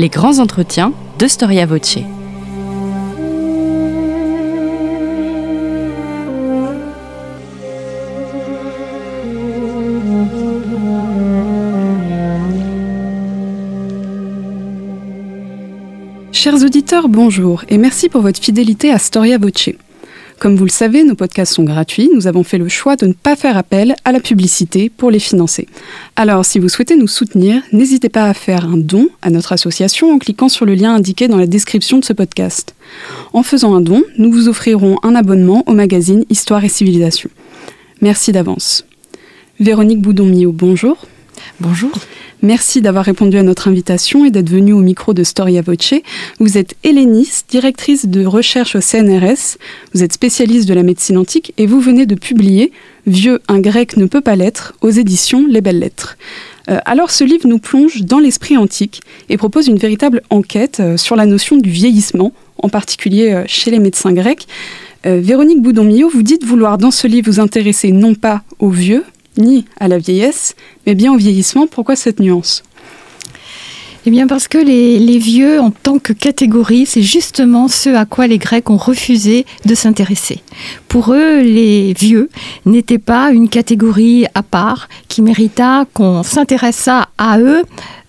les 0.00 0.08
grands 0.08 0.38
entretiens 0.38 0.94
de 1.18 1.26
Storia 1.26 1.66
Voce. 1.66 1.98
Chers 16.32 16.64
auditeurs, 16.64 17.10
bonjour 17.10 17.64
et 17.68 17.76
merci 17.76 18.08
pour 18.08 18.22
votre 18.22 18.40
fidélité 18.40 18.90
à 18.90 18.98
Storia 18.98 19.36
Voce. 19.36 19.68
Comme 20.40 20.56
vous 20.56 20.64
le 20.64 20.70
savez, 20.70 21.04
nos 21.04 21.14
podcasts 21.14 21.52
sont 21.52 21.64
gratuits. 21.64 22.08
Nous 22.14 22.26
avons 22.26 22.44
fait 22.44 22.56
le 22.56 22.70
choix 22.70 22.96
de 22.96 23.04
ne 23.04 23.12
pas 23.12 23.36
faire 23.36 23.58
appel 23.58 23.94
à 24.06 24.10
la 24.10 24.20
publicité 24.20 24.88
pour 24.88 25.10
les 25.10 25.18
financer. 25.18 25.68
Alors, 26.16 26.46
si 26.46 26.58
vous 26.58 26.70
souhaitez 26.70 26.96
nous 26.96 27.08
soutenir, 27.08 27.62
n'hésitez 27.74 28.08
pas 28.08 28.24
à 28.24 28.32
faire 28.32 28.64
un 28.64 28.78
don 28.78 29.10
à 29.20 29.28
notre 29.28 29.52
association 29.52 30.10
en 30.10 30.18
cliquant 30.18 30.48
sur 30.48 30.64
le 30.64 30.74
lien 30.74 30.94
indiqué 30.94 31.28
dans 31.28 31.36
la 31.36 31.46
description 31.46 31.98
de 31.98 32.06
ce 32.06 32.14
podcast. 32.14 32.74
En 33.34 33.42
faisant 33.42 33.74
un 33.74 33.82
don, 33.82 34.02
nous 34.16 34.32
vous 34.32 34.48
offrirons 34.48 34.96
un 35.02 35.14
abonnement 35.14 35.62
au 35.66 35.74
magazine 35.74 36.24
Histoire 36.30 36.64
et 36.64 36.70
Civilisation. 36.70 37.28
Merci 38.00 38.32
d'avance. 38.32 38.86
Véronique 39.58 40.00
Boudon-Mio, 40.00 40.52
bonjour. 40.52 41.06
Bonjour. 41.58 41.90
Merci 42.42 42.80
d'avoir 42.80 43.04
répondu 43.04 43.36
à 43.36 43.42
notre 43.42 43.68
invitation 43.68 44.24
et 44.24 44.30
d'être 44.30 44.48
venue 44.48 44.72
au 44.72 44.80
micro 44.80 45.12
de 45.12 45.24
Storia 45.24 45.60
Voce. 45.60 45.94
Vous 46.38 46.56
êtes 46.56 46.74
helléniste, 46.84 47.50
directrice 47.50 48.06
de 48.06 48.24
recherche 48.24 48.76
au 48.76 48.80
CNRS, 48.80 49.58
vous 49.92 50.02
êtes 50.02 50.12
spécialiste 50.12 50.68
de 50.68 50.74
la 50.74 50.82
médecine 50.82 51.18
antique 51.18 51.52
et 51.58 51.66
vous 51.66 51.80
venez 51.80 52.06
de 52.06 52.14
publier 52.14 52.72
Vieux, 53.06 53.40
un 53.48 53.60
grec 53.60 53.96
ne 53.96 54.06
peut 54.06 54.20
pas 54.20 54.36
l'être 54.36 54.74
aux 54.82 54.90
éditions 54.90 55.46
Les 55.46 55.60
Belles 55.60 55.78
Lettres. 55.78 56.16
Euh, 56.68 56.78
alors 56.84 57.10
ce 57.10 57.24
livre 57.24 57.48
nous 57.48 57.58
plonge 57.58 58.02
dans 58.02 58.18
l'esprit 58.18 58.56
antique 58.56 59.00
et 59.28 59.36
propose 59.36 59.68
une 59.68 59.78
véritable 59.78 60.22
enquête 60.30 60.78
euh, 60.80 60.96
sur 60.96 61.16
la 61.16 61.26
notion 61.26 61.56
du 61.56 61.70
vieillissement, 61.70 62.32
en 62.58 62.68
particulier 62.68 63.32
euh, 63.32 63.44
chez 63.46 63.70
les 63.70 63.78
médecins 63.78 64.12
grecs. 64.12 64.46
Véronique 65.02 65.62
Boudon-Millot, 65.62 66.10
vous 66.10 66.22
dites 66.22 66.44
vouloir 66.44 66.76
dans 66.76 66.90
ce 66.90 67.06
livre 67.06 67.30
vous 67.30 67.40
intéresser 67.40 67.90
non 67.90 68.14
pas 68.14 68.42
aux 68.58 68.68
vieux, 68.68 69.02
ni 69.36 69.64
à 69.78 69.88
la 69.88 69.98
vieillesse, 69.98 70.54
mais 70.86 70.94
bien 70.94 71.12
au 71.12 71.16
vieillissement. 71.16 71.66
Pourquoi 71.66 71.96
cette 71.96 72.20
nuance? 72.20 72.62
Eh 74.06 74.10
bien 74.10 74.26
parce 74.26 74.48
que 74.48 74.56
les, 74.56 75.18
vieux 75.18 75.60
en 75.60 75.70
tant 75.70 75.98
que 75.98 76.14
catégorie, 76.14 76.86
c'est 76.86 77.02
justement 77.02 77.68
ce 77.68 77.90
à 77.90 78.06
quoi 78.06 78.26
les 78.26 78.38
Grecs 78.38 78.70
ont 78.70 78.78
refusé 78.78 79.44
de 79.66 79.74
s'intéresser. 79.74 80.42
Pour 80.88 81.12
eux, 81.12 81.42
les 81.42 81.92
vieux 81.92 82.30
n'étaient 82.64 82.98
pas 82.98 83.30
une 83.30 83.50
catégorie 83.50 84.24
à 84.34 84.42
part 84.42 84.88
qui 85.08 85.20
mérita 85.20 85.84
qu'on 85.92 86.22
s'intéressât 86.22 87.08
à 87.18 87.38
eux 87.40 87.64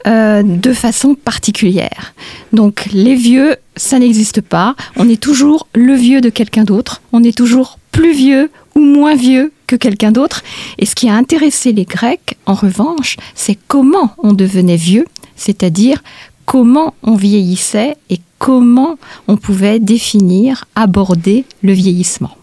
euh, 0.08 0.44
de 0.44 0.72
façon 0.72 1.14
particulière. 1.14 2.14
Donc 2.53 2.88
les 2.94 3.16
vieux, 3.16 3.58
ça 3.75 3.99
n'existe 3.99 4.39
pas. 4.39 4.75
On 4.95 5.09
est 5.09 5.22
toujours 5.22 5.67
le 5.75 5.94
vieux 5.94 6.22
de 6.22 6.30
quelqu'un 6.30 6.64
d'autre. 6.64 7.02
On 7.11 7.22
est 7.22 7.38
toujours 7.38 7.80
plus 7.92 8.14
vieux 8.14 8.49
ou 8.75 8.80
moins 8.80 9.16
vieux 9.16 9.52
que 9.67 9.75
quelqu'un 9.75 10.11
d'autre. 10.11 10.44
Et 10.77 10.86
ce 10.86 10.95
qui 10.95 11.09
a 11.09 11.16
intéressé 11.16 11.72
les 11.72 11.86
Grecs, 11.86 12.38
en 12.45 12.53
revanche, 12.53 13.17
c'est 13.36 13.58
comment 13.67 14.14
on 14.17 14.33
devenait 14.33 14.75
vieux, 14.75 15.05
c'est-à-dire 15.36 16.03
comment 16.45 16.94
on 17.03 17.16
vieillissait 17.16 17.95
et 18.09 18.19
comment 18.39 18.97
on 19.27 19.38
pouvait 19.38 19.80
définir, 19.80 20.66
aborder 20.75 21.45
le 21.61 21.73
vieillissement. 21.73 22.36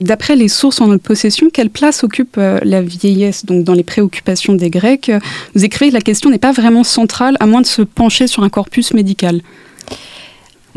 D'après 0.00 0.36
les 0.36 0.46
sources 0.46 0.80
en 0.80 0.86
notre 0.86 1.02
possession, 1.02 1.48
quelle 1.52 1.70
place 1.70 2.04
occupe 2.04 2.36
euh, 2.38 2.60
la 2.62 2.82
vieillesse 2.82 3.44
donc 3.44 3.64
dans 3.64 3.72
les 3.72 3.82
préoccupations 3.82 4.54
des 4.54 4.70
Grecs? 4.70 5.10
Vous 5.56 5.64
écrivez 5.64 5.90
que 5.90 5.94
la 5.94 6.00
question 6.00 6.30
n'est 6.30 6.38
pas 6.38 6.52
vraiment 6.52 6.84
centrale 6.84 7.36
à 7.40 7.46
moins 7.46 7.62
de 7.62 7.66
se 7.66 7.82
pencher 7.82 8.28
sur 8.28 8.44
un 8.44 8.48
corpus 8.48 8.94
médical. 8.94 9.40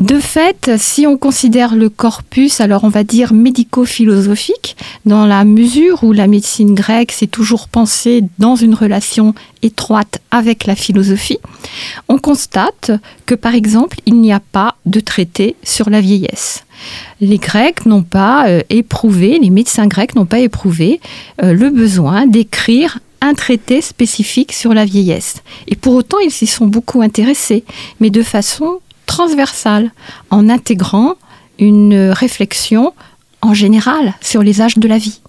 De 0.00 0.18
fait, 0.18 0.72
si 0.78 1.06
on 1.06 1.16
considère 1.16 1.76
le 1.76 1.88
corpus, 1.88 2.60
alors 2.60 2.82
on 2.82 2.88
va 2.88 3.04
dire 3.04 3.32
médico-philosophique, 3.32 4.76
dans 5.04 5.26
la 5.26 5.44
mesure 5.44 6.02
où 6.02 6.12
la 6.12 6.26
médecine 6.26 6.74
grecque 6.74 7.12
s'est 7.12 7.26
toujours 7.26 7.68
pensée 7.68 8.24
dans 8.38 8.56
une 8.56 8.74
relation 8.74 9.34
étroite 9.62 10.20
avec 10.30 10.66
la 10.66 10.74
philosophie, 10.74 11.38
on 12.08 12.18
constate 12.18 12.90
que 13.26 13.34
par 13.34 13.54
exemple, 13.54 13.98
il 14.06 14.20
n'y 14.20 14.32
a 14.32 14.40
pas 14.40 14.74
de 14.86 14.98
traité 14.98 15.54
sur 15.62 15.88
la 15.88 16.00
vieillesse. 16.00 16.64
Les 17.20 17.38
Grecs 17.38 17.86
n'ont 17.86 18.02
pas 18.02 18.48
euh, 18.48 18.62
éprouvé, 18.70 19.38
les 19.38 19.50
médecins 19.50 19.86
grecs 19.86 20.16
n'ont 20.16 20.26
pas 20.26 20.40
éprouvé 20.40 21.00
euh, 21.42 21.52
le 21.52 21.70
besoin 21.70 22.26
d'écrire 22.26 22.98
un 23.20 23.34
traité 23.34 23.80
spécifique 23.80 24.52
sur 24.52 24.74
la 24.74 24.84
vieillesse. 24.84 25.42
Et 25.68 25.76
pour 25.76 25.94
autant, 25.94 26.18
ils 26.18 26.32
s'y 26.32 26.48
sont 26.48 26.66
beaucoup 26.66 27.02
intéressés, 27.02 27.62
mais 28.00 28.10
de 28.10 28.22
façon 28.22 28.80
transversale 29.12 29.90
en 30.30 30.48
intégrant 30.48 31.16
une 31.58 32.10
réflexion 32.10 32.94
en 33.42 33.52
général 33.52 34.14
sur 34.22 34.42
les 34.42 34.62
âges 34.62 34.78
de 34.78 34.88
la 34.88 34.96
vie. 34.96 35.20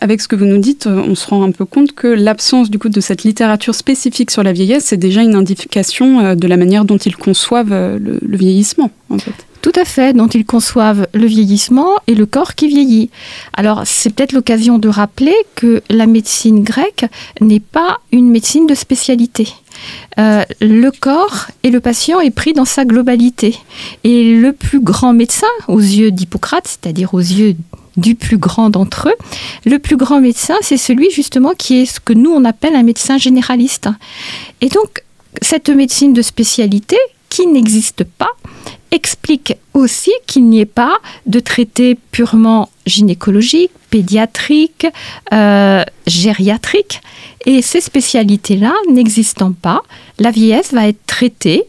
Avec 0.00 0.20
ce 0.20 0.28
que 0.28 0.36
vous 0.36 0.44
nous 0.44 0.58
dites, 0.58 0.86
euh, 0.86 1.02
on 1.04 1.16
se 1.16 1.26
rend 1.26 1.42
un 1.42 1.50
peu 1.50 1.64
compte 1.64 1.90
que 1.92 2.06
l'absence 2.06 2.70
du 2.70 2.78
coup 2.78 2.88
de 2.88 3.00
cette 3.00 3.24
littérature 3.24 3.74
spécifique 3.74 4.30
sur 4.30 4.44
la 4.44 4.52
vieillesse, 4.52 4.84
c'est 4.84 4.96
déjà 4.96 5.22
une 5.22 5.34
indication 5.34 6.20
euh, 6.20 6.34
de 6.36 6.46
la 6.46 6.56
manière 6.56 6.84
dont 6.84 6.96
ils 6.96 7.16
conçoivent 7.16 7.72
euh, 7.72 7.98
le, 7.98 8.18
le 8.22 8.36
vieillissement, 8.36 8.90
en 9.10 9.18
fait. 9.18 9.34
Tout 9.60 9.72
à 9.74 9.84
fait, 9.84 10.12
dont 10.12 10.28
ils 10.28 10.44
conçoivent 10.44 11.08
le 11.12 11.26
vieillissement 11.26 11.90
et 12.06 12.14
le 12.14 12.26
corps 12.26 12.54
qui 12.54 12.68
vieillit. 12.68 13.10
Alors, 13.54 13.82
c'est 13.84 14.10
peut-être 14.10 14.32
l'occasion 14.32 14.78
de 14.78 14.88
rappeler 14.88 15.34
que 15.56 15.82
la 15.90 16.06
médecine 16.06 16.62
grecque 16.62 17.06
n'est 17.40 17.60
pas 17.60 17.98
une 18.12 18.30
médecine 18.30 18.66
de 18.66 18.74
spécialité. 18.74 19.48
Euh, 20.18 20.44
le 20.60 20.90
corps 20.90 21.46
et 21.62 21.70
le 21.70 21.80
patient 21.80 22.20
est 22.20 22.30
pris 22.30 22.52
dans 22.52 22.64
sa 22.64 22.84
globalité. 22.84 23.56
Et 24.04 24.34
le 24.34 24.52
plus 24.52 24.80
grand 24.80 25.12
médecin, 25.12 25.46
aux 25.68 25.80
yeux 25.80 26.10
d'Hippocrate, 26.10 26.66
c'est-à-dire 26.66 27.14
aux 27.14 27.20
yeux 27.20 27.56
du 27.96 28.14
plus 28.14 28.38
grand 28.38 28.70
d'entre 28.70 29.08
eux, 29.08 29.14
le 29.64 29.78
plus 29.78 29.96
grand 29.96 30.20
médecin, 30.20 30.54
c'est 30.62 30.76
celui 30.76 31.10
justement 31.10 31.52
qui 31.52 31.82
est 31.82 31.86
ce 31.86 32.00
que 32.00 32.12
nous 32.12 32.30
on 32.30 32.44
appelle 32.44 32.74
un 32.74 32.82
médecin 32.82 33.18
généraliste. 33.18 33.88
Et 34.60 34.68
donc, 34.68 35.04
cette 35.40 35.68
médecine 35.68 36.12
de 36.12 36.22
spécialité, 36.22 36.96
qui 37.28 37.46
n'existe 37.46 38.04
pas, 38.04 38.30
explique 38.92 39.54
aussi 39.74 40.12
qu'il 40.26 40.44
n'y 40.48 40.60
ait 40.60 40.66
pas 40.66 40.98
de 41.26 41.40
traité 41.40 41.98
purement 42.12 42.68
gynécologique, 42.86 43.72
pédiatrique, 43.90 44.86
euh, 45.32 45.82
gériatrique. 46.06 47.00
Et 47.46 47.62
ces 47.62 47.80
spécialités-là 47.80 48.72
n'existant 48.90 49.52
pas, 49.52 49.82
la 50.18 50.30
vieillesse 50.30 50.72
va 50.72 50.86
être 50.88 51.04
traitée 51.06 51.64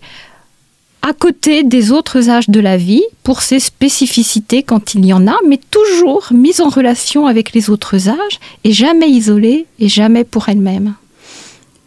à 1.02 1.12
côté 1.12 1.64
des 1.64 1.92
autres 1.92 2.30
âges 2.30 2.50
de 2.50 2.62
la 2.62 2.78
vie 2.78 3.04
pour 3.24 3.42
ses 3.42 3.60
spécificités 3.60 4.64
quand 4.64 4.94
il 4.94 5.06
y 5.06 5.12
en 5.12 5.28
a, 5.28 5.36
mais 5.48 5.60
toujours 5.70 6.28
mise 6.32 6.62
en 6.62 6.70
relation 6.70 7.28
avec 7.28 7.54
les 7.54 7.70
autres 7.70 8.08
âges 8.08 8.40
et 8.64 8.72
jamais 8.72 9.10
isolée 9.10 9.66
et 9.80 9.90
jamais 9.90 10.24
pour 10.24 10.48
elle-même. 10.48 10.94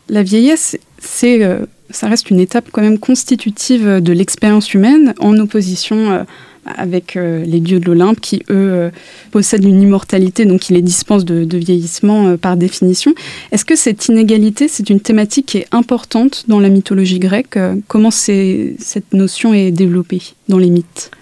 La 0.08 0.22
vieillesse, 0.22 0.78
c'est 0.98 1.42
euh, 1.42 1.64
ça 1.90 2.08
reste 2.08 2.30
une 2.30 2.40
étape 2.40 2.68
quand 2.72 2.82
même 2.82 2.98
constitutive 2.98 4.00
de 4.00 4.12
l'expérience 4.12 4.74
humaine 4.74 5.14
en 5.20 5.36
opposition 5.38 6.10
euh, 6.10 6.22
avec 6.64 7.16
euh, 7.16 7.44
les 7.44 7.60
dieux 7.60 7.78
de 7.78 7.86
l'Olympe 7.86 8.20
qui, 8.20 8.42
eux, 8.50 8.72
euh, 8.72 8.90
possèdent 9.30 9.64
une 9.64 9.80
immortalité, 9.80 10.46
donc 10.46 10.62
qui 10.62 10.72
les 10.72 10.82
dispensent 10.82 11.24
de, 11.24 11.56
vieillissement 11.56 12.36
par 12.36 12.56
définition. 12.56 13.14
Est-ce 13.52 13.64
que 13.64 13.76
cette 13.76 14.06
inégalité, 14.06 14.66
c'est 14.66 14.90
une 14.90 15.00
thématique 15.00 15.46
qui 15.46 15.58
est 15.58 15.68
importante 15.70 16.44
dans 16.48 16.58
la 16.58 16.68
mythologie 16.68 17.20
grecque? 17.20 17.58
Comment 17.86 18.10
cette 18.10 19.12
notion 19.12 19.54
est 19.54 19.70
développée 19.70 20.22
dans 20.48 20.58
les 20.58 20.70
mythes? 20.70 21.12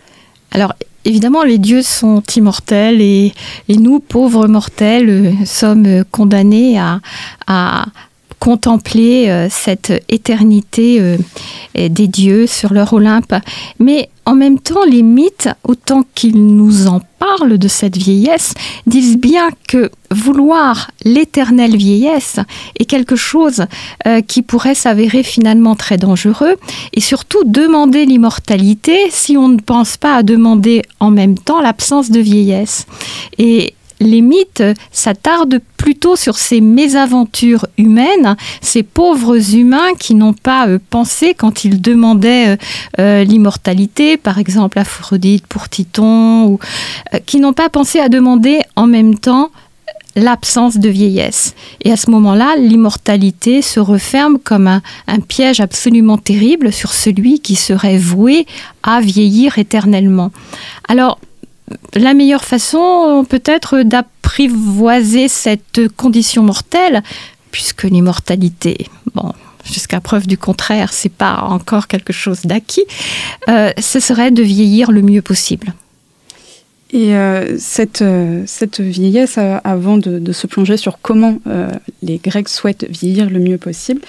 Alors, 0.50 0.74
évidemment, 1.04 1.42
les 1.42 1.58
dieux 1.58 1.82
sont 1.82 2.22
immortels 2.36 3.02
et, 3.02 3.34
nous, 3.68 4.00
pauvres 4.00 4.48
mortels, 4.48 5.34
sommes 5.44 6.04
condamnés 6.10 6.78
à 6.78 7.86
contempler 8.44 9.30
euh, 9.30 9.48
cette 9.50 9.90
éternité 10.10 11.00
euh, 11.00 11.16
des 11.74 12.08
dieux 12.08 12.46
sur 12.46 12.74
leur 12.74 12.92
Olympe. 12.92 13.34
Mais 13.78 14.10
en 14.26 14.34
même 14.34 14.58
temps, 14.58 14.84
les 14.84 15.02
mythes, 15.02 15.48
autant 15.64 16.04
qu'ils 16.14 16.44
nous 16.44 16.86
en 16.86 17.00
parlent 17.18 17.56
de 17.56 17.68
cette 17.68 17.96
vieillesse, 17.96 18.52
disent 18.86 19.16
bien 19.16 19.48
que 19.66 19.90
vouloir 20.10 20.90
l'éternelle 21.04 21.74
vieillesse 21.74 22.38
est 22.78 22.84
quelque 22.84 23.16
chose 23.16 23.64
euh, 24.06 24.20
qui 24.20 24.42
pourrait 24.42 24.74
s'avérer 24.74 25.22
finalement 25.22 25.74
très 25.74 25.96
dangereux, 25.96 26.56
et 26.92 27.00
surtout 27.00 27.44
demander 27.46 28.04
l'immortalité 28.04 28.94
si 29.08 29.38
on 29.38 29.48
ne 29.48 29.58
pense 29.58 29.96
pas 29.96 30.16
à 30.16 30.22
demander 30.22 30.82
en 31.00 31.10
même 31.10 31.38
temps 31.38 31.62
l'absence 31.62 32.10
de 32.10 32.20
vieillesse. 32.20 32.86
Et 33.38 33.72
les 34.00 34.20
mythes 34.20 34.62
s'attardent 34.92 35.60
plutôt 35.76 36.16
sur 36.16 36.36
ces 36.36 36.60
mésaventures 36.60 37.66
humaines, 37.78 38.36
ces 38.60 38.82
pauvres 38.82 39.54
humains 39.54 39.94
qui 39.98 40.14
n'ont 40.14 40.32
pas 40.32 40.66
euh, 40.66 40.78
pensé 40.90 41.34
quand 41.34 41.64
ils 41.64 41.80
demandaient 41.80 42.48
euh, 42.48 42.56
euh, 42.98 43.24
l'immortalité, 43.24 44.16
par 44.16 44.38
exemple 44.38 44.78
Aphrodite 44.78 45.46
pour 45.46 45.68
Titon, 45.68 46.46
ou 46.46 46.58
qui 47.26 47.40
n'ont 47.40 47.52
pas 47.52 47.68
pensé 47.68 48.00
à 48.00 48.08
demander 48.08 48.60
en 48.76 48.86
même 48.86 49.18
temps 49.18 49.50
l'absence 50.16 50.78
de 50.78 50.88
vieillesse. 50.88 51.54
Et 51.82 51.90
à 51.90 51.96
ce 51.96 52.10
moment-là, 52.10 52.54
l'immortalité 52.56 53.62
se 53.62 53.80
referme 53.80 54.38
comme 54.38 54.68
un, 54.68 54.80
un, 55.08 55.18
piège 55.18 55.60
absolument 55.60 56.18
terrible 56.18 56.72
sur 56.72 56.92
celui 56.92 57.40
qui 57.40 57.56
serait 57.56 57.98
voué 57.98 58.46
à 58.84 59.00
vieillir 59.00 59.58
éternellement. 59.58 60.30
Alors, 60.88 61.18
la 61.94 62.14
meilleure 62.14 62.44
façon 62.44 63.24
peut-être 63.28 63.82
d'apprivoiser 63.82 65.28
cette 65.28 65.88
condition 65.96 66.42
mortelle, 66.42 67.02
puisque 67.50 67.84
l'immortalité, 67.84 68.88
bon, 69.14 69.32
jusqu'à 69.64 70.00
preuve 70.00 70.26
du 70.26 70.38
contraire, 70.38 70.92
c'est 70.92 71.12
pas 71.12 71.42
encore 71.42 71.86
quelque 71.86 72.12
chose 72.12 72.42
d'acquis, 72.42 72.84
euh, 73.48 73.72
ce 73.78 74.00
serait 74.00 74.30
de 74.30 74.42
vieillir 74.42 74.92
le 74.92 75.02
mieux 75.02 75.22
possible. 75.22 75.74
Et 76.94 77.16
euh, 77.16 77.56
cette, 77.58 78.02
euh, 78.02 78.44
cette, 78.46 78.80
vieillesse, 78.80 79.34
euh, 79.38 79.58
avant 79.64 79.98
de, 79.98 80.20
de, 80.20 80.32
se 80.32 80.46
plonger 80.46 80.76
sur 80.76 81.00
comment 81.02 81.40
euh, 81.48 81.68
les 82.02 82.18
Grecs 82.18 82.48
souhaitent 82.48 82.86
vieillir 82.88 83.30
le 83.30 83.40
mieux 83.40 83.58
possible, 83.58 84.00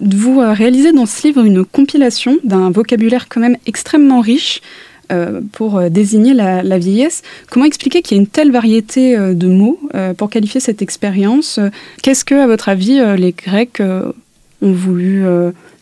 vous 0.00 0.38
réalisez 0.38 0.92
dans 0.92 1.06
ce 1.06 1.26
livre 1.26 1.44
une 1.44 1.64
compilation 1.64 2.38
d'un 2.44 2.70
vocabulaire 2.70 3.28
quand 3.28 3.40
même 3.40 3.56
extrêmement 3.66 4.20
riche 4.20 4.60
pour 5.52 5.82
désigner 5.90 6.34
la, 6.34 6.78
vieillesse. 6.78 7.22
Comment 7.50 7.64
expliquer 7.64 8.02
qu'il 8.02 8.16
y 8.16 8.20
a 8.20 8.22
une 8.22 8.28
telle 8.28 8.50
variété 8.50 9.16
de 9.16 9.48
mots 9.48 9.80
pour 10.16 10.30
qualifier 10.30 10.60
cette 10.60 10.82
expérience? 10.82 11.58
Qu'est-ce 12.02 12.24
que, 12.24 12.34
à 12.34 12.46
votre 12.46 12.68
avis, 12.68 13.00
les 13.16 13.32
Grecs 13.32 13.80
ont 13.80 14.72
voulu 14.72 15.24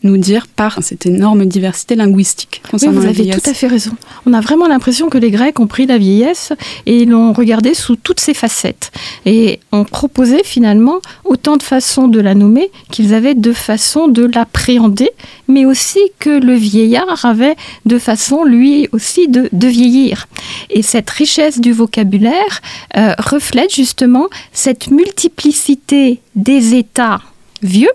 nous 0.06 0.16
dire 0.16 0.46
par 0.46 0.82
cette 0.82 1.06
énorme 1.06 1.44
diversité 1.46 1.94
linguistique 1.94 2.62
concernant 2.70 3.00
oui, 3.00 3.06
vous 3.06 3.20
avez 3.20 3.30
tout 3.30 3.50
à 3.50 3.54
fait 3.54 3.66
raison. 3.66 3.92
On 4.24 4.32
a 4.32 4.40
vraiment 4.40 4.66
l'impression 4.66 5.08
que 5.08 5.18
les 5.18 5.30
Grecs 5.30 5.60
ont 5.60 5.66
pris 5.66 5.86
la 5.86 5.98
vieillesse 5.98 6.52
et 6.86 7.04
l'ont 7.04 7.32
regardée 7.32 7.74
sous 7.74 7.96
toutes 7.96 8.20
ses 8.20 8.34
facettes 8.34 8.92
et 9.24 9.60
ont 9.72 9.84
proposé 9.84 10.42
finalement 10.44 10.98
autant 11.24 11.56
de 11.56 11.62
façons 11.62 12.08
de 12.08 12.20
la 12.20 12.34
nommer 12.34 12.70
qu'ils 12.90 13.14
avaient 13.14 13.34
de 13.34 13.52
façons 13.52 14.08
de 14.08 14.24
l'appréhender, 14.24 15.10
mais 15.48 15.66
aussi 15.66 16.00
que 16.18 16.30
le 16.30 16.54
vieillard 16.54 17.24
avait 17.24 17.56
de 17.84 17.98
façon 17.98 18.44
lui 18.44 18.88
aussi 18.92 19.28
de, 19.28 19.48
de 19.52 19.66
vieillir. 19.68 20.26
Et 20.70 20.82
cette 20.82 21.10
richesse 21.10 21.60
du 21.60 21.72
vocabulaire 21.72 22.62
euh, 22.96 23.14
reflète 23.18 23.74
justement 23.74 24.28
cette 24.52 24.90
multiplicité 24.90 26.20
des 26.34 26.74
états 26.74 27.20
vieux, 27.66 27.90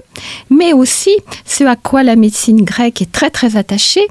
mais 0.50 0.73
aussi 0.73 1.15
ce 1.45 1.63
à 1.63 1.75
quoi 1.75 2.03
la 2.03 2.15
médecine 2.15 2.63
grecque 2.63 3.01
est 3.01 3.12
très 3.12 3.29
très 3.29 3.56
attachée, 3.56 4.07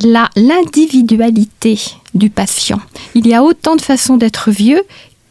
l'individualité 0.00 1.80
du 2.14 2.30
patient. 2.30 2.80
Il 3.14 3.26
y 3.26 3.34
a 3.34 3.42
autant 3.42 3.76
de 3.76 3.80
façons 3.80 4.16
d'être 4.16 4.50
vieux 4.50 4.82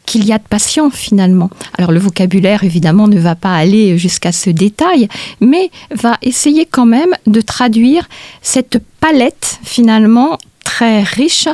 qu'il 0.06 0.24
y 0.24 0.32
a 0.32 0.38
de 0.38 0.48
patients 0.48 0.90
finalement. 0.90 1.50
Alors 1.76 1.92
le 1.92 2.00
vocabulaire 2.00 2.64
évidemment 2.64 3.08
ne 3.08 3.18
va 3.18 3.34
pas 3.34 3.54
aller 3.54 3.98
jusqu'à 3.98 4.32
ce 4.32 4.48
détail, 4.48 5.08
mais 5.40 5.70
va 5.90 6.16
essayer 6.22 6.64
quand 6.64 6.86
même 6.86 7.14
de 7.26 7.40
traduire 7.42 8.08
cette 8.40 8.82
palette 9.00 9.58
finalement 9.64 10.38
très 10.64 11.02
riche 11.02 11.48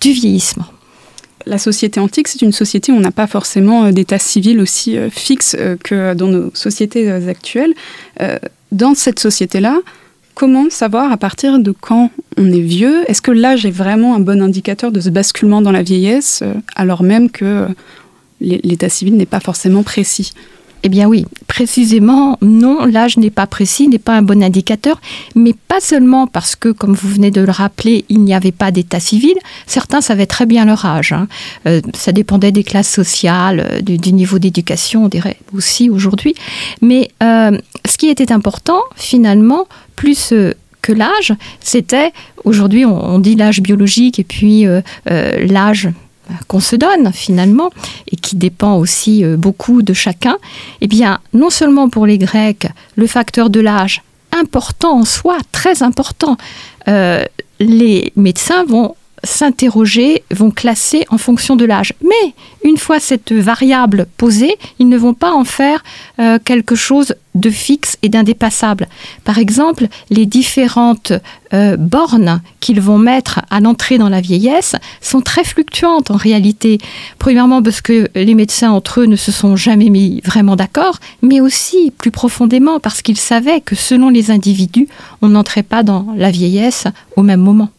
du 0.00 0.12
vieillissement 0.12 0.66
la 1.46 1.58
société 1.58 2.00
antique, 2.00 2.28
c'est 2.28 2.42
une 2.42 2.52
société 2.52 2.92
où 2.92 2.96
on 2.96 3.00
n'a 3.00 3.12
pas 3.12 3.26
forcément 3.26 3.84
euh, 3.84 3.92
d'état 3.92 4.18
civil 4.18 4.60
aussi 4.60 4.96
euh, 4.98 5.10
fixe 5.10 5.56
euh, 5.58 5.76
que 5.82 6.14
dans 6.14 6.26
nos 6.26 6.50
sociétés 6.54 7.10
actuelles. 7.10 7.74
Dans 8.72 8.94
cette 8.94 9.20
société-là, 9.20 9.78
comment 10.34 10.68
savoir 10.70 11.12
à 11.12 11.16
partir 11.16 11.60
de 11.60 11.70
quand 11.70 12.10
on 12.36 12.50
est 12.50 12.60
vieux? 12.60 13.08
Est-ce 13.08 13.22
que 13.22 13.30
l'âge 13.30 13.64
est 13.64 13.70
vraiment 13.70 14.16
un 14.16 14.20
bon 14.20 14.42
indicateur 14.42 14.90
de 14.90 15.00
ce 15.00 15.08
basculement 15.08 15.62
dans 15.62 15.70
la 15.70 15.82
vieillesse, 15.82 16.42
alors 16.74 17.02
même 17.04 17.30
que 17.30 17.68
l'état 18.40 18.88
civil 18.88 19.16
n'est 19.16 19.24
pas 19.24 19.40
forcément 19.40 19.84
précis? 19.84 20.32
Eh 20.82 20.88
bien 20.88 21.08
oui, 21.08 21.26
précisément, 21.46 22.38
non, 22.42 22.84
l'âge 22.84 23.16
n'est 23.16 23.30
pas 23.30 23.46
précis, 23.46 23.88
n'est 23.88 23.98
pas 23.98 24.16
un 24.16 24.22
bon 24.22 24.42
indicateur, 24.42 25.00
mais 25.34 25.52
pas 25.52 25.80
seulement 25.80 26.26
parce 26.26 26.54
que, 26.54 26.68
comme 26.68 26.94
vous 26.94 27.08
venez 27.08 27.30
de 27.30 27.40
le 27.40 27.50
rappeler, 27.50 28.04
il 28.08 28.20
n'y 28.20 28.34
avait 28.34 28.52
pas 28.52 28.70
d'état 28.70 29.00
civil, 29.00 29.34
certains 29.66 30.00
savaient 30.00 30.26
très 30.26 30.46
bien 30.46 30.64
leur 30.64 30.84
âge. 30.84 31.12
Hein. 31.12 31.28
Euh, 31.66 31.80
ça 31.94 32.12
dépendait 32.12 32.52
des 32.52 32.64
classes 32.64 32.90
sociales, 32.90 33.66
euh, 33.68 33.80
du, 33.80 34.12
niveau 34.12 34.38
d'éducation, 34.38 35.04
on 35.04 35.08
dirait 35.08 35.38
aussi 35.54 35.90
aujourd'hui. 35.90 36.34
Mais 36.82 37.10
euh, 37.22 37.58
ce 37.86 37.96
qui 37.96 38.08
était 38.08 38.32
important, 38.32 38.80
finalement, 38.96 39.66
plus... 39.96 40.32
Que 40.82 40.92
l'âge, 40.92 41.32
c'était, 41.58 42.12
aujourd'hui 42.44 42.84
on, 42.84 43.18
dit 43.18 43.34
l'âge 43.34 43.60
biologique 43.60 44.20
et 44.20 44.24
puis 44.24 44.66
l'âge 45.04 45.88
qu'on 46.48 46.60
se 46.60 46.76
donne 46.76 47.12
finalement 47.12 47.70
et 48.10 48.16
qui 48.16 48.36
dépend 48.36 48.76
aussi 48.76 49.24
euh, 49.24 49.36
beaucoup 49.36 49.82
de 49.82 49.92
chacun, 49.92 50.36
eh 50.80 50.86
bien, 50.86 51.20
non 51.32 51.50
seulement 51.50 51.88
pour 51.88 52.06
les 52.06 52.18
Grecs, 52.18 52.66
le 52.96 53.06
facteur 53.06 53.50
de 53.50 53.60
l'âge 53.60 54.02
important 54.32 54.98
en 54.98 55.04
soi, 55.04 55.38
très 55.52 55.82
important, 55.82 56.36
euh, 56.88 57.24
les 57.58 58.12
médecins 58.16 58.64
vont 58.64 58.95
s'interroger, 59.24 60.22
vont 60.30 60.50
classer 60.50 61.04
en 61.08 61.18
fonction 61.18 61.56
de 61.56 61.64
l'âge. 61.64 61.92
Mais 62.02 62.34
une 62.64 62.76
fois 62.76 63.00
cette 63.00 63.32
variable 63.32 64.06
posée, 64.16 64.56
ils 64.78 64.88
ne 64.88 64.98
vont 64.98 65.14
pas 65.14 65.32
en 65.32 65.44
faire 65.44 65.82
euh, 66.18 66.38
quelque 66.44 66.74
chose 66.74 67.14
de 67.34 67.50
fixe 67.50 67.98
et 68.02 68.08
d'indépassable. 68.08 68.88
Par 69.24 69.38
exemple, 69.38 69.88
les 70.10 70.26
différentes 70.26 71.12
euh, 71.52 71.76
bornes 71.76 72.40
qu'ils 72.60 72.80
vont 72.80 72.98
mettre 72.98 73.40
à 73.50 73.60
l'entrée 73.60 73.98
dans 73.98 74.08
la 74.08 74.20
vieillesse 74.20 74.74
sont 75.00 75.20
très 75.20 75.44
fluctuantes 75.44 76.10
en 76.10 76.16
réalité. 76.16 76.78
Premièrement 77.18 77.62
parce 77.62 77.80
que 77.82 78.08
les 78.14 78.34
médecins 78.34 78.70
entre 78.70 79.02
eux 79.02 79.06
ne 79.06 79.16
se 79.16 79.32
sont 79.32 79.54
jamais 79.54 79.90
mis 79.90 80.20
vraiment 80.24 80.56
d'accord, 80.56 80.98
mais 81.22 81.40
aussi 81.40 81.92
plus 81.96 82.10
profondément 82.10 82.80
parce 82.80 83.02
qu'ils 83.02 83.18
savaient 83.18 83.60
que 83.60 83.76
selon 83.76 84.08
les 84.08 84.30
individus, 84.30 84.88
on 85.22 85.28
n'entrait 85.28 85.62
pas 85.62 85.82
dans 85.82 86.06
la 86.16 86.30
vieillesse 86.30 86.86
au 87.16 87.22
même 87.22 87.40
moment. 87.40 87.70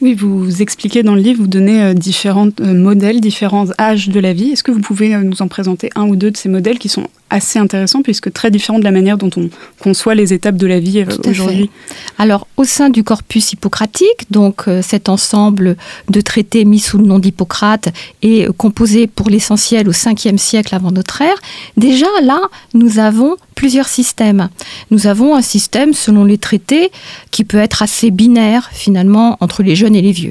Oui, 0.00 0.14
vous 0.14 0.62
expliquez 0.62 1.02
dans 1.02 1.16
le 1.16 1.20
livre, 1.20 1.40
vous 1.40 1.48
donnez 1.48 1.82
euh, 1.82 1.92
différents 1.92 2.50
euh, 2.60 2.72
modèles, 2.72 3.20
différents 3.20 3.66
âges 3.80 4.08
de 4.08 4.20
la 4.20 4.32
vie. 4.32 4.50
Est-ce 4.50 4.62
que 4.62 4.70
vous 4.70 4.80
pouvez 4.80 5.12
euh, 5.12 5.22
nous 5.22 5.42
en 5.42 5.48
présenter 5.48 5.90
un 5.96 6.06
ou 6.06 6.14
deux 6.14 6.30
de 6.30 6.36
ces 6.36 6.48
modèles 6.48 6.78
qui 6.78 6.88
sont 6.88 7.08
assez 7.30 7.58
intéressants 7.58 8.02
puisque 8.02 8.32
très 8.32 8.52
différents 8.52 8.78
de 8.78 8.84
la 8.84 8.92
manière 8.92 9.18
dont 9.18 9.30
on 9.36 9.50
conçoit 9.82 10.14
les 10.14 10.32
étapes 10.32 10.56
de 10.56 10.68
la 10.68 10.78
vie 10.78 11.04
aujourd'hui? 11.26 11.68
Alors, 12.16 12.46
au 12.56 12.62
sein 12.62 12.90
du 12.90 13.02
corpus 13.02 13.52
hippocratique, 13.52 14.30
donc 14.30 14.64
cet 14.82 15.08
ensemble 15.08 15.76
de 16.08 16.20
traités 16.22 16.64
mis 16.64 16.78
sous 16.78 16.96
le 16.96 17.04
nom 17.04 17.18
d'Hippocrate 17.18 17.88
est 18.22 18.50
composé 18.56 19.08
pour 19.08 19.28
l'essentiel 19.28 19.90
au 19.90 19.92
5e 19.92 20.38
siècle 20.38 20.74
avant 20.74 20.90
notre 20.90 21.20
ère, 21.20 21.36
déjà 21.76 22.06
là, 22.22 22.40
nous 22.72 22.98
avons 22.98 23.36
plusieurs 23.58 23.88
systèmes. 23.88 24.50
Nous 24.92 25.08
avons 25.08 25.34
un 25.34 25.42
système, 25.42 25.92
selon 25.92 26.24
les 26.24 26.38
traités, 26.38 26.92
qui 27.32 27.42
peut 27.42 27.58
être 27.58 27.82
assez 27.82 28.12
binaire 28.12 28.70
finalement 28.72 29.36
entre 29.40 29.64
les 29.64 29.74
jeunes 29.74 29.96
et 29.96 30.00
les 30.00 30.12
vieux. 30.12 30.30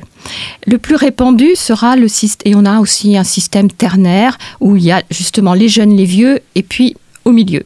Le 0.65 0.77
plus 0.77 0.95
répandu 0.95 1.49
sera 1.57 1.97
le 1.97 2.07
système, 2.07 2.53
et 2.53 2.55
on 2.55 2.63
a 2.63 2.79
aussi 2.79 3.17
un 3.17 3.25
système 3.25 3.69
ternaire 3.69 4.37
où 4.61 4.77
il 4.77 4.85
y 4.85 4.93
a 4.93 5.03
justement 5.11 5.53
les 5.53 5.67
jeunes, 5.67 5.93
les 5.93 6.05
vieux, 6.05 6.39
et 6.55 6.63
puis 6.63 6.95
au 7.25 7.33
milieu. 7.33 7.65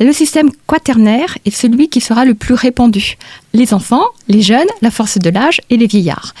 Le 0.00 0.12
système 0.12 0.50
quaternaire 0.66 1.38
est 1.46 1.50
celui 1.50 1.88
qui 1.88 2.02
sera 2.02 2.26
le 2.26 2.34
plus 2.34 2.52
répandu. 2.52 3.16
Les 3.54 3.72
enfants, 3.72 4.04
les 4.28 4.42
jeunes, 4.42 4.66
la 4.82 4.90
force 4.90 5.18
de 5.18 5.30
l'âge 5.30 5.60
et 5.70 5.76
les 5.76 5.86
vieillards. 5.86 6.34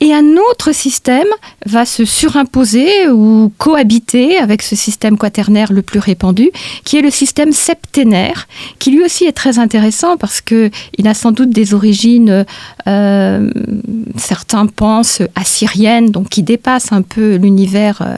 Et 0.00 0.14
un 0.14 0.36
autre 0.50 0.72
système 0.72 1.26
va 1.66 1.84
se 1.84 2.04
surimposer 2.04 3.08
ou 3.08 3.52
cohabiter 3.58 4.38
avec 4.38 4.62
ce 4.62 4.74
système 4.74 5.18
quaternaire 5.18 5.72
le 5.72 5.82
plus 5.82 5.98
répandu, 5.98 6.50
qui 6.84 6.96
est 6.96 7.02
le 7.02 7.10
système 7.10 7.52
septénaire, 7.52 8.46
qui 8.78 8.92
lui 8.92 9.02
aussi 9.02 9.24
est 9.24 9.32
très 9.32 9.58
intéressant 9.58 10.16
parce 10.16 10.40
que 10.40 10.70
il 10.98 11.08
a 11.08 11.14
sans 11.14 11.32
doute 11.32 11.50
des 11.50 11.74
origines, 11.74 12.46
euh, 12.86 13.50
certains 14.16 14.66
pensent 14.66 15.22
assyriennes, 15.34 16.10
donc 16.10 16.28
qui 16.28 16.42
dépassent 16.42 16.92
un 16.92 17.02
peu 17.02 17.36
l'univers 17.36 18.02
euh, 18.02 18.16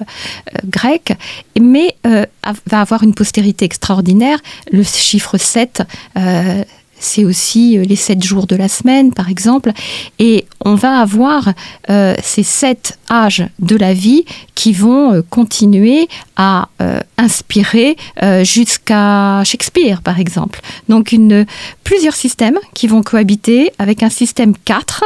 grec, 0.67 1.17
mais 1.61 1.97
euh, 2.07 2.27
va 2.67 2.81
avoir 2.81 3.03
une 3.03 3.15
postérité 3.15 3.65
extraordinaire 3.65 4.39
le 4.71 4.83
chiffre 4.83 5.39
7 5.39 5.83
euh, 6.17 6.65
c'est 6.99 7.25
aussi 7.25 7.79
les 7.79 7.97
sept 7.97 8.23
jours 8.23 8.47
de 8.47 8.57
la 8.57 8.69
semaine, 8.69 9.13
par 9.13 9.29
exemple. 9.29 9.73
Et 10.19 10.47
on 10.65 10.75
va 10.75 11.01
avoir 11.01 11.53
euh, 11.91 12.15
ces 12.23 12.43
sept 12.43 12.99
âges 13.11 13.47
de 13.59 13.77
la 13.77 13.93
vie 13.95 14.25
qui 14.55 14.73
vont 14.73 15.13
euh, 15.13 15.23
continuer 15.29 16.09
à 16.37 16.69
euh, 16.81 17.01
inspirer 17.19 17.97
euh, 18.23 18.45
jusqu'à 18.45 19.43
Shakespeare, 19.45 20.03
par 20.03 20.19
exemple. 20.19 20.61
Donc, 20.89 21.15
plusieurs 21.85 22.15
systèmes 22.15 22.59
qui 22.75 22.87
vont 22.87 23.03
cohabiter 23.03 23.73
avec 23.79 24.03
un 24.03 24.11
système 24.11 24.55
4, 24.65 25.05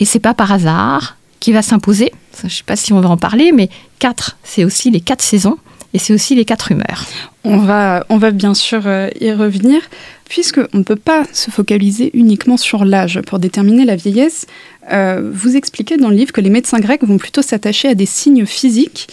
et 0.00 0.04
c'est 0.04 0.20
pas 0.20 0.34
par 0.34 0.52
hasard 0.52 1.16
qui 1.40 1.52
va 1.52 1.62
s'imposer. 1.62 2.12
Je 2.40 2.46
ne 2.46 2.50
sais 2.50 2.64
pas 2.64 2.76
si 2.76 2.92
on 2.92 3.00
va 3.00 3.08
en 3.08 3.16
parler, 3.16 3.52
mais 3.52 3.68
4, 3.98 4.38
c'est 4.42 4.64
aussi 4.64 4.90
les 4.90 5.00
quatre 5.00 5.22
saisons 5.22 5.58
et 5.94 5.98
c'est 5.98 6.12
aussi 6.12 6.34
les 6.34 6.44
quatre 6.44 6.72
humeurs. 6.72 7.06
On 7.44 7.58
va, 7.58 8.04
on 8.08 8.18
va 8.18 8.30
bien 8.30 8.54
sûr 8.54 8.82
euh, 8.86 9.08
y 9.20 9.32
revenir, 9.32 9.80
puisqu'on 10.28 10.78
ne 10.78 10.82
peut 10.82 10.96
pas 10.96 11.24
se 11.32 11.50
focaliser 11.50 12.10
uniquement 12.14 12.56
sur 12.56 12.84
l'âge 12.84 13.20
pour 13.22 13.38
déterminer 13.38 13.84
la 13.84 13.96
vieillesse. 13.96 14.46
Euh, 14.92 15.30
vous 15.32 15.56
expliquez 15.56 15.96
dans 15.96 16.10
le 16.10 16.16
livre 16.16 16.32
que 16.32 16.40
les 16.40 16.50
médecins 16.50 16.78
grecs 16.78 17.02
vont 17.04 17.18
plutôt 17.18 17.42
s'attacher 17.42 17.88
à 17.88 17.94
des 17.94 18.06
signes 18.06 18.46
physiques 18.46 19.08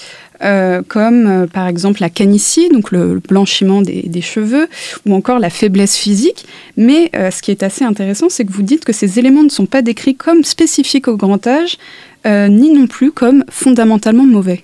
comme 0.89 1.47
par 1.53 1.69
exemple 1.69 2.01
la 2.01 2.09
canicie, 2.09 2.67
donc 2.67 2.91
le 2.91 3.21
blanchiment 3.29 3.81
des, 3.81 4.21
cheveux, 4.21 4.67
ou 5.05 5.15
encore 5.15 5.39
la 5.39 5.49
faiblesse 5.49 5.95
physique. 5.95 6.45
Mais 6.75 7.09
ce 7.13 7.41
qui 7.41 7.49
est 7.49 7.63
assez 7.63 7.85
intéressant, 7.85 8.27
c'est 8.27 8.43
que 8.43 8.51
vous 8.51 8.61
dites 8.61 8.83
que 8.83 8.91
ces 8.91 9.19
éléments 9.19 9.43
ne 9.43 9.49
sont 9.49 9.67
pas 9.67 9.81
décrits 9.81 10.15
comme 10.15 10.43
spécifiques 10.43 11.07
au 11.07 11.15
grand 11.15 11.47
âge, 11.47 11.77
ni 12.25 12.73
non 12.73 12.87
plus 12.87 13.13
comme 13.13 13.45
fondamentalement 13.49 14.25
mauvais 14.25 14.63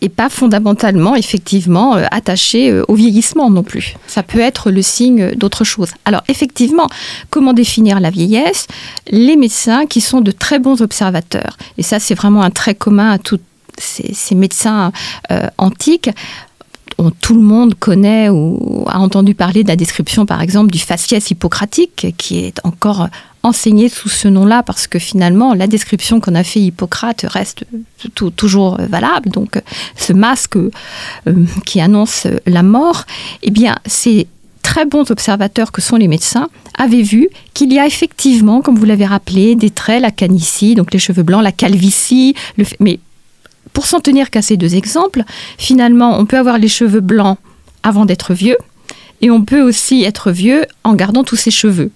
et 0.00 0.08
pas 0.08 0.28
fondamentalement, 0.28 1.14
effectivement, 1.14 1.96
euh, 1.96 2.04
attaché 2.10 2.70
euh, 2.70 2.84
au 2.88 2.94
vieillissement 2.94 3.50
non 3.50 3.62
plus. 3.62 3.96
Ça 4.06 4.22
peut 4.22 4.40
être 4.40 4.70
le 4.70 4.82
signe 4.82 5.34
d'autre 5.34 5.64
chose. 5.64 5.90
Alors, 6.04 6.22
effectivement, 6.28 6.88
comment 7.30 7.52
définir 7.52 8.00
la 8.00 8.10
vieillesse? 8.10 8.66
Les 9.10 9.36
médecins 9.36 9.86
qui 9.86 10.00
sont 10.00 10.20
de 10.20 10.30
très 10.30 10.58
bons 10.58 10.82
observateurs, 10.82 11.56
et 11.78 11.82
ça, 11.82 11.98
c'est 11.98 12.14
vraiment 12.14 12.42
un 12.42 12.50
trait 12.50 12.74
commun 12.74 13.10
à 13.10 13.18
tous 13.18 13.40
ces, 13.78 14.34
médecins 14.34 14.92
euh, 15.30 15.48
antiques, 15.58 16.10
tout 17.20 17.34
le 17.34 17.40
monde 17.40 17.74
connaît 17.74 18.28
ou 18.28 18.84
a 18.86 19.00
entendu 19.00 19.34
parler 19.34 19.64
de 19.64 19.68
la 19.68 19.74
description, 19.74 20.26
par 20.26 20.40
exemple, 20.40 20.70
du 20.70 20.78
faciès 20.78 21.28
hippocratique, 21.30 22.14
qui 22.16 22.38
est 22.38 22.60
encore 22.64 23.08
enseigné 23.44 23.88
sous 23.88 24.08
ce 24.08 24.26
nom-là 24.26 24.62
parce 24.62 24.86
que 24.86 24.98
finalement 24.98 25.54
la 25.54 25.66
description 25.66 26.18
qu'on 26.20 26.34
a 26.34 26.42
fait 26.42 26.60
Hippocrate 26.60 27.24
reste 27.28 27.64
toujours 28.36 28.78
valable. 28.80 29.30
Donc 29.30 29.60
ce 29.96 30.12
masque 30.12 30.56
euh, 30.56 30.70
qui 31.64 31.80
annonce 31.80 32.26
la 32.46 32.62
mort, 32.62 33.04
eh 33.42 33.50
bien 33.50 33.76
ces 33.86 34.26
très 34.62 34.86
bons 34.86 35.10
observateurs 35.10 35.70
que 35.70 35.82
sont 35.82 35.96
les 35.96 36.08
médecins 36.08 36.48
avaient 36.76 37.02
vu 37.02 37.28
qu'il 37.52 37.72
y 37.72 37.78
a 37.78 37.86
effectivement, 37.86 38.62
comme 38.62 38.76
vous 38.76 38.86
l'avez 38.86 39.06
rappelé, 39.06 39.54
des 39.54 39.70
traits, 39.70 40.00
la 40.02 40.10
canicie, 40.10 40.74
donc 40.74 40.92
les 40.92 40.98
cheveux 40.98 41.22
blancs, 41.22 41.42
la 41.42 41.52
calvitie, 41.52 42.34
mais 42.80 42.98
pour 43.72 43.86
s'en 43.86 44.00
tenir 44.00 44.30
qu'à 44.30 44.40
ces 44.40 44.56
deux 44.56 44.74
exemples, 44.74 45.22
finalement, 45.58 46.18
on 46.18 46.26
peut 46.26 46.38
avoir 46.38 46.58
les 46.58 46.68
cheveux 46.68 47.00
blancs 47.00 47.38
avant 47.82 48.06
d'être 48.06 48.32
vieux, 48.32 48.56
et 49.20 49.30
on 49.30 49.42
peut 49.42 49.62
aussi 49.62 50.02
être 50.02 50.30
vieux 50.30 50.66
en 50.82 50.94
gardant 50.94 51.24
tous 51.24 51.36
ses 51.36 51.50
cheveux, 51.50 51.90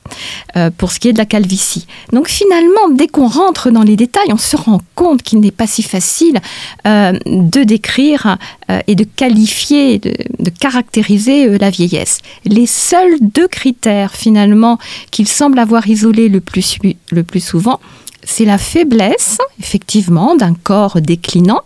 euh, 0.56 0.70
pour 0.76 0.92
ce 0.92 1.00
qui 1.00 1.08
est 1.08 1.12
de 1.12 1.18
la 1.18 1.26
calvitie. 1.26 1.86
Donc 2.12 2.28
finalement, 2.28 2.88
dès 2.92 3.06
qu'on 3.06 3.28
rentre 3.28 3.70
dans 3.70 3.82
les 3.82 3.96
détails, 3.96 4.32
on 4.32 4.38
se 4.38 4.56
rend 4.56 4.80
compte 4.94 5.22
qu'il 5.22 5.40
n'est 5.40 5.50
pas 5.50 5.66
si 5.66 5.82
facile 5.82 6.40
euh, 6.86 7.18
de 7.26 7.64
décrire 7.64 8.38
euh, 8.70 8.80
et 8.86 8.94
de 8.94 9.04
qualifier, 9.04 9.98
de, 9.98 10.50
caractériser 10.60 11.58
la 11.58 11.70
vieillesse. 11.70 12.18
Les 12.44 12.66
seuls 12.66 13.16
deux 13.20 13.48
critères 13.48 14.14
finalement 14.14 14.78
qu'il 15.10 15.28
semble 15.28 15.58
avoir 15.58 15.86
isolés 15.86 16.28
le 16.28 16.40
plus, 16.40 16.78
le 17.10 17.22
plus 17.22 17.44
souvent, 17.44 17.80
c'est 18.24 18.44
la 18.44 18.58
faiblesse, 18.58 19.38
effectivement, 19.60 20.34
d'un 20.34 20.54
corps 20.54 21.00
déclinant, 21.00 21.62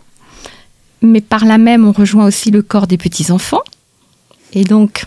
mais 1.01 1.21
par 1.21 1.45
là 1.45 1.57
même, 1.57 1.85
on 1.85 1.91
rejoint 1.91 2.25
aussi 2.25 2.49
le 2.51 2.61
corps 2.61 2.87
des 2.87 2.97
petits-enfants. 2.97 3.61
Et 4.53 4.63
donc, 4.63 5.05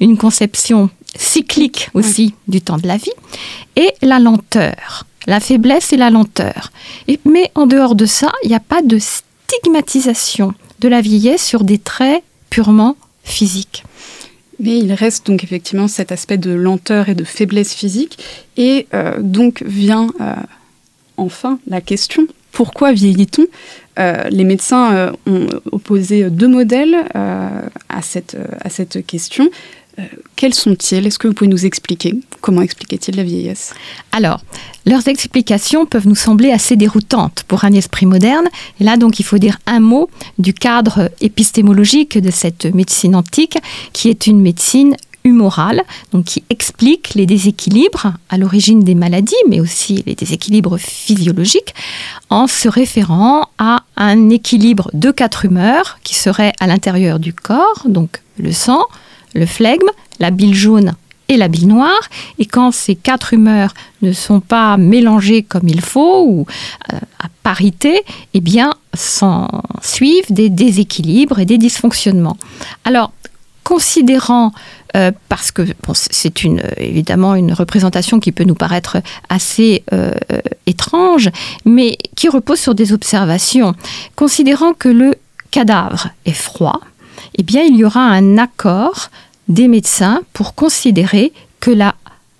une 0.00 0.16
conception 0.16 0.90
cyclique 1.16 1.90
aussi 1.94 2.34
du 2.48 2.60
temps 2.60 2.78
de 2.78 2.86
la 2.86 2.96
vie, 2.96 3.12
et 3.76 3.92
la 4.02 4.18
lenteur, 4.18 5.06
la 5.26 5.40
faiblesse 5.40 5.92
et 5.92 5.96
la 5.96 6.10
lenteur. 6.10 6.70
mais 7.24 7.50
en 7.54 7.66
dehors 7.66 7.94
de 7.94 8.06
ça, 8.06 8.32
il 8.44 8.48
n'y 8.48 8.54
a 8.54 8.60
pas 8.60 8.82
de 8.82 8.98
stigmatisation 8.98 10.54
de 10.78 10.88
la 10.88 11.00
vieillesse 11.00 11.44
sur 11.44 11.64
des 11.64 11.78
traits 11.78 12.22
purement 12.48 12.96
physiques. 13.24 13.84
Mais 14.58 14.78
il 14.78 14.92
reste 14.92 15.26
donc 15.26 15.42
effectivement 15.42 15.88
cet 15.88 16.12
aspect 16.12 16.36
de 16.36 16.50
lenteur 16.50 17.08
et 17.08 17.14
de 17.14 17.24
faiblesse 17.24 17.74
physique, 17.74 18.18
et 18.56 18.86
euh, 18.94 19.16
donc 19.20 19.62
vient 19.62 20.08
euh, 20.20 20.34
enfin 21.16 21.58
la 21.66 21.80
question 21.80 22.26
pourquoi 22.52 22.92
vieillit-on? 22.92 23.46
Euh, 24.00 24.28
Les 24.30 24.44
médecins 24.44 25.12
ont 25.26 25.46
opposé 25.70 26.30
deux 26.30 26.48
modèles 26.48 26.96
à, 27.14 28.02
cette, 28.02 28.36
à 28.60 28.70
cette 28.70 29.06
question. 29.06 29.50
Euh, 29.98 30.02
quels 30.36 30.54
sont-ils? 30.54 31.06
Est-ce 31.06 31.18
que 31.18 31.28
vous 31.28 31.34
pouvez 31.34 31.50
nous 31.50 31.66
expliquer? 31.66 32.14
Comment 32.40 32.62
expliquaient-ils 32.62 33.16
la 33.16 33.24
vieillesse? 33.24 33.74
Alors, 34.12 34.42
leurs 34.86 35.08
explications 35.08 35.84
peuvent 35.86 36.06
nous 36.06 36.14
sembler 36.14 36.52
assez 36.52 36.76
déroutantes 36.76 37.44
pour 37.48 37.64
un 37.64 37.72
esprit 37.72 38.06
moderne. 38.06 38.48
Et 38.80 38.84
là, 38.84 38.96
donc, 38.96 39.20
il 39.20 39.24
faut 39.24 39.38
dire 39.38 39.58
un 39.66 39.80
mot 39.80 40.08
du 40.38 40.54
cadre 40.54 41.10
épistémologique 41.20 42.18
de 42.18 42.30
cette 42.30 42.66
médecine 42.66 43.14
antique, 43.14 43.58
qui 43.92 44.08
est 44.08 44.26
une 44.26 44.40
médecine 44.40 44.96
humorale, 45.24 45.82
donc 46.12 46.24
qui 46.24 46.44
explique 46.50 47.14
les 47.14 47.26
déséquilibres 47.26 48.14
à 48.28 48.38
l'origine 48.38 48.80
des 48.80 48.94
maladies, 48.94 49.34
mais 49.48 49.60
aussi 49.60 50.02
les 50.06 50.14
déséquilibres 50.14 50.78
physiologiques, 50.78 51.74
en 52.30 52.46
se 52.46 52.68
référant 52.68 53.48
à 53.58 53.84
un 53.96 54.30
équilibre 54.30 54.90
de 54.94 55.10
quatre 55.10 55.44
humeurs 55.44 55.98
qui 56.02 56.14
seraient 56.14 56.52
à 56.60 56.66
l'intérieur 56.66 57.18
du 57.18 57.32
corps, 57.32 57.82
donc 57.86 58.22
le 58.38 58.52
sang, 58.52 58.84
le 59.34 59.46
flegme, 59.46 59.88
la 60.18 60.30
bile 60.30 60.54
jaune 60.54 60.94
et 61.28 61.36
la 61.36 61.48
bile 61.48 61.68
noire. 61.68 62.10
Et 62.38 62.44
quand 62.44 62.72
ces 62.72 62.96
quatre 62.96 63.32
humeurs 63.32 63.72
ne 64.02 64.12
sont 64.12 64.40
pas 64.40 64.76
mélangées 64.76 65.42
comme 65.42 65.68
il 65.68 65.80
faut 65.80 66.24
ou 66.26 66.46
euh, 66.92 66.96
à 67.18 67.28
parité, 67.42 68.02
eh 68.34 68.40
bien, 68.40 68.74
s'en 68.94 69.48
suivent 69.82 70.30
des 70.30 70.50
déséquilibres 70.50 71.38
et 71.38 71.46
des 71.46 71.58
dysfonctionnements. 71.58 72.36
Alors, 72.84 73.12
considérant 73.64 74.52
euh, 74.96 75.12
parce 75.28 75.52
que 75.52 75.62
c'est 75.92 76.44
évidemment 76.76 77.34
une 77.34 77.52
représentation 77.52 78.20
qui 78.20 78.32
peut 78.32 78.44
nous 78.44 78.54
paraître 78.54 78.98
assez 79.28 79.84
euh, 79.92 80.12
étrange, 80.66 81.30
mais 81.64 81.96
qui 82.16 82.28
repose 82.28 82.58
sur 82.58 82.74
des 82.74 82.92
observations. 82.92 83.74
Considérant 84.16 84.72
que 84.72 84.88
le 84.88 85.14
cadavre 85.50 86.08
est 86.24 86.32
froid, 86.32 86.80
eh 87.38 87.42
bien, 87.42 87.62
il 87.62 87.76
y 87.76 87.84
aura 87.84 88.00
un 88.00 88.38
accord 88.38 89.10
des 89.48 89.68
médecins 89.68 90.22
pour 90.32 90.54
considérer 90.54 91.32
que 91.60 91.70
la 91.70 91.94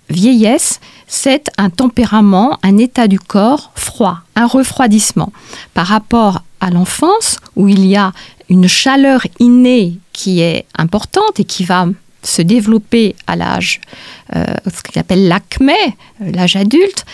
vieillesse, 0.09 0.79
c'est 1.07 1.49
un 1.57 1.69
tempérament, 1.69 2.59
un 2.63 2.77
état 2.77 3.07
du 3.07 3.19
corps 3.19 3.71
froid, 3.75 4.17
un 4.35 4.45
refroidissement. 4.45 5.31
Par 5.73 5.87
rapport 5.87 6.41
à 6.59 6.69
l'enfance, 6.69 7.37
où 7.55 7.67
il 7.67 7.85
y 7.85 7.95
a 7.95 8.11
une 8.49 8.67
chaleur 8.67 9.25
innée 9.39 9.97
qui 10.13 10.41
est 10.41 10.65
importante 10.77 11.39
et 11.39 11.45
qui 11.45 11.63
va 11.63 11.87
se 12.23 12.41
développer 12.41 13.15
à 13.27 13.35
l'âge, 13.35 13.81
euh, 14.35 14.45
ce 14.65 14.83
qu'on 14.83 14.99
appelle 14.99 15.27
l'acmé, 15.27 15.75
euh, 16.21 16.31
l'âge 16.31 16.55
adulte, 16.55 17.05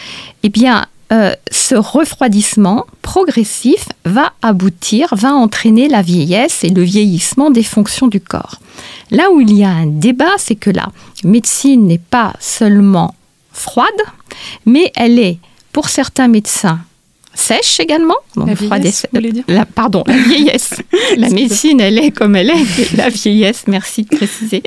eh 0.44 0.50
bien, 0.50 0.86
euh, 1.14 1.34
ce 1.50 1.76
refroidissement 1.76 2.86
progressif 3.02 3.88
va 4.04 4.34
aboutir, 4.42 5.08
va 5.14 5.34
entraîner 5.34 5.88
la 5.88 6.02
vieillesse 6.02 6.66
et 6.66 6.70
le 6.70 6.84
vieillissement 6.84 7.50
des 7.50 7.64
fonctions 7.64 8.08
du 8.08 8.20
corps. 8.20 8.60
Là 9.12 9.32
où 9.32 9.40
il 9.40 9.58
y 9.58 9.64
a 9.64 9.70
un 9.70 9.86
débat, 9.86 10.34
c'est 10.38 10.56
que 10.56 10.70
la 10.70 10.90
médecine 11.24 11.88
n'est 11.88 11.98
pas 11.98 12.34
seulement 12.42 13.16
froide, 13.54 13.88
mais 14.66 14.92
elle 14.96 15.18
est, 15.18 15.40
pour 15.72 15.88
certains 15.88 16.28
médecins, 16.28 16.82
sèche 17.38 17.80
également. 17.80 18.16
la 18.36 18.54
vieillesse, 18.54 19.06
la, 19.48 19.66
pardon, 19.66 20.04
la 20.08 20.18
vieillesse. 20.18 20.76
la 21.18 21.30
médecine, 21.30 21.80
elle 21.80 22.00
est 22.00 22.12
comme 22.12 22.36
elle 22.36 22.50
est. 22.50 22.96
La 22.96 23.10
vieillesse, 23.10 23.66
merci 23.68 24.04
de 24.04 24.16
préciser. 24.16 24.64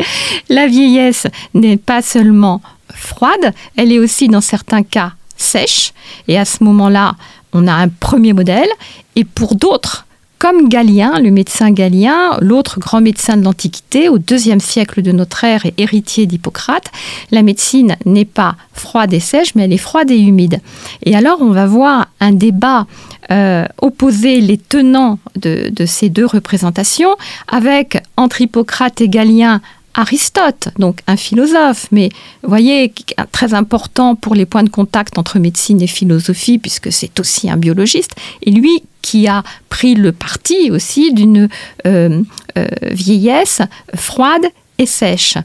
La 0.49 0.67
vieillesse 0.67 1.27
n'est 1.55 1.77
pas 1.77 2.03
seulement 2.03 2.63
froide, 2.95 3.53
elle 3.77 3.93
est 3.93 3.99
aussi 3.99 4.29
dans 4.29 4.41
certains 4.41 4.83
cas 4.83 5.13
sèche. 5.37 5.93
Et 6.29 6.39
à 6.39 6.45
ce 6.45 6.63
moment-là, 6.65 7.17
on 7.53 7.67
a 7.67 7.73
un 7.73 7.89
premier 7.89 8.33
modèle. 8.33 8.69
Et 9.17 9.25
pour 9.25 9.57
d'autres, 9.57 10.07
comme 10.41 10.71
Galien, 10.71 11.21
le 11.21 11.31
médecin 11.31 11.71
Galien, 11.71 12.39
l'autre 12.41 12.81
grand 12.81 13.03
médecin 13.03 13.37
de 13.37 13.45
l'Antiquité, 13.45 14.09
au 14.09 14.17
deuxième 14.17 14.59
siècle 14.59 15.03
de 15.03 15.13
notre 15.13 15.45
ère 15.45 15.67
et 15.67 15.75
héritier 15.77 16.25
d'Hippocrate, 16.25 16.91
la 17.31 17.43
médecine 17.43 17.97
n'est 18.07 18.25
pas 18.25 18.57
froide 18.73 19.13
et 19.13 19.21
sèche, 19.21 19.55
mais 19.55 19.65
elle 19.65 19.73
est 19.75 19.77
froide 19.77 20.11
et 20.11 20.19
humide. 20.19 20.63
Et 21.05 21.15
alors, 21.15 21.43
on 21.43 21.51
va 21.51 21.67
voir 21.67 22.09
un 22.21 22.33
débat 22.33 22.87
euh, 23.31 23.67
opposer 23.83 24.41
les 24.41 24.57
tenants 24.57 25.19
de, 25.37 25.69
de, 25.71 25.85
ces 25.85 26.09
deux 26.09 26.25
représentations, 26.25 27.17
avec 27.47 28.03
entre 28.17 28.41
Hippocrate 28.41 29.03
et 29.03 29.11
Galien 29.11 29.61
Aristote, 29.93 30.69
donc 30.79 31.01
un 31.07 31.17
philosophe, 31.17 31.87
mais 31.93 32.09
voyez, 32.43 32.95
très 33.31 33.53
important 33.53 34.15
pour 34.15 34.35
les 34.35 34.47
points 34.47 34.63
de 34.63 34.71
contact 34.71 35.19
entre 35.19 35.39
médecine 35.39 35.83
et 35.83 35.87
philosophie, 35.87 36.59
puisque 36.59 36.91
c'est 36.91 37.21
aussi 37.21 37.51
un 37.51 37.59
biologiste, 37.59 38.13
et 38.43 38.53
lui 38.53 38.83
qui 39.03 39.27
a 39.29 39.43
pris 39.69 39.95
le 39.95 40.13
parti 40.13 40.71
aussi 40.71 41.13
d'une 41.13 41.49
euh, 41.87 42.23
euh, 42.57 42.67
vieillesse 42.83 43.63
froide 43.95 44.47
et 44.79 44.87
sèche. 44.87 45.37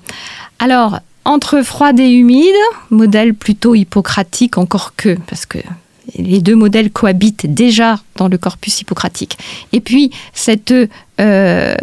Alors, 0.60 1.00
entre 1.26 1.62
froide 1.64 2.00
et 2.00 2.10
humide, 2.10 2.54
modèle 2.92 3.34
plutôt 3.34 3.76
hippocratique 3.76 4.58
encore 4.58 4.94
que, 4.96 5.18
parce 5.28 5.46
que 5.46 5.58
les 6.18 6.42
deux 6.42 6.56
modèles 6.56 6.92
cohabitent 6.92 7.54
déjà 7.54 8.00
dans 8.16 8.28
le 8.28 8.38
corpus 8.38 8.82
hippocratique. 8.82 9.38
Et 9.74 9.82
puis, 9.82 10.12
cette 10.34 10.74
euh, 11.20 11.76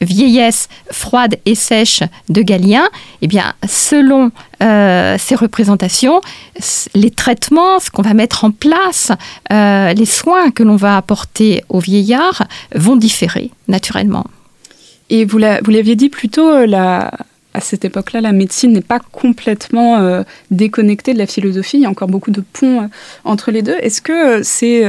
vieillesse 0.00 0.68
froide 0.90 1.36
et 1.46 1.54
sèche 1.54 2.02
de 2.28 2.42
Galien, 2.42 2.88
eh 3.22 3.26
bien, 3.26 3.54
selon 3.68 4.30
euh, 4.62 5.16
ces 5.18 5.34
représentations, 5.34 6.20
les 6.94 7.10
traitements, 7.10 7.78
ce 7.78 7.90
qu'on 7.90 8.02
va 8.02 8.14
mettre 8.14 8.44
en 8.44 8.50
place, 8.50 9.12
euh, 9.52 9.92
les 9.92 10.06
soins 10.06 10.50
que 10.50 10.62
l'on 10.62 10.76
va 10.76 10.96
apporter 10.96 11.64
au 11.68 11.80
vieillard 11.80 12.44
vont 12.74 12.96
différer 12.96 13.50
naturellement. 13.68 14.26
Et 15.08 15.24
vous 15.24 15.38
l'aviez 15.38 15.96
dit 15.96 16.08
plutôt, 16.08 16.64
la, 16.66 17.10
à 17.52 17.60
cette 17.60 17.84
époque-là, 17.84 18.20
la 18.20 18.32
médecine 18.32 18.72
n'est 18.72 18.80
pas 18.80 19.00
complètement 19.00 19.98
euh, 19.98 20.22
déconnectée 20.50 21.14
de 21.14 21.18
la 21.18 21.26
philosophie. 21.26 21.78
Il 21.78 21.82
y 21.82 21.86
a 21.86 21.90
encore 21.90 22.08
beaucoup 22.08 22.30
de 22.30 22.42
ponts 22.52 22.82
euh, 22.82 22.86
entre 23.24 23.50
les 23.50 23.62
deux. 23.62 23.74
Est-ce 23.80 24.00
que 24.00 24.12
euh, 24.12 24.40
c'est, 24.44 24.86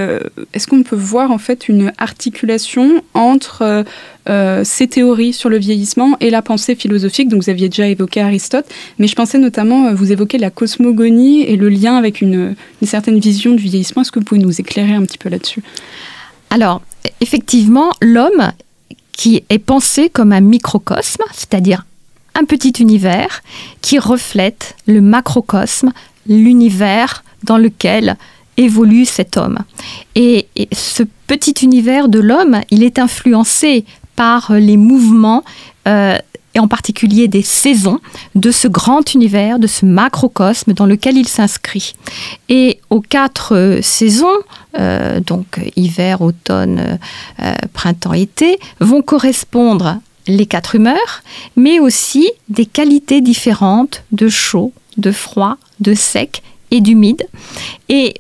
est-ce 0.53 0.67
qu'on 0.67 0.83
peut 0.83 0.95
voir 0.95 1.31
en 1.31 1.37
fait 1.37 1.69
une 1.69 1.91
articulation 1.97 3.03
entre 3.13 3.83
ces 4.63 4.87
théories 4.87 5.33
sur 5.33 5.49
le 5.49 5.57
vieillissement 5.57 6.15
et 6.19 6.29
la 6.29 6.41
pensée 6.41 6.75
philosophique? 6.75 7.29
Donc 7.29 7.43
vous 7.43 7.49
aviez 7.49 7.69
déjà 7.69 7.87
évoqué 7.87 8.21
Aristote, 8.21 8.65
mais 8.99 9.07
je 9.07 9.15
pensais 9.15 9.39
notamment 9.39 9.93
vous 9.93 10.11
évoquer 10.11 10.37
la 10.37 10.51
cosmogonie 10.51 11.41
et 11.41 11.55
le 11.55 11.69
lien 11.69 11.95
avec 11.95 12.21
une, 12.21 12.55
une 12.81 12.87
certaine 12.87 13.19
vision 13.19 13.53
du 13.53 13.63
vieillissement. 13.63 14.03
Est-ce 14.03 14.11
que 14.11 14.19
vous 14.19 14.25
pouvez 14.25 14.41
nous 14.41 14.61
éclairer 14.61 14.93
un 14.93 15.03
petit 15.03 15.17
peu 15.17 15.29
là-dessus? 15.29 15.63
Alors, 16.49 16.81
effectivement, 17.19 17.91
l'homme 18.01 18.51
qui 19.11 19.43
est 19.49 19.59
pensé 19.59 20.09
comme 20.09 20.31
un 20.31 20.41
microcosme, 20.41 21.23
c'est-à-dire 21.33 21.85
un 22.35 22.45
petit 22.45 22.73
univers 22.79 23.41
qui 23.81 23.99
reflète 23.99 24.75
le 24.87 25.01
macrocosme, 25.01 25.91
l'univers 26.27 27.23
dans 27.43 27.57
lequel 27.57 28.17
évolue 28.57 29.05
cet 29.05 29.37
homme. 29.37 29.59
Et, 30.15 30.47
ce 30.71 31.03
petit 31.27 31.55
univers 31.63 32.09
de 32.09 32.19
l'homme, 32.19 32.61
il 32.69 32.83
est 32.83 32.99
influencé 32.99 33.85
par 34.15 34.53
les 34.53 34.77
mouvements 34.77 35.43
euh, 35.87 36.17
et 36.53 36.59
en 36.59 36.67
particulier 36.67 37.27
des 37.27 37.43
saisons 37.43 37.99
de 38.35 38.51
ce 38.51 38.67
grand 38.67 39.13
univers, 39.13 39.57
de 39.57 39.67
ce 39.67 39.85
macrocosme 39.85 40.73
dans 40.73 40.85
lequel 40.85 41.17
il 41.17 41.27
s'inscrit. 41.27 41.93
Et 42.49 42.79
aux 42.89 43.01
quatre 43.01 43.79
saisons, 43.81 44.27
euh, 44.77 45.21
donc 45.21 45.61
hiver, 45.75 46.21
automne, 46.21 46.99
euh, 47.41 47.53
printemps, 47.73 48.13
été, 48.13 48.59
vont 48.79 49.01
correspondre 49.01 49.99
les 50.27 50.45
quatre 50.45 50.75
humeurs, 50.75 51.23
mais 51.55 51.79
aussi 51.79 52.31
des 52.49 52.65
qualités 52.65 53.21
différentes 53.21 54.03
de 54.11 54.29
chaud, 54.29 54.71
de 54.97 55.11
froid, 55.11 55.57
de 55.79 55.93
sec 55.93 56.43
et 56.69 56.81
d'humide. 56.81 57.27
Et 57.89 58.15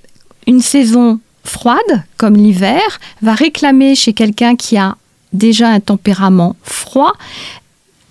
une 0.47 0.61
saison 0.61 1.19
froide, 1.43 2.03
comme 2.17 2.35
l'hiver, 2.35 2.81
va 3.21 3.33
réclamer 3.33 3.95
chez 3.95 4.13
quelqu'un 4.13 4.55
qui 4.55 4.77
a 4.77 4.97
déjà 5.33 5.69
un 5.69 5.79
tempérament 5.79 6.55
froid 6.63 7.13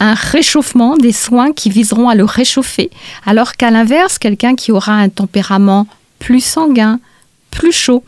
un 0.00 0.14
réchauffement, 0.14 0.96
des 0.96 1.12
soins 1.12 1.52
qui 1.52 1.68
viseront 1.68 2.08
à 2.08 2.14
le 2.14 2.24
réchauffer, 2.24 2.90
alors 3.26 3.52
qu'à 3.52 3.70
l'inverse, 3.70 4.18
quelqu'un 4.18 4.56
qui 4.56 4.72
aura 4.72 4.94
un 4.94 5.10
tempérament 5.10 5.86
plus 6.18 6.42
sanguin, 6.42 6.98
plus 7.50 7.72
chaud, 7.72 8.02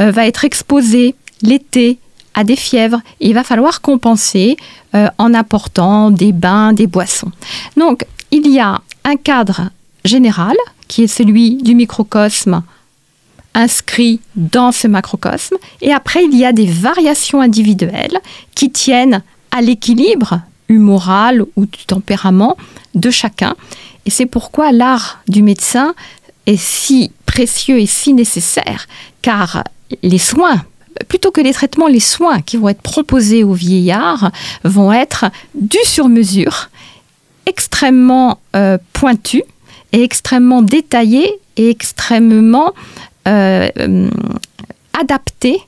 euh, 0.00 0.10
va 0.10 0.26
être 0.26 0.44
exposé 0.44 1.14
l'été 1.42 1.98
des 2.44 2.56
fièvres. 2.56 3.00
il 3.20 3.34
va 3.34 3.44
falloir 3.44 3.80
compenser 3.80 4.56
euh, 4.94 5.08
en 5.18 5.34
apportant 5.34 6.10
des 6.10 6.32
bains, 6.32 6.72
des 6.72 6.86
boissons. 6.86 7.32
Donc, 7.76 8.04
il 8.30 8.46
y 8.50 8.60
a 8.60 8.80
un 9.04 9.16
cadre 9.16 9.70
général 10.04 10.56
qui 10.86 11.04
est 11.04 11.08
celui 11.08 11.56
du 11.56 11.74
microcosme 11.74 12.62
inscrit 13.54 14.20
dans 14.36 14.72
ce 14.72 14.86
macrocosme. 14.86 15.56
Et 15.80 15.92
après, 15.92 16.24
il 16.24 16.36
y 16.36 16.44
a 16.44 16.52
des 16.52 16.66
variations 16.66 17.40
individuelles 17.40 18.18
qui 18.54 18.70
tiennent 18.70 19.22
à 19.50 19.60
l'équilibre 19.60 20.40
humoral 20.68 21.44
ou 21.56 21.66
du 21.66 21.84
tempérament 21.86 22.56
de 22.94 23.10
chacun. 23.10 23.54
Et 24.06 24.10
c'est 24.10 24.26
pourquoi 24.26 24.72
l'art 24.72 25.20
du 25.28 25.42
médecin 25.42 25.94
est 26.46 26.60
si 26.60 27.12
précieux 27.26 27.78
et 27.78 27.86
si 27.86 28.14
nécessaire, 28.14 28.86
car 29.22 29.64
les 30.02 30.18
soins 30.18 30.62
plutôt 31.08 31.30
que 31.30 31.40
les 31.40 31.52
traitements, 31.52 31.86
les 31.86 32.00
soins 32.00 32.40
qui 32.40 32.56
vont 32.56 32.68
être 32.68 32.82
proposés 32.82 33.44
aux 33.44 33.52
vieillards 33.52 34.30
vont 34.64 34.92
être 34.92 35.26
du 35.54 35.78
sur-mesure, 35.84 36.70
extrêmement 37.46 38.40
euh, 38.54 38.78
pointus 38.92 39.42
et 39.92 40.02
extrêmement 40.02 40.62
détaillés 40.62 41.32
et 41.56 41.70
extrêmement 41.70 42.74
euh, 43.26 43.68
euh, 43.78 44.10
adaptés 44.98 45.60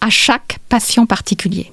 à 0.00 0.10
chaque 0.10 0.58
patient 0.68 1.06
particulier. 1.06 1.70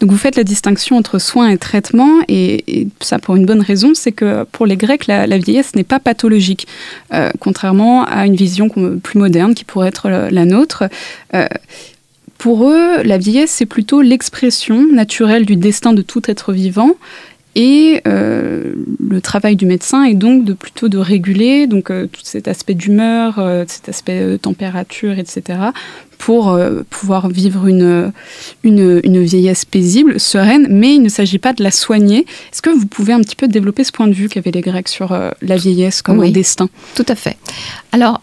Donc 0.00 0.10
vous 0.10 0.16
faites 0.16 0.36
la 0.36 0.44
distinction 0.44 0.96
entre 0.96 1.18
soins 1.18 1.50
et 1.50 1.58
traitement, 1.58 2.20
et, 2.26 2.88
ça 3.00 3.18
pour 3.18 3.36
une 3.36 3.44
bonne 3.44 3.60
raison, 3.60 3.92
c'est 3.92 4.12
que 4.12 4.44
pour 4.44 4.64
les 4.64 4.78
Grecs, 4.78 5.06
la, 5.06 5.26
vieillesse 5.36 5.74
n'est 5.74 5.84
pas 5.84 5.98
pathologique, 5.98 6.66
contrairement 7.38 8.04
à 8.06 8.24
une 8.24 8.34
vision 8.34 8.70
plus 8.70 9.18
moderne 9.18 9.54
qui 9.54 9.64
pourrait 9.64 9.88
être 9.88 10.08
la, 10.08 10.44
nôtre. 10.46 10.84
Pour 12.40 12.70
eux, 12.70 13.02
la 13.02 13.18
vieillesse, 13.18 13.50
c'est 13.50 13.66
plutôt 13.66 14.00
l'expression 14.00 14.86
naturelle 14.90 15.44
du 15.44 15.56
destin 15.56 15.92
de 15.92 16.00
tout 16.00 16.22
être 16.24 16.54
vivant. 16.54 16.92
Et 17.54 18.00
euh, 18.08 18.72
le 18.98 19.20
travail 19.20 19.56
du 19.56 19.66
médecin 19.66 20.04
est 20.04 20.14
donc 20.14 20.46
de 20.46 20.54
plutôt 20.54 20.88
de 20.88 20.96
réguler 20.96 21.66
donc 21.66 21.90
euh, 21.90 22.06
tout 22.06 22.22
cet 22.24 22.48
aspect 22.48 22.72
d'humeur, 22.72 23.38
euh, 23.38 23.64
cet 23.68 23.90
aspect 23.90 24.38
température, 24.38 25.18
etc. 25.18 25.58
pour 26.16 26.58
pouvoir 26.88 27.28
vivre 27.28 27.66
une, 27.66 28.10
une, 28.62 29.02
une, 29.04 29.22
vieillesse 29.22 29.66
paisible, 29.66 30.18
sereine, 30.18 30.66
mais 30.70 30.94
il 30.94 31.02
ne 31.02 31.10
s'agit 31.10 31.38
pas 31.38 31.52
de 31.52 31.62
la 31.62 31.70
soigner. 31.70 32.20
Est-ce 32.52 32.62
que 32.62 32.70
vous 32.70 32.86
pouvez 32.86 33.12
un 33.12 33.20
petit 33.20 33.36
peu 33.36 33.48
développer 33.48 33.84
ce 33.84 33.92
point 33.92 34.08
de 34.08 34.14
vue 34.14 34.30
qu'avaient 34.30 34.50
les 34.50 34.62
Grecs 34.62 34.88
sur 34.88 35.14
la 35.42 35.56
vieillesse 35.56 36.00
comme 36.00 36.22
un 36.22 36.30
destin? 36.30 36.70
Tout 36.94 37.06
à 37.06 37.14
fait. 37.14 37.36
Alors, 37.92 38.22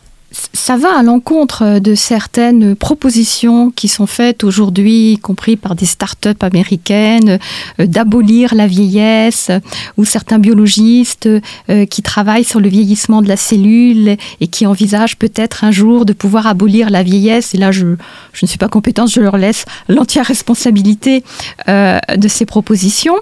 ça 0.53 0.77
va 0.77 0.97
à 0.97 1.03
l'encontre 1.03 1.79
de 1.79 1.95
certaines 1.95 2.75
propositions 2.75 3.71
qui 3.71 3.87
sont 3.87 4.05
faites 4.05 4.43
aujourd'hui, 4.43 5.13
y 5.13 5.17
compris 5.17 5.55
par 5.55 5.75
des 5.75 5.85
start-up 5.85 6.43
américaines, 6.43 7.39
euh, 7.79 7.85
d'abolir 7.85 8.53
la 8.53 8.67
vieillesse, 8.67 9.51
ou 9.97 10.05
certains 10.05 10.39
biologistes 10.39 11.29
euh, 11.69 11.85
qui 11.85 12.01
travaillent 12.01 12.43
sur 12.43 12.59
le 12.59 12.69
vieillissement 12.69 13.21
de 13.21 13.27
la 13.27 13.37
cellule 13.37 14.17
et 14.41 14.47
qui 14.47 14.65
envisagent 14.65 15.17
peut-être 15.17 15.63
un 15.63 15.71
jour 15.71 16.05
de 16.05 16.13
pouvoir 16.13 16.47
abolir 16.47 16.89
la 16.89 17.03
vieillesse. 17.03 17.53
Et 17.53 17.57
là, 17.57 17.71
je, 17.71 17.95
je 18.33 18.45
ne 18.45 18.47
suis 18.47 18.57
pas 18.57 18.69
compétente, 18.69 19.09
je 19.09 19.21
leur 19.21 19.37
laisse 19.37 19.65
l'entière 19.87 20.25
responsabilité 20.25 21.23
euh, 21.67 21.99
de 22.15 22.27
ces 22.27 22.45
propositions, 22.45 23.15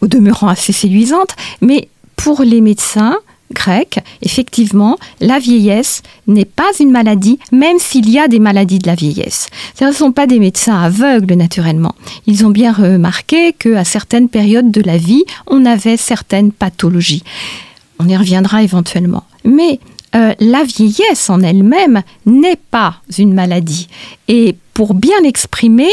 au 0.00 0.06
demeurant 0.06 0.48
assez 0.48 0.72
séduisantes. 0.72 1.36
Mais 1.60 1.88
pour 2.16 2.42
les 2.42 2.60
médecins, 2.60 3.16
grec, 3.52 4.00
effectivement, 4.22 4.98
la 5.20 5.38
vieillesse 5.38 6.02
n'est 6.26 6.44
pas 6.44 6.70
une 6.80 6.90
maladie, 6.90 7.38
même 7.50 7.78
s'il 7.78 8.08
y 8.10 8.18
a 8.18 8.28
des 8.28 8.38
maladies 8.38 8.78
de 8.78 8.86
la 8.86 8.94
vieillesse. 8.94 9.48
Ce 9.78 9.84
ne 9.84 9.92
sont 9.92 10.12
pas 10.12 10.26
des 10.26 10.38
médecins 10.38 10.80
aveugles, 10.80 11.34
naturellement. 11.34 11.94
Ils 12.26 12.44
ont 12.46 12.50
bien 12.50 12.72
remarqué 12.72 13.52
qu'à 13.52 13.84
certaines 13.84 14.28
périodes 14.28 14.70
de 14.70 14.82
la 14.82 14.96
vie, 14.96 15.24
on 15.46 15.64
avait 15.64 15.96
certaines 15.96 16.52
pathologies. 16.52 17.24
On 17.98 18.08
y 18.08 18.16
reviendra 18.16 18.62
éventuellement. 18.62 19.24
Mais 19.44 19.80
euh, 20.14 20.34
la 20.40 20.64
vieillesse 20.64 21.30
en 21.30 21.40
elle-même 21.40 22.02
n'est 22.26 22.60
pas 22.70 22.96
une 23.18 23.32
maladie. 23.32 23.88
Et 24.28 24.56
pour 24.74 24.94
bien 24.94 25.20
l'exprimer, 25.22 25.90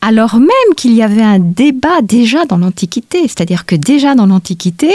alors 0.00 0.36
même 0.36 0.74
qu'il 0.76 0.92
y 0.92 1.02
avait 1.02 1.22
un 1.22 1.38
débat 1.38 2.00
déjà 2.02 2.46
dans 2.46 2.56
l'Antiquité, 2.56 3.22
c'est-à-dire 3.22 3.66
que 3.66 3.76
déjà 3.76 4.14
dans 4.14 4.26
l'Antiquité, 4.26 4.94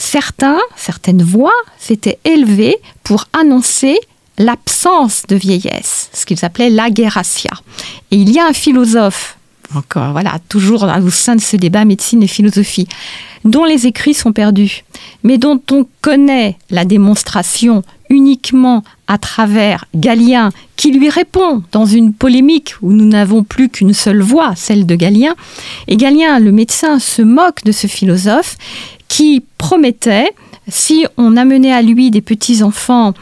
certains, 0.00 0.58
certaines 0.76 1.22
voix 1.22 1.52
s'étaient 1.78 2.18
élevées 2.24 2.76
pour 3.04 3.26
annoncer 3.38 3.98
l'absence 4.38 5.24
de 5.28 5.36
vieillesse, 5.36 6.08
ce 6.14 6.24
qu'ils 6.24 6.44
appelaient 6.44 6.70
l'aguératia. 6.70 7.50
Et 8.10 8.16
il 8.16 8.30
y 8.30 8.38
a 8.38 8.46
un 8.46 8.54
philosophe, 8.54 9.36
encore 9.74 10.12
voilà, 10.12 10.38
toujours 10.48 10.84
au 10.84 11.10
sein 11.10 11.36
de 11.36 11.40
ce 11.40 11.56
débat 11.56 11.84
médecine 11.84 12.22
et 12.22 12.26
philosophie, 12.26 12.88
dont 13.44 13.64
les 13.64 13.86
écrits 13.86 14.14
sont 14.14 14.32
perdus, 14.32 14.84
mais 15.22 15.36
dont 15.36 15.60
on 15.70 15.86
connaît 16.00 16.56
la 16.70 16.84
démonstration 16.86 17.82
uniquement 18.08 18.82
à 19.06 19.18
travers 19.18 19.84
Galien, 19.94 20.50
qui 20.76 20.92
lui 20.92 21.10
répond 21.10 21.62
dans 21.72 21.84
une 21.84 22.14
polémique 22.14 22.74
où 22.80 22.92
nous 22.92 23.04
n'avons 23.06 23.44
plus 23.44 23.68
qu'une 23.68 23.94
seule 23.94 24.22
voix, 24.22 24.54
celle 24.56 24.86
de 24.86 24.96
Galien. 24.96 25.34
Et 25.88 25.96
Galien, 25.96 26.38
le 26.40 26.52
médecin, 26.52 26.98
se 26.98 27.22
moque 27.22 27.62
de 27.64 27.72
ce 27.72 27.86
philosophe 27.86 28.56
qui 29.10 29.42
promettait, 29.58 30.30
si 30.68 31.04
on 31.16 31.36
amenait 31.36 31.72
à 31.72 31.82
lui 31.82 32.12
des 32.12 32.20
petits-enfants 32.20 33.12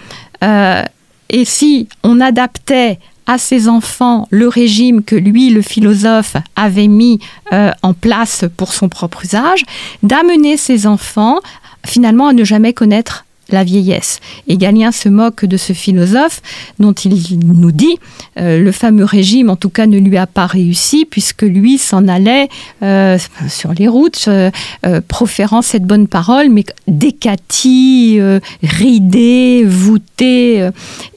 euh, 0.44 0.82
et 1.30 1.46
si 1.46 1.88
on 2.04 2.20
adaptait 2.20 2.98
à 3.26 3.38
ces 3.38 3.68
enfants 3.68 4.28
le 4.30 4.48
régime 4.48 5.02
que 5.02 5.16
lui, 5.16 5.48
le 5.48 5.62
philosophe, 5.62 6.36
avait 6.56 6.88
mis 6.88 7.20
euh, 7.54 7.72
en 7.82 7.94
place 7.94 8.44
pour 8.58 8.74
son 8.74 8.90
propre 8.90 9.24
usage, 9.24 9.64
d'amener 10.02 10.58
ces 10.58 10.86
enfants 10.86 11.40
finalement 11.86 12.28
à 12.28 12.34
ne 12.34 12.44
jamais 12.44 12.74
connaître 12.74 13.24
la 13.50 13.64
vieillesse. 13.64 14.20
Et 14.46 14.56
Galien 14.56 14.92
se 14.92 15.08
moque 15.08 15.44
de 15.44 15.56
ce 15.56 15.72
philosophe 15.72 16.42
dont 16.78 16.92
il 16.92 17.38
nous 17.44 17.72
dit 17.72 17.98
euh, 18.38 18.58
le 18.58 18.72
fameux 18.72 19.04
régime, 19.04 19.50
en 19.50 19.56
tout 19.56 19.70
cas, 19.70 19.86
ne 19.86 19.98
lui 19.98 20.16
a 20.16 20.26
pas 20.26 20.46
réussi 20.46 21.06
puisque 21.06 21.42
lui 21.42 21.78
s'en 21.78 22.08
allait 22.08 22.48
euh, 22.82 23.18
sur 23.48 23.72
les 23.72 23.88
routes 23.88 24.26
euh, 24.28 24.50
proférant 25.08 25.62
cette 25.62 25.84
bonne 25.84 26.08
parole, 26.08 26.50
mais 26.50 26.64
décati, 26.86 28.20
ridé, 28.62 29.64
voûté. 29.64 30.68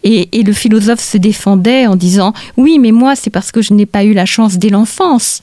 Et, 0.04 0.40
et 0.40 0.44
le 0.44 0.54
philosophe 0.54 1.02
se 1.02 1.18
défendait 1.18 1.88
en 1.88 1.96
disant 1.96 2.34
oui, 2.58 2.80
mais 2.80 2.92
moi, 2.92 3.16
c'est 3.16 3.30
parce 3.30 3.52
que 3.52 3.62
je 3.62 3.74
n'ai 3.74 3.86
pas 3.86 4.04
eu 4.04 4.14
la 4.14 4.26
chance 4.26 4.58
dès 4.58 4.70
l'enfance 4.70 5.42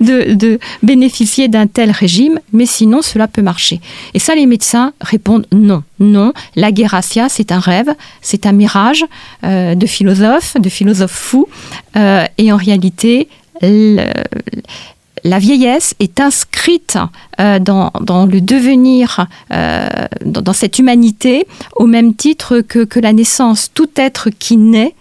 de, 0.00 0.58
bénéficier 0.82 1.48
d'un 1.48 1.66
tel 1.66 1.90
régime, 1.90 2.40
mais 2.52 2.66
sinon 2.66 3.02
cela 3.02 3.28
peut 3.28 3.42
marcher. 3.42 3.80
Et 4.14 4.18
ça, 4.18 4.34
les 4.34 4.46
médecins 4.46 4.92
répondent 5.00 5.46
non, 5.52 5.82
non, 6.00 6.32
la 6.54 6.72
guérassia, 6.72 7.28
c'est 7.28 7.52
un 7.52 7.60
rêve, 7.60 7.88
c'est 8.20 8.46
un 8.46 8.52
mirage 8.52 9.04
euh, 9.44 9.74
de 9.74 9.86
philosophes, 9.86 10.56
de 10.58 10.68
philosophes 10.68 11.12
fous, 11.12 11.48
euh, 11.96 12.24
et 12.38 12.52
en 12.52 12.56
réalité, 12.56 13.28
la 13.62 15.38
vieillesse 15.38 15.94
est 15.98 16.20
inscrite 16.20 16.98
euh, 17.40 17.58
dans, 17.58 17.90
le 18.26 18.40
devenir, 18.40 19.26
dans, 19.50 20.52
cette 20.52 20.78
humanité, 20.78 21.46
au 21.74 21.86
même 21.86 22.14
titre 22.14 22.60
que, 22.60 22.84
que 22.84 23.00
la 23.00 23.12
naissance. 23.12 23.70
Tout 23.72 23.88
être 23.96 24.28
qui 24.30 24.56
naît, 24.56 24.94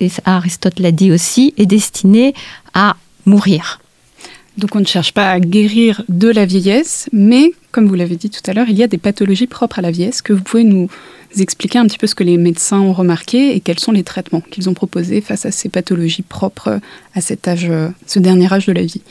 et 0.00 0.10
Aristote 0.24 0.78
l'a 0.78 0.92
dit 0.92 1.12
aussi, 1.12 1.52
est 1.58 1.66
destiné 1.66 2.34
à 2.72 2.96
mourir. 3.26 3.80
Donc 4.58 4.74
on 4.74 4.80
ne 4.80 4.86
cherche 4.86 5.12
pas 5.12 5.30
à 5.30 5.40
guérir 5.40 6.02
de 6.08 6.28
la 6.28 6.44
vieillesse, 6.44 7.08
mais 7.12 7.52
comme 7.72 7.86
vous 7.86 7.94
l'avez 7.94 8.16
dit 8.16 8.30
tout 8.30 8.42
à 8.46 8.52
l'heure, 8.52 8.68
il 8.68 8.76
y 8.76 8.82
a 8.82 8.88
des 8.88 8.98
pathologies 8.98 9.46
propres 9.46 9.78
à 9.78 9.82
la 9.82 9.90
vieillesse 9.90 10.22
que 10.22 10.32
vous 10.32 10.42
pouvez 10.42 10.64
nous 10.64 10.88
expliquer 11.38 11.78
un 11.78 11.86
petit 11.86 11.98
peu 11.98 12.06
ce 12.06 12.14
que 12.14 12.24
les 12.24 12.36
médecins 12.36 12.80
ont 12.80 12.92
remarqué 12.92 13.54
et 13.54 13.60
quels 13.60 13.78
sont 13.78 13.92
les 13.92 14.02
traitements 14.02 14.40
qu'ils 14.40 14.68
ont 14.68 14.74
proposés 14.74 15.20
face 15.20 15.46
à 15.46 15.52
ces 15.52 15.68
pathologies 15.68 16.22
propres 16.22 16.80
à 17.14 17.20
cet 17.20 17.46
âge, 17.46 17.70
ce 18.06 18.18
dernier 18.18 18.52
âge 18.52 18.66
de 18.66 18.72
la 18.72 18.82
vie. 18.82 19.02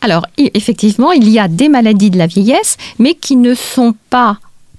Alors 0.00 0.26
effectivement, 0.36 1.12
il 1.12 1.28
y 1.28 1.38
a 1.38 1.48
des 1.48 1.68
maladies 1.68 2.10
de 2.10 2.18
la 2.18 2.26
vieillesse, 2.26 2.76
mais 2.98 3.14
qui 3.14 3.36
ne 3.36 3.54
sont 3.54 3.94
pas 4.10 4.38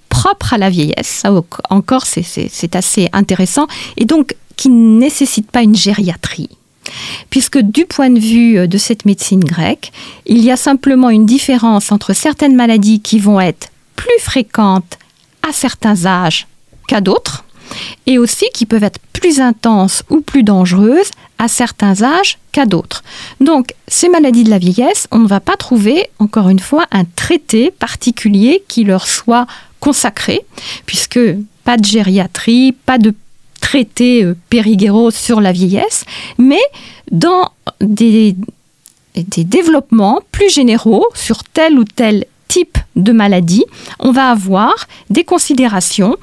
propres 0.10 0.54
à 0.54 0.58
la 0.58 0.69
vieillesse. 0.69 1.08
Ça 1.08 1.32
encore, 1.69 2.06
c'est 2.06 2.76
assez 2.76 3.10
intéressant 3.13 3.67
et 3.97 4.06
donc 4.06 4.36
qui 4.56 4.69
ne 4.69 4.99
nécessitent 4.99 5.52
pas 5.52 5.62
une 5.62 5.76
gériatrie 5.76 6.49
puisque 7.30 7.60
du 7.60 7.86
point 7.86 8.10
de 8.10 8.20
vue 8.20 8.58
euh, 8.58 8.68
de 8.68 8.78
cette 8.78 9.06
médecine 9.06 9.44
grecque, 9.44 9.92
il 10.26 10.44
y 10.44 10.52
a 10.52 10.58
simplement 10.58 11.10
une 11.10 11.26
différence 11.26 11.92
entre 11.92 12.14
certaines 12.14 12.56
maladies 12.56 13.02
qui 13.02 13.20
vont 13.20 13.40
être 13.40 13.70
plus 13.96 14.20
fréquentes 14.20 14.98
à 15.48 15.52
certains 15.52 16.06
âges 16.06 16.48
qu'à 16.88 17.02
d'autres, 17.02 17.44
et 18.06 18.18
aussi 18.18 18.46
qui 18.54 18.66
peuvent 18.66 18.84
être 18.84 19.00
plus 19.14 19.40
intenses 19.40 20.04
ou 20.10 20.22
plus 20.22 20.44
dangereuses 20.44 21.12
à 21.38 21.48
certains 21.48 22.02
âges 22.04 22.38
qu'à 22.52 22.66
d'autres. 22.66 23.04
Donc, 23.40 23.74
ces 23.88 24.10
maladies 24.10 24.44
de 24.44 24.50
la 24.50 24.58
vieillesse, 24.58 25.08
on 25.12 25.20
ne 25.20 25.28
va 25.28 25.40
pas 25.40 25.56
trouver, 25.58 26.10
encore 26.20 26.50
une 26.50 26.60
fois, 26.60 26.86
un 26.92 27.06
traité 27.06 27.72
particulier 27.72 28.64
qui 28.68 28.84
leur 28.84 29.08
soit 29.08 29.48
consacré, 29.80 30.42
puisque 30.86 31.20
pas 31.64 31.78
de 31.78 31.86
gériatrie, 31.86 32.74
pas 32.86 32.98
de 32.98 33.14
traité 33.74 34.24
euh, 34.24 34.36
Périguero 34.50 35.10
sur 35.10 35.42
la 35.42 35.52
vieillesse, 35.52 36.06
mais 36.38 36.62
dans 37.12 37.50
des, 37.82 38.36
des 39.16 39.44
développements 39.44 40.22
plus 40.32 40.54
généraux 40.54 41.08
sur 41.16 41.44
tel 41.44 41.80
ou 41.80 41.84
tel 41.84 42.26
type 42.50 42.78
de 42.96 43.12
maladie, 43.12 43.66
on 43.98 44.12
va 44.12 44.30
avoir 44.30 44.76
des 45.10 45.24
considérations 45.24 46.18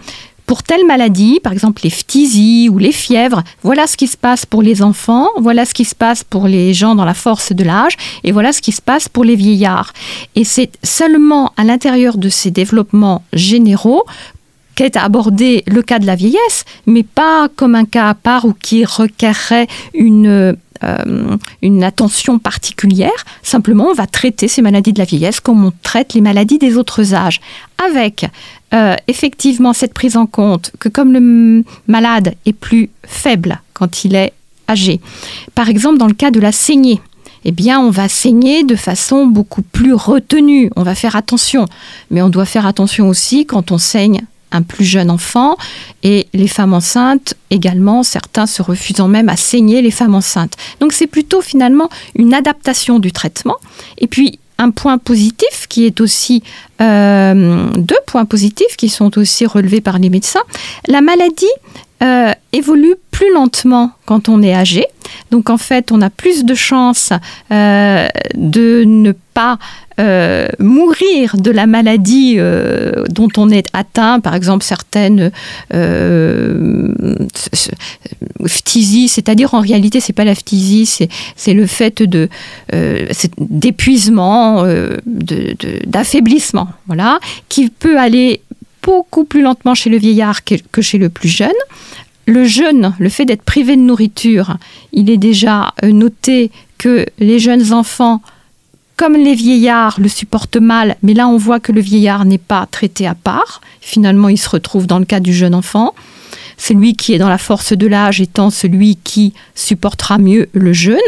pour 0.46 0.62
telle 0.62 0.86
maladie, 0.86 1.40
par 1.42 1.52
exemple 1.52 1.82
les 1.82 1.90
phtisies 1.90 2.68
ou 2.68 2.78
les 2.78 2.92
fièvres, 2.92 3.42
voilà 3.64 3.88
ce 3.88 3.96
qui 3.96 4.06
se 4.06 4.16
passe 4.16 4.46
pour 4.46 4.62
les 4.62 4.80
enfants, 4.80 5.28
voilà 5.38 5.64
ce 5.64 5.74
qui 5.74 5.84
se 5.84 5.96
passe 5.96 6.22
pour 6.22 6.46
les 6.46 6.72
gens 6.72 6.94
dans 6.94 7.04
la 7.04 7.14
force 7.14 7.52
de 7.52 7.64
l'âge, 7.64 7.96
et 8.22 8.30
voilà 8.30 8.52
ce 8.52 8.60
qui 8.60 8.70
se 8.70 8.82
passe 8.82 9.08
pour 9.08 9.24
les 9.24 9.34
vieillards. 9.34 9.92
Et 10.36 10.44
c'est 10.44 10.70
seulement 10.84 11.52
à 11.56 11.64
l'intérieur 11.64 12.16
de 12.16 12.28
ces 12.28 12.52
développements 12.52 13.24
généraux 13.32 14.04
qu'est 14.80 14.96
abordé 14.96 15.62
le 15.66 15.82
cas 15.82 15.98
de 15.98 16.06
la 16.06 16.14
vieillesse, 16.14 16.64
mais 16.86 17.02
pas 17.02 17.48
comme 17.54 17.74
un 17.74 17.84
cas 17.84 18.08
à 18.08 18.14
part 18.14 18.46
ou 18.46 18.54
qui 18.54 18.86
requerrait 18.86 19.66
une, 19.92 20.56
euh, 20.82 21.36
une 21.60 21.84
attention 21.84 22.38
particulière. 22.38 23.26
Simplement, 23.42 23.88
on 23.90 23.92
va 23.92 24.06
traiter 24.06 24.48
ces 24.48 24.62
maladies 24.62 24.94
de 24.94 24.98
la 24.98 25.04
vieillesse 25.04 25.38
comme 25.38 25.66
on 25.66 25.72
traite 25.82 26.14
les 26.14 26.22
maladies 26.22 26.56
des 26.56 26.78
autres 26.78 27.12
âges, 27.12 27.42
avec 27.90 28.24
euh, 28.72 28.96
effectivement 29.06 29.74
cette 29.74 29.92
prise 29.92 30.16
en 30.16 30.24
compte 30.24 30.72
que 30.78 30.88
comme 30.88 31.12
le 31.12 31.62
malade 31.86 32.34
est 32.46 32.54
plus 32.54 32.88
faible 33.04 33.60
quand 33.74 34.04
il 34.04 34.14
est 34.14 34.32
âgé, 34.66 34.98
par 35.54 35.68
exemple 35.68 35.98
dans 35.98 36.06
le 36.06 36.14
cas 36.14 36.30
de 36.30 36.40
la 36.40 36.52
saignée, 36.52 37.02
eh 37.44 37.52
bien, 37.52 37.80
on 37.80 37.90
va 37.90 38.08
saigner 38.08 38.64
de 38.64 38.76
façon 38.76 39.26
beaucoup 39.26 39.62
plus 39.62 39.94
retenue. 39.94 40.70
On 40.76 40.82
va 40.82 40.94
faire 40.94 41.16
attention. 41.16 41.64
Mais 42.10 42.20
on 42.20 42.28
doit 42.28 42.44
faire 42.44 42.66
attention 42.66 43.08
aussi 43.08 43.46
quand 43.46 43.72
on 43.72 43.78
saigne 43.78 44.26
un 44.52 44.62
plus 44.62 44.84
jeune 44.84 45.10
enfant 45.10 45.56
et 46.02 46.26
les 46.32 46.48
femmes 46.48 46.74
enceintes 46.74 47.34
également, 47.50 48.02
certains 48.02 48.46
se 48.46 48.62
refusant 48.62 49.08
même 49.08 49.28
à 49.28 49.36
saigner 49.36 49.82
les 49.82 49.90
femmes 49.90 50.14
enceintes. 50.14 50.56
Donc 50.80 50.92
c'est 50.92 51.06
plutôt 51.06 51.40
finalement 51.40 51.88
une 52.14 52.34
adaptation 52.34 52.98
du 52.98 53.12
traitement. 53.12 53.56
Et 53.98 54.06
puis 54.06 54.38
un 54.58 54.70
point 54.70 54.98
positif 54.98 55.66
qui 55.68 55.86
est 55.86 56.00
aussi 56.00 56.42
euh, 56.82 57.70
deux 57.78 57.98
points 58.06 58.26
positifs 58.26 58.76
qui 58.76 58.90
sont 58.90 59.16
aussi 59.18 59.46
relevés 59.46 59.80
par 59.80 59.98
les 59.98 60.10
médecins. 60.10 60.42
La 60.86 61.00
maladie 61.00 61.46
euh, 62.02 62.32
évolue 62.52 62.94
plus 63.10 63.32
lentement 63.32 63.92
quand 64.04 64.28
on 64.28 64.42
est 64.42 64.54
âgé. 64.54 64.86
Donc 65.30 65.50
en 65.50 65.58
fait, 65.58 65.92
on 65.92 66.02
a 66.02 66.10
plus 66.10 66.44
de 66.44 66.54
chances 66.54 67.12
euh, 67.50 68.08
de 68.34 68.84
ne 68.86 69.12
pas 69.12 69.58
euh, 70.00 70.48
mourir 70.58 71.36
de 71.36 71.50
la 71.50 71.66
maladie 71.66 72.36
euh, 72.38 73.04
dont 73.10 73.28
on 73.36 73.50
est 73.50 73.66
atteint, 73.72 74.18
par 74.20 74.34
exemple 74.34 74.64
certaines 74.64 75.30
phtisie, 78.46 79.08
c'est-à-dire 79.08 79.54
en 79.54 79.60
réalité 79.60 80.00
c'est 80.00 80.12
pas 80.12 80.24
la 80.24 80.34
phtisie, 80.34 80.86
c'est 81.36 81.54
le 81.54 81.66
fait 81.66 82.02
de 82.02 82.28
d'épuisement, 83.38 84.64
d'affaiblissement, 85.06 86.68
voilà, 86.86 87.20
qui 87.48 87.68
peut 87.68 87.98
aller 87.98 88.40
beaucoup 88.82 89.24
plus 89.24 89.42
lentement 89.42 89.74
chez 89.74 89.90
le 89.90 89.98
vieillard 89.98 90.40
que 90.44 90.82
chez 90.82 90.98
le 90.98 91.08
plus 91.08 91.28
jeune. 91.28 91.52
Le 92.26 92.44
jeûne, 92.44 92.94
le 92.98 93.08
fait 93.08 93.24
d'être 93.24 93.42
privé 93.42 93.74
de 93.76 93.80
nourriture, 93.80 94.56
il 94.92 95.10
est 95.10 95.16
déjà 95.16 95.74
euh, 95.82 95.90
noté 95.90 96.52
que 96.78 97.04
les 97.18 97.40
jeunes 97.40 97.72
enfants, 97.72 98.22
comme 99.00 99.14
les 99.14 99.34
vieillards, 99.34 99.98
le 99.98 100.10
supportent 100.10 100.58
mal, 100.58 100.94
mais 101.02 101.14
là 101.14 101.26
on 101.26 101.38
voit 101.38 101.58
que 101.58 101.72
le 101.72 101.80
vieillard 101.80 102.26
n'est 102.26 102.36
pas 102.36 102.66
traité 102.70 103.06
à 103.06 103.14
part. 103.14 103.62
Finalement, 103.80 104.28
il 104.28 104.36
se 104.36 104.50
retrouve 104.50 104.86
dans 104.86 104.98
le 104.98 105.06
cas 105.06 105.20
du 105.20 105.32
jeune 105.32 105.54
enfant. 105.54 105.94
Celui 106.58 106.94
qui 106.94 107.14
est 107.14 107.18
dans 107.18 107.30
la 107.30 107.38
force 107.38 107.72
de 107.72 107.86
l'âge 107.86 108.20
étant 108.20 108.50
celui 108.50 108.96
qui 108.96 109.32
supportera 109.54 110.18
mieux 110.18 110.50
le 110.52 110.74
jeûne. 110.74 110.98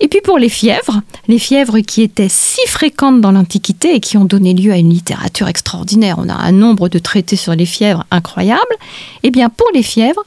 Et 0.00 0.08
puis 0.08 0.22
pour 0.24 0.38
les 0.38 0.48
fièvres, 0.48 1.02
les 1.28 1.38
fièvres 1.38 1.80
qui 1.80 2.00
étaient 2.00 2.30
si 2.30 2.66
fréquentes 2.68 3.20
dans 3.20 3.32
l'Antiquité 3.32 3.96
et 3.96 4.00
qui 4.00 4.16
ont 4.16 4.24
donné 4.24 4.54
lieu 4.54 4.72
à 4.72 4.78
une 4.78 4.88
littérature 4.88 5.48
extraordinaire, 5.48 6.16
on 6.18 6.30
a 6.30 6.34
un 6.34 6.52
nombre 6.52 6.88
de 6.88 6.98
traités 6.98 7.36
sur 7.36 7.54
les 7.54 7.66
fièvres 7.66 8.06
incroyable, 8.10 8.62
eh 9.24 9.30
bien 9.30 9.50
pour 9.50 9.68
les 9.74 9.82
fièvres, 9.82 10.24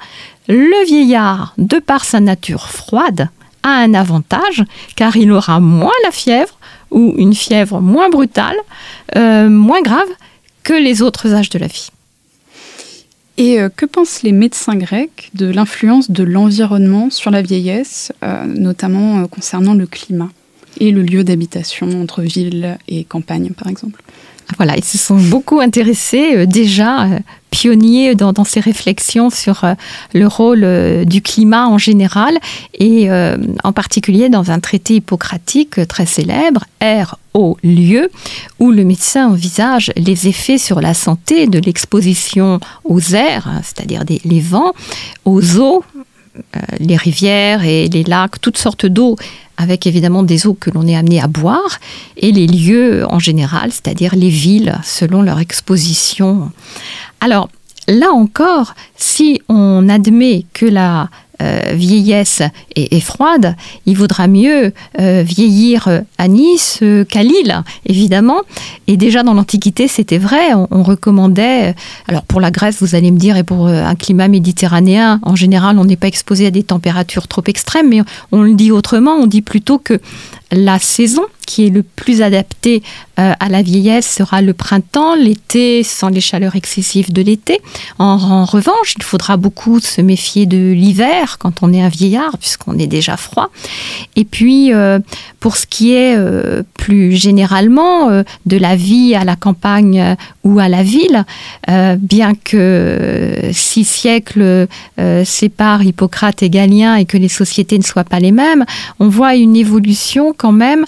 le 0.48 0.86
vieillard, 0.86 1.56
de 1.58 1.80
par 1.80 2.06
sa 2.06 2.20
nature 2.20 2.68
froide, 2.68 3.30
a 3.64 3.70
un 3.70 3.96
avantage 3.96 4.64
car 4.96 5.18
il 5.18 5.32
aura 5.32 5.60
moins 5.60 5.90
la 6.04 6.12
fièvre 6.12 6.60
ou 6.96 7.14
une 7.18 7.36
fièvre 7.36 7.82
moins 7.82 8.10
brutale, 8.10 8.56
euh, 9.16 9.50
moins 9.50 9.82
grave 9.84 10.08
que 10.64 10.74
les 10.74 11.04
autres 11.04 11.34
âges 11.36 11.52
de 11.52 11.60
la 11.60 11.68
vie. 11.68 11.90
Et 13.38 13.60
euh, 13.60 13.70
que 13.70 13.86
pensent 13.86 14.24
les 14.24 14.32
médecins 14.32 14.78
grecs 14.78 15.30
de 15.34 15.46
l'influence 15.46 16.10
de 16.10 16.24
l'environnement 16.24 17.10
sur 17.12 17.30
la 17.30 17.42
vieillesse, 17.42 18.14
euh, 18.24 18.46
notamment 18.46 19.28
concernant 19.28 19.74
le 19.74 19.86
climat 19.86 20.30
et 20.80 20.92
le 20.92 21.04
lieu 21.04 21.24
d'habitation 21.24 22.02
entre 22.02 22.22
ville 22.22 22.78
et 22.88 23.04
campagne, 23.04 23.52
par 23.52 23.68
exemple? 23.68 24.02
Voilà, 24.58 24.78
ils 24.78 24.84
se 24.84 24.98
sont 24.98 25.18
beaucoup 25.18 25.60
intéressés 25.60 26.36
euh, 26.36 26.46
déjà, 26.46 27.06
euh, 27.06 27.20
pionniers 27.50 28.16
dans, 28.16 28.44
ces 28.44 28.60
réflexions 28.60 29.30
sur 29.30 29.64
euh, 29.64 29.74
le 30.14 30.28
rôle 30.28 31.06
du 31.06 31.22
climat 31.22 31.68
en 31.68 31.78
général 31.78 32.38
et 32.78 33.10
en 33.64 33.72
particulier 33.72 34.28
dans 34.28 34.52
un 34.52 34.60
traité 34.60 34.96
hippocratique 34.96 35.88
très 35.88 36.06
célèbre, 36.06 36.66
Air 36.82 37.16
au 37.34 37.58
lieu, 37.64 38.10
où 38.60 38.72
le 38.72 38.84
médecin 38.84 39.28
envisage 39.28 39.94
les 39.96 40.28
effets 40.28 40.58
sur 40.58 40.82
la 40.82 40.94
santé 40.94 41.48
de 41.48 41.60
l'exposition 41.60 42.60
aux 42.84 43.14
airs, 43.14 43.48
hein, 43.48 43.62
c'est-à-dire 43.64 44.04
les 44.26 44.42
vents, 44.42 44.74
aux 45.24 45.58
eaux, 45.58 45.84
les 46.80 46.98
rivières 46.98 47.64
et 47.64 47.88
les 47.88 48.04
lacs, 48.04 48.42
toutes 48.42 48.58
sortes 48.58 48.86
d'eau 48.86 49.16
avec 49.58 49.88
évidemment 49.88 50.24
des 50.24 50.48
eaux 50.48 50.54
que 50.54 50.70
l'on 50.70 50.88
est 50.88 50.96
amené 50.96 51.22
à 51.22 51.28
boire, 51.28 51.80
et 52.18 52.32
les 52.32 52.48
lieux 52.48 53.06
en 53.10 53.20
général, 53.20 53.72
c'est-à-dire 53.72 54.16
les 54.16 54.30
villes, 54.30 54.78
selon 54.84 55.22
leur 55.22 55.40
exposition. 55.40 56.52
Alors, 57.22 57.50
là 57.88 58.12
encore, 58.12 58.76
si 58.96 59.42
on 59.50 59.90
admet 59.90 60.46
que 60.54 60.66
la 60.66 61.10
euh, 61.42 61.72
vieillesse 61.74 62.42
est, 62.76 63.00
froide, 63.00 63.56
il 63.86 63.98
vaudra 63.98 64.28
mieux 64.28 64.74
euh, 65.00 65.24
vieillir 65.26 66.04
à 66.18 66.28
Nice 66.28 66.82
qu'à 67.10 67.24
Lille, 67.24 67.64
évidemment. 67.86 68.42
Et 68.88 68.98
déjà 68.98 69.24
dans 69.24 69.34
l'Antiquité, 69.34 69.88
c'était 69.88 70.18
vrai. 70.18 70.54
On, 70.54 70.84
recommandait, 70.84 71.76
alors 72.08 72.24
pour 72.24 72.40
la 72.40 72.52
Grèce, 72.52 72.82
vous 72.82 72.96
allez 72.96 73.12
me 73.12 73.18
dire, 73.18 73.38
et 73.38 73.44
pour 73.44 73.68
un 73.68 73.96
climat 73.96 74.28
méditerranéen, 74.28 75.20
en 75.24 75.36
général, 75.36 75.80
on 75.80 75.86
n'est 75.86 75.96
pas 75.96 76.08
exposé 76.08 76.46
à 76.46 76.52
des 76.52 76.64
températures 76.64 77.28
trop 77.28 77.44
extrêmes, 77.48 77.90
mais 77.90 78.02
on 78.32 78.42
le 78.42 78.54
dit 78.54 78.72
autrement, 78.72 79.16
on 79.16 79.28
dit 79.28 79.42
plutôt 79.42 79.78
que 79.78 80.00
la 80.52 80.80
saison 80.80 81.24
qui 81.46 81.68
est 81.68 81.70
le 81.70 81.84
plus 81.84 82.22
adapté 82.22 82.82
euh, 83.20 83.34
à 83.40 83.50
la 83.50 83.62
vieillesse 83.62 84.10
sera 84.10 84.42
le 84.42 84.54
printemps, 84.54 85.16
l'été 85.16 85.84
sans 85.84 86.10
les 86.10 86.22
chaleurs 86.22 86.56
excessives 86.56 87.14
de 87.14 87.22
l'été. 87.22 87.60
En, 88.00 88.46
revanche, 88.46 88.96
il 88.98 89.04
faudra 89.04 89.38
beaucoup 89.38 89.80
se 89.80 90.02
méfier 90.02 90.46
de 90.46 90.72
l'hiver 90.74 91.38
quand 91.40 91.64
on 91.64 91.74
est 91.74 91.82
un 91.82 91.90
vieillard, 91.90 92.38
puisqu'on 92.38 92.78
est 92.78 92.88
déjà 92.88 93.18
froid. 93.18 93.50
Et 94.16 94.26
puis, 94.26 94.74
euh, 94.74 95.00
pour 95.40 95.58
ce 95.58 95.66
qui 95.66 95.94
est 95.94 96.16
euh, 96.16 96.64
plus 96.74 97.14
généralement 97.14 98.10
de 98.46 98.58
la 98.58 98.76
vie 98.76 99.16
à 99.16 99.24
la 99.24 99.36
campagne 99.36 100.16
ou 100.44 100.60
à 100.60 100.70
la 100.70 100.84
ville, 100.84 101.26
bien 101.68 102.34
que 102.36 103.50
six 103.52 103.84
siècles 103.84 104.68
séparent 105.24 105.84
Hippocrate 105.84 106.44
et 106.44 106.50
Galien 106.50 106.96
et 106.96 107.06
que 107.06 107.18
les 107.18 107.30
sociétés 107.30 107.78
ne 107.78 107.84
soient 107.84 108.04
pas 108.04 108.20
les 108.20 108.32
mêmes, 108.32 108.66
on 109.00 109.08
voit 109.08 109.36
une 109.36 109.56
évolution 109.56 110.34
quand 110.38 110.52
même 110.52 110.86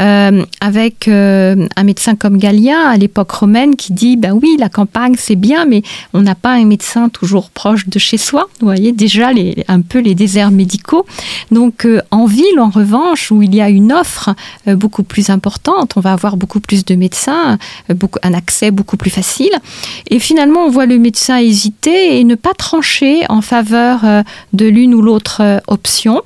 euh, 0.00 0.44
avec 0.60 1.06
euh, 1.06 1.63
un 1.76 1.84
médecin 1.84 2.14
comme 2.14 2.38
Galien 2.38 2.88
à 2.88 2.96
l'époque 2.96 3.30
romaine 3.30 3.76
qui 3.76 3.92
dit 3.92 4.16
ben 4.16 4.32
oui 4.32 4.56
la 4.58 4.68
campagne 4.68 5.14
c'est 5.18 5.36
bien 5.36 5.64
mais 5.64 5.82
on 6.12 6.22
n'a 6.22 6.34
pas 6.34 6.52
un 6.52 6.64
médecin 6.64 7.08
toujours 7.08 7.50
proche 7.50 7.88
de 7.88 7.98
chez 7.98 8.18
soi. 8.18 8.48
Vous 8.60 8.66
voyez 8.66 8.92
déjà 8.92 9.32
les, 9.32 9.64
un 9.68 9.80
peu 9.80 9.98
les 9.98 10.14
déserts 10.14 10.50
médicaux. 10.50 11.06
Donc 11.50 11.84
euh, 11.84 12.00
en 12.10 12.26
ville 12.26 12.58
en 12.58 12.70
revanche 12.70 13.30
où 13.30 13.42
il 13.42 13.54
y 13.54 13.60
a 13.60 13.68
une 13.68 13.92
offre 13.92 14.34
beaucoup 14.66 15.02
plus 15.02 15.30
importante 15.30 15.92
on 15.96 16.00
va 16.00 16.12
avoir 16.12 16.36
beaucoup 16.36 16.60
plus 16.60 16.84
de 16.84 16.94
médecins 16.94 17.58
beaucoup, 17.90 18.18
un 18.22 18.34
accès 18.34 18.70
beaucoup 18.70 18.96
plus 18.96 19.10
facile. 19.10 19.52
Et 20.08 20.18
finalement 20.18 20.60
on 20.66 20.70
voit 20.70 20.86
le 20.86 20.98
médecin 20.98 21.38
hésiter 21.38 22.18
et 22.18 22.24
ne 22.24 22.34
pas 22.34 22.54
trancher 22.54 23.22
en 23.28 23.42
faveur 23.42 24.04
de 24.52 24.66
l'une 24.66 24.94
ou 24.94 25.02
l'autre 25.02 25.62
option. 25.66 26.22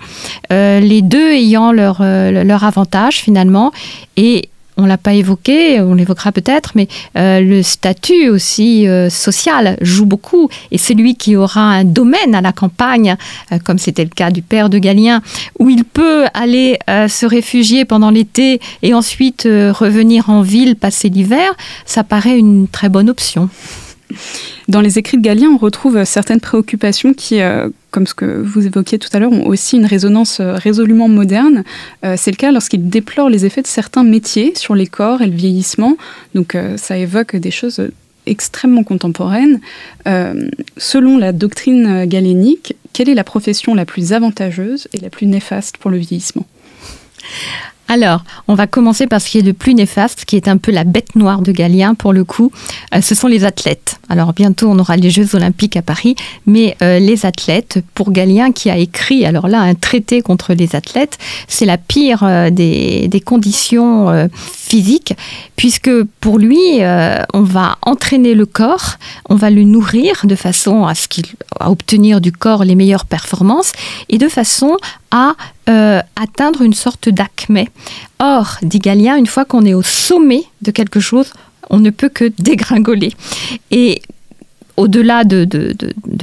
Les 0.50 1.02
deux 1.02 1.32
ayant 1.32 1.72
leur, 1.72 2.02
leur 2.02 2.64
avantage 2.64 3.16
finalement. 3.16 3.72
Et 4.16 4.48
on 4.78 4.86
l'a 4.86 4.96
pas 4.96 5.12
évoqué, 5.12 5.80
on 5.80 5.94
l'évoquera 5.94 6.30
peut-être, 6.30 6.72
mais 6.76 6.88
euh, 7.16 7.40
le 7.40 7.62
statut 7.62 8.28
aussi 8.28 8.86
euh, 8.86 9.10
social 9.10 9.76
joue 9.80 10.06
beaucoup. 10.06 10.48
Et 10.70 10.78
celui 10.78 11.16
qui 11.16 11.34
aura 11.36 11.60
un 11.60 11.84
domaine 11.84 12.34
à 12.34 12.40
la 12.40 12.52
campagne, 12.52 13.16
euh, 13.52 13.58
comme 13.62 13.78
c'était 13.78 14.04
le 14.04 14.10
cas 14.10 14.30
du 14.30 14.40
père 14.40 14.70
de 14.70 14.78
Galien, 14.78 15.20
où 15.58 15.68
il 15.68 15.84
peut 15.84 16.26
aller 16.32 16.78
se 16.86 17.26
réfugier 17.26 17.84
pendant 17.84 18.10
l'été 18.10 18.60
et 18.82 18.94
ensuite 18.94 19.42
revenir 19.44 20.30
en 20.30 20.42
ville 20.42 20.76
passer 20.76 21.08
l'hiver, 21.08 21.54
ça 21.84 22.04
paraît 22.04 22.38
une 22.38 22.68
très 22.68 22.88
bonne 22.88 23.10
option. 23.10 23.50
Dans 24.68 24.80
les 24.80 24.98
écrits 24.98 25.16
de 25.16 25.22
Galien, 25.22 25.48
on 25.48 25.58
retrouve 25.58 26.04
certaines 26.04 26.40
préoccupations 26.40 27.12
qui, 27.12 27.40
comme 27.90 28.06
ce 28.06 28.14
que 28.14 28.24
vous 28.24 28.66
évoquiez 28.66 28.98
tout 28.98 29.08
à 29.12 29.18
l'heure, 29.18 29.32
ont 29.32 29.46
aussi 29.46 29.76
une 29.76 29.86
résonance 29.86 30.40
euh, 30.40 30.54
résolument 30.54 31.08
moderne. 31.08 31.64
Euh, 32.04 32.14
c'est 32.16 32.30
le 32.30 32.36
cas 32.36 32.52
lorsqu'il 32.52 32.88
déplore 32.88 33.28
les 33.28 33.46
effets 33.46 33.62
de 33.62 33.66
certains 33.66 34.04
métiers 34.04 34.52
sur 34.56 34.74
les 34.74 34.86
corps 34.86 35.22
et 35.22 35.26
le 35.26 35.36
vieillissement. 35.36 35.96
Donc 36.34 36.56
ça 36.76 36.96
évoque 36.96 37.36
des 37.36 37.50
choses 37.50 37.88
extrêmement 38.26 38.84
contemporaines. 38.84 39.60
selon 40.76 41.16
la 41.16 41.32
doctrine 41.32 42.04
galénique, 42.04 42.76
quelle 42.92 43.08
est 43.08 43.14
la 43.14 43.24
profession 43.24 43.74
la 43.74 43.86
plus 43.86 44.12
avantageuse 44.12 44.88
et 44.92 44.98
la 44.98 45.10
plus 45.10 45.26
néfaste 45.26 45.78
pour 45.78 45.90
le 45.90 45.98
vieillissement? 45.98 46.46
Alors, 47.88 48.22
on 48.48 48.54
va 48.54 48.66
commencer 48.66 49.06
par 49.06 49.22
ce 49.22 49.30
qui 49.30 49.38
est 49.38 49.42
le 49.42 49.54
plus 49.54 49.74
néfaste, 49.74 50.26
qui 50.26 50.36
est 50.36 50.46
un 50.46 50.58
peu 50.58 50.70
la 50.70 50.84
bête 50.84 51.16
noire 51.16 51.40
de 51.40 51.52
Galien 51.52 51.94
pour 51.94 52.12
le 52.12 52.22
coup. 52.22 52.52
Euh, 52.94 53.00
ce 53.00 53.14
sont 53.14 53.28
les 53.28 53.44
athlètes. 53.46 53.98
Alors 54.10 54.34
bientôt, 54.34 54.68
on 54.68 54.78
aura 54.78 54.98
les 54.98 55.08
Jeux 55.08 55.34
Olympiques 55.34 55.76
à 55.76 55.80
Paris, 55.80 56.14
mais 56.46 56.76
euh, 56.82 56.98
les 56.98 57.24
athlètes, 57.24 57.82
pour 57.94 58.12
Galien 58.12 58.52
qui 58.52 58.68
a 58.68 58.76
écrit, 58.76 59.24
alors 59.24 59.48
là, 59.48 59.60
un 59.60 59.74
traité 59.74 60.20
contre 60.20 60.52
les 60.52 60.76
athlètes, 60.76 61.16
c'est 61.48 61.64
la 61.64 61.78
pire 61.78 62.22
euh, 62.24 62.50
des, 62.50 63.22
conditions 63.24 64.28
physiques, 64.40 65.14
puisque 65.56 65.90
pour 66.20 66.38
lui, 66.38 66.78
on 67.34 67.42
va 67.42 67.76
entraîner 67.82 68.34
le 68.34 68.46
corps, 68.46 68.94
on 69.28 69.34
va 69.34 69.50
le 69.50 69.64
nourrir 69.64 70.22
de 70.24 70.36
façon 70.36 70.86
à 70.86 70.94
ce 70.94 71.08
qu'il 71.08 71.24
à 71.60 71.70
obtenir 71.70 72.20
du 72.20 72.32
corps 72.32 72.64
les 72.64 72.74
meilleures 72.74 73.04
performances 73.04 73.72
et 74.08 74.18
de 74.18 74.28
façon 74.28 74.76
à 75.10 75.34
euh, 75.68 76.00
atteindre 76.16 76.62
une 76.62 76.74
sorte 76.74 77.08
d'acmé. 77.08 77.68
Or, 78.18 78.56
dit 78.62 78.78
Galien, 78.78 79.16
une 79.16 79.26
fois 79.26 79.44
qu'on 79.44 79.64
est 79.64 79.74
au 79.74 79.82
sommet 79.82 80.44
de 80.62 80.70
quelque 80.70 81.00
chose, 81.00 81.32
on 81.70 81.78
ne 81.78 81.90
peut 81.90 82.08
que 82.08 82.32
dégringoler. 82.38 83.12
Et 83.70 84.02
au-delà 84.78 85.24
de, 85.24 85.76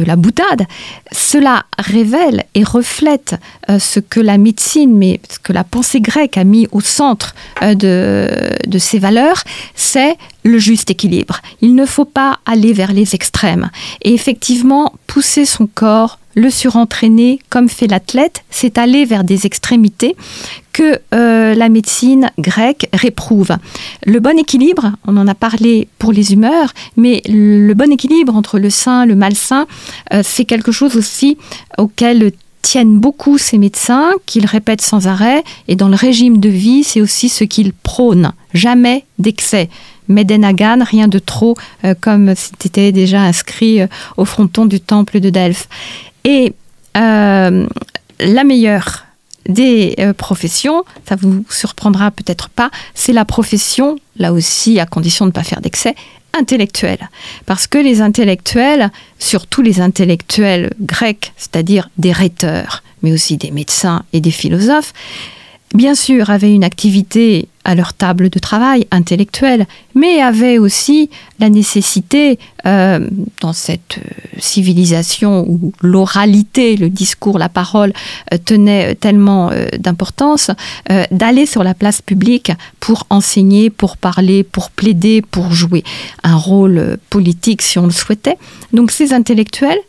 la 0.06 0.16
boutade, 0.16 0.64
cela 1.12 1.66
révèle 1.78 2.46
et 2.56 2.64
reflète 2.64 3.36
euh, 3.70 3.80
ce 3.80 4.00
que 4.00 4.22
la 4.22 4.38
médecine, 4.38 4.98
mais 4.98 5.20
ce 5.30 5.40
que 5.40 5.52
la 5.52 5.66
pensée 5.66 6.00
grecque 6.00 6.38
a 6.38 6.46
mis 6.46 6.68
au 6.72 6.80
centre 6.80 7.36
euh, 7.62 7.76
de, 7.76 8.30
de 8.66 8.78
ses 8.80 8.98
valeurs, 8.98 9.44
c'est 9.76 10.16
le 10.44 10.58
juste 10.58 10.90
équilibre. 10.90 11.42
Il 11.62 11.76
ne 11.76 11.86
faut 11.86 12.06
pas 12.06 12.40
aller 12.46 12.72
vers 12.72 12.94
les 12.94 13.14
extrêmes. 13.14 13.70
Et 14.02 14.14
effectivement, 14.14 14.94
pousser 15.06 15.46
son 15.46 15.68
corps, 15.68 16.18
le 16.36 16.50
surentraîner, 16.50 17.40
comme 17.50 17.70
fait 17.70 17.88
l'athlète, 17.88 18.44
c'est 18.50 18.78
aller 18.78 19.06
vers 19.06 19.24
des 19.24 19.46
extrémités 19.46 20.16
que 20.74 21.00
euh, 21.14 21.56
la 21.56 21.70
médecine 21.70 22.30
grecque 22.38 22.88
réprouve. 22.92 23.56
Le 24.06 24.20
bon 24.20 24.38
équilibre, 24.38 24.92
on 25.08 25.16
en 25.16 25.28
a 25.28 25.34
parlé 25.34 25.88
pour 25.98 26.12
les 26.12 26.34
humeurs, 26.34 26.74
mais 26.98 27.22
le 27.28 27.74
bon 27.74 27.92
équilibre 27.92 28.36
entre 28.36 28.60
le 28.60 28.70
sain, 28.70 29.06
le 29.06 29.16
malsain, 29.16 29.68
euh, 30.14 30.22
c'est 30.24 30.46
quelque 30.46 30.74
chose 30.74 30.98
aussi 30.98 31.38
auquel 31.78 32.34
tiennent 32.62 33.00
beaucoup 33.00 33.38
ces 33.38 33.60
médecins, 33.60 34.10
qu'ils 34.26 34.48
répètent 34.48 34.82
sans 34.82 35.08
arrêt, 35.08 35.44
et 35.68 35.76
dans 35.76 35.88
le 35.88 35.96
régime 35.96 36.40
de 36.40 36.50
vie, 36.50 36.84
c'est 36.84 37.00
aussi 37.00 37.30
ce 37.30 37.44
qu'ils 37.44 37.74
prônent. 37.74 38.32
Jamais 38.56 39.06
d'excès. 39.20 39.70
Medenagan, 40.08 40.84
rien 40.84 41.08
de 41.08 41.20
trop, 41.20 41.56
euh, 41.84 41.96
comme 42.00 42.34
c'était 42.36 42.92
déjà 42.92 43.22
inscrit 43.22 43.80
au 44.18 44.26
fronton 44.26 44.66
du 44.66 44.80
temple 44.80 45.20
de 45.20 45.30
Delphes. 45.30 45.68
Et 46.24 46.54
euh, 46.98 47.68
la 48.20 48.44
meilleure 48.44 49.06
des 49.48 49.96
euh, 50.00 50.14
professions, 50.14 50.84
ça 51.08 51.16
vous 51.16 51.46
surprendra 51.50 52.12
peut-être 52.12 52.50
pas, 52.50 52.72
c'est 52.94 53.14
la 53.14 53.26
profession, 53.26 53.98
là 54.18 54.34
aussi 54.34 54.80
à 54.80 54.86
condition 54.86 55.26
de 55.26 55.30
ne 55.30 55.34
pas 55.34 55.44
faire 55.44 55.62
d'excès, 55.62 55.96
intellectuelle. 56.34 57.10
Parce 57.46 57.68
que 57.68 57.78
les 57.78 58.02
intellectuels, 58.02 58.92
surtout 59.20 59.62
les 59.62 59.80
intellectuels 59.80 60.74
grecs, 60.82 61.34
c'est-à-dire 61.38 61.90
des 61.98 62.12
rhéteurs, 62.12 62.84
mais 63.04 63.14
aussi 63.14 63.38
des 63.38 63.52
médecins 63.52 64.04
et 64.14 64.20
des 64.20 64.32
philosophes, 64.32 64.94
bien 65.74 65.96
sûr 65.96 66.30
avaient 66.30 66.54
une 66.54 66.64
activité 66.64 67.48
à 67.66 67.76
leur 67.76 67.94
table 67.94 68.30
de 68.30 68.40
travail 68.40 68.88
intellectuelle, 68.92 69.66
mais 69.96 70.22
avaient 70.22 70.60
aussi 70.60 71.10
la 71.40 71.50
nécessité, 71.50 72.40
euh, 72.66 73.10
dans 73.42 73.54
cette 73.54 73.98
euh, 73.98 74.40
civilisation 74.40 75.46
où 75.48 75.74
l'oralité, 75.82 76.78
le 76.78 76.90
discours, 76.90 77.38
la 77.40 77.50
parole 77.50 77.92
euh, 78.32 78.38
tenait 78.38 78.96
tellement 78.96 79.52
d'importance, 79.80 80.52
d'aller 81.10 81.46
sur 81.46 81.64
la 81.64 81.74
place 81.74 82.02
publique 82.02 82.52
pour 82.80 83.08
enseigner, 83.10 83.70
pour 83.70 83.98
parler, 83.98 84.44
pour 84.44 84.70
plaider, 84.70 85.24
pour 85.24 85.52
jouer 85.52 85.84
un 86.24 86.36
rôle 86.36 86.98
politique 87.10 87.62
si 87.62 87.80
on 87.80 87.86
le 87.86 87.92
souhaitait. 87.92 88.38
Donc 88.74 88.92
ces 88.92 89.14
intellectuels, 89.14 89.80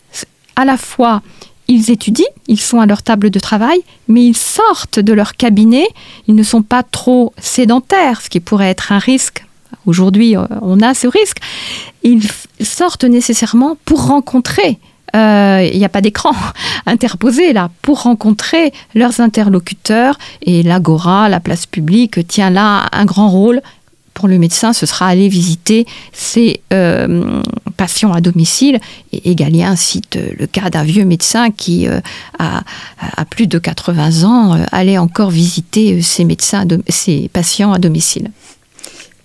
à 0.57 0.65
la 0.65 0.79
fois 0.79 1.23
ils 1.69 1.91
étudient, 1.91 2.27
ils 2.47 2.61
sont 2.61 2.81
à 2.81 2.87
leur 2.87 3.03
table 3.03 3.31
de 3.31 3.39
travail, 3.39 3.79
mais 4.09 4.25
ils 4.25 4.37
sortent 4.37 4.99
de 4.99 5.13
leur 5.13 5.35
cabinet, 5.35 5.87
ils 6.29 6.35
ne 6.35 6.43
sont 6.43 6.63
pas 6.63 6.83
trop 6.83 7.33
sédentaires, 7.39 8.21
ce 8.21 8.31
qui 8.31 8.41
pourrait 8.41 8.71
être 8.71 8.93
un 8.93 8.99
risque. 8.99 9.45
Aujourd'hui, 9.85 10.37
euh, 10.37 10.45
on 10.63 10.81
a 10.81 10.95
ce 10.95 11.07
risque. 11.07 11.39
Ils 12.03 12.29
sortent 12.61 13.05
nécessairement 13.05 13.77
pour 13.85 14.07
rencontrer 14.07 14.79
euh, 15.15 15.69
il 15.73 15.79
n'y 15.79 15.85
a 15.85 15.89
pas 15.89 16.01
d'écran 16.01 16.33
interposé 16.87 17.53
là 17.53 17.71
pour 17.81 18.03
rencontrer 18.03 18.73
leurs 18.95 19.21
interlocuteurs 19.21 20.19
et 20.43 20.63
l'agora, 20.63 21.29
la 21.29 21.41
place 21.41 21.65
publique 21.65 22.27
tient 22.27 22.51
là 22.51 22.87
un 22.93 23.05
grand 23.05 23.29
rôle 23.29 23.63
pour 24.17 24.29
le 24.29 24.39
médecin, 24.39 24.73
ce 24.73 24.87
sera 24.87 25.09
aller 25.09 25.29
visiter 25.29 25.87
ses 26.15 26.61
euh, 26.73 27.43
patients 27.77 28.15
à 28.15 28.23
domicile. 28.23 28.81
Et, 29.13 29.35
Galien 29.35 29.77
cite 29.77 30.19
le 30.39 30.47
cas 30.47 30.71
d'un 30.71 30.85
vieux 30.85 31.05
médecin 31.05 31.51
qui, 31.51 31.87
euh, 31.87 32.01
a, 32.39 32.65
plus 33.29 33.47
de 33.47 33.59
80 33.59 34.25
ans, 34.25 34.55
euh, 34.55 34.65
allait 34.73 34.97
encore 34.97 35.31
visiter 35.31 36.01
ses, 36.01 36.25
médecins, 36.25 36.67
ses 36.89 37.29
patients 37.29 37.75
à 37.75 37.79
domicile. 37.79 38.31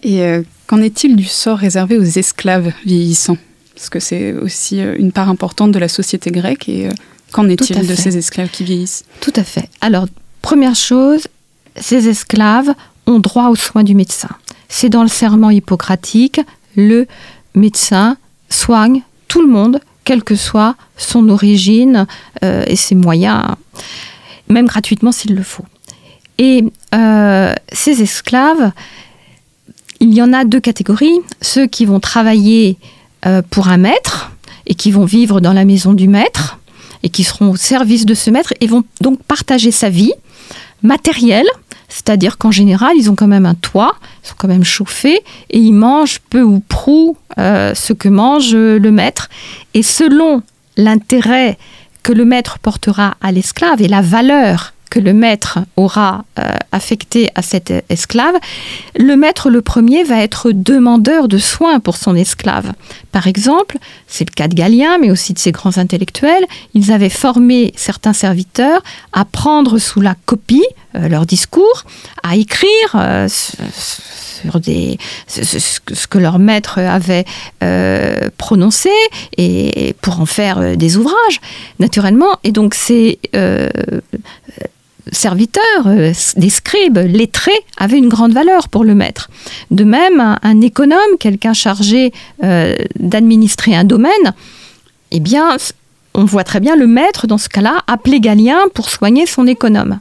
Et 0.04 0.24
qu'en 0.68 0.82
est-il 0.82 1.16
du 1.16 1.26
sort 1.26 1.60
réservé 1.60 1.98
aux 1.98 2.04
esclaves 2.04 2.74
vieillissants? 2.86 3.38
Parce 3.76 3.90
que 3.90 4.00
c'est 4.00 4.34
aussi 4.34 4.80
une 4.80 5.12
part 5.12 5.30
importante 5.30 5.72
de 5.72 5.80
la 5.80 5.88
société 5.88 6.32
grecque. 6.32 6.68
Et 6.68 6.90
qu'en 7.32 7.48
est-il 7.48 7.88
de 7.88 7.96
ces 7.96 8.18
esclaves 8.18 8.50
qui 8.50 8.64
vieillissent? 8.64 9.06
Tout 9.22 9.34
à 9.36 9.44
fait. 9.44 9.70
Alors, 9.80 10.08
première 10.42 10.76
chose, 10.76 11.28
ces 11.80 12.10
esclaves 12.10 12.74
ont 13.06 13.20
droit 13.20 13.50
aux 13.50 13.56
soins 13.56 13.84
du 13.84 13.96
médecin. 13.96 14.30
C'est 14.74 14.88
dans 14.88 15.04
le 15.04 15.10
serment 15.10 15.50
hippocratique, 15.50 16.40
le 16.78 17.06
médecin 17.56 18.16
soigne 18.48 19.04
tout 19.28 19.42
le 19.42 19.50
monde, 19.50 19.82
quelle 20.06 20.24
que 20.24 20.36
soit 20.36 20.76
son 20.96 21.28
origine 21.28 22.08
euh, 22.44 22.64
et 22.68 22.78
ses 22.78 22.96
moyens, 22.96 23.44
même 24.48 24.68
gratuitement 24.68 25.12
s'il 25.12 25.36
le 25.36 25.44
faut. 25.44 25.66
Et 26.38 26.64
euh, 26.96 27.54
ces 27.74 28.02
esclaves, 28.02 28.72
il 30.00 30.14
y 30.14 30.22
en 30.22 30.32
a 30.32 30.46
deux 30.46 30.62
catégories. 30.62 31.20
Ceux 31.42 31.68
qui 31.68 31.86
vont 31.86 32.00
travailler 32.00 32.78
euh, 33.26 33.42
pour 33.50 33.68
un 33.68 33.78
maître 33.78 34.32
et 34.68 34.74
qui 34.74 34.90
vont 34.90 35.06
vivre 35.06 35.42
dans 35.42 35.54
la 35.54 35.66
maison 35.66 35.92
du 35.92 36.08
maître 36.08 36.60
et 37.04 37.10
qui 37.10 37.26
seront 37.26 37.52
au 37.52 37.56
service 37.58 38.06
de 38.06 38.14
ce 38.14 38.30
maître 38.30 38.54
et 38.62 38.68
vont 38.68 38.86
donc 39.02 39.22
partager 39.24 39.72
sa 39.72 39.90
vie 39.90 40.14
matérielle, 40.82 41.48
c'est-à-dire 41.92 42.38
qu'en 42.38 42.52
général, 42.52 42.94
ils 42.96 43.12
ont 43.12 43.16
quand 43.16 43.28
même 43.28 43.46
un 43.46 43.54
toit, 43.54 43.96
ils 44.24 44.30
sont 44.30 44.36
quand 44.38 44.48
même 44.48 44.64
chauffés 44.64 45.20
et 45.50 45.60
ils 45.60 45.74
mangent 45.74 46.22
peu 46.30 46.42
ou 46.42 46.62
prou 46.62 47.18
euh, 47.38 47.76
ce 47.76 47.92
que 47.92 48.08
mange 48.08 48.56
le 48.56 48.92
maître. 48.92 49.30
Et 49.74 49.84
selon 49.84 50.42
l'intérêt 50.78 51.58
que 52.02 52.14
le 52.14 52.24
maître 52.24 52.60
portera 52.60 53.16
à 53.22 53.32
l'esclave 53.32 53.82
et 53.82 53.88
la 53.88 54.02
valeur 54.02 54.74
que 54.92 55.00
le 55.00 55.14
maître 55.14 55.60
aura 55.78 56.26
euh, 56.38 56.54
affecté 56.72 57.30
à 57.34 57.42
cet 57.42 57.74
esclave, 57.90 58.36
le 58.96 59.16
maître 59.16 59.50
le 59.50 59.62
premier 59.62 60.04
va 60.04 60.22
être 60.22 60.52
demandeur 60.52 61.30
de 61.30 61.38
soins 61.38 61.80
pour 61.80 61.96
son 61.96 62.14
esclave. 62.14 62.74
Par 63.12 63.26
exemple, 63.26 63.78
c'est 64.08 64.30
le 64.30 64.34
cas 64.36 64.50
de 64.50 64.54
Galien, 64.54 64.98
mais 65.00 65.10
aussi 65.10 65.34
de 65.34 65.40
ses 65.40 65.54
grands 65.54 65.78
intellectuels, 65.78 66.46
ils 66.74 66.92
avaient 66.92 67.10
formé 67.10 67.74
certains 67.78 68.14
serviteurs 68.14 68.84
à 69.14 69.24
prendre 69.24 69.80
sous 69.80 70.02
la 70.02 70.16
copie 70.26 70.66
euh, 70.96 71.08
leur 71.08 71.26
discours, 71.26 71.86
à 72.22 72.36
écrire 72.36 72.92
euh, 72.96 73.30
sur 73.30 74.60
des, 74.60 74.98
ce, 75.28 76.08
que 76.08 76.18
leur 76.18 76.38
maître 76.38 76.80
avait 76.80 77.26
prononcé 78.38 78.90
et 79.38 79.96
pour 80.02 80.20
en 80.20 80.26
faire 80.26 80.76
des 80.76 80.98
ouvrages, 80.98 81.40
naturellement. 81.80 82.38
Et 82.44 82.52
donc 82.52 82.74
c'est 82.74 83.20
serviteurs, 85.12 85.88
euh, 85.88 86.12
des 86.36 86.50
scribes, 86.50 86.98
lettrés, 86.98 87.52
avaient 87.78 87.98
une 87.98 88.10
grande 88.10 88.34
valeur 88.34 88.70
pour 88.70 88.84
le 88.84 88.96
maître. 88.96 89.30
De 89.72 89.84
même, 89.84 90.38
un, 90.42 90.62
économe, 90.62 91.18
quelqu'un 91.20 91.54
chargé 91.54 92.12
euh, 92.44 92.76
d'administrer 93.00 93.76
un 93.76 93.84
domaine, 93.84 94.34
eh 95.12 95.20
bien, 95.20 95.58
on 96.14 96.26
voit 96.26 96.44
très 96.44 96.60
bien 96.60 96.76
le 96.76 96.88
maître, 96.88 97.28
dans 97.28 97.38
ce 97.38 97.50
cas-là, 97.50 97.84
appeler 97.88 98.20
Galien 98.20 98.60
pour 98.74 98.90
soigner 98.90 99.26
son 99.26 99.48
économe. 99.48 100.00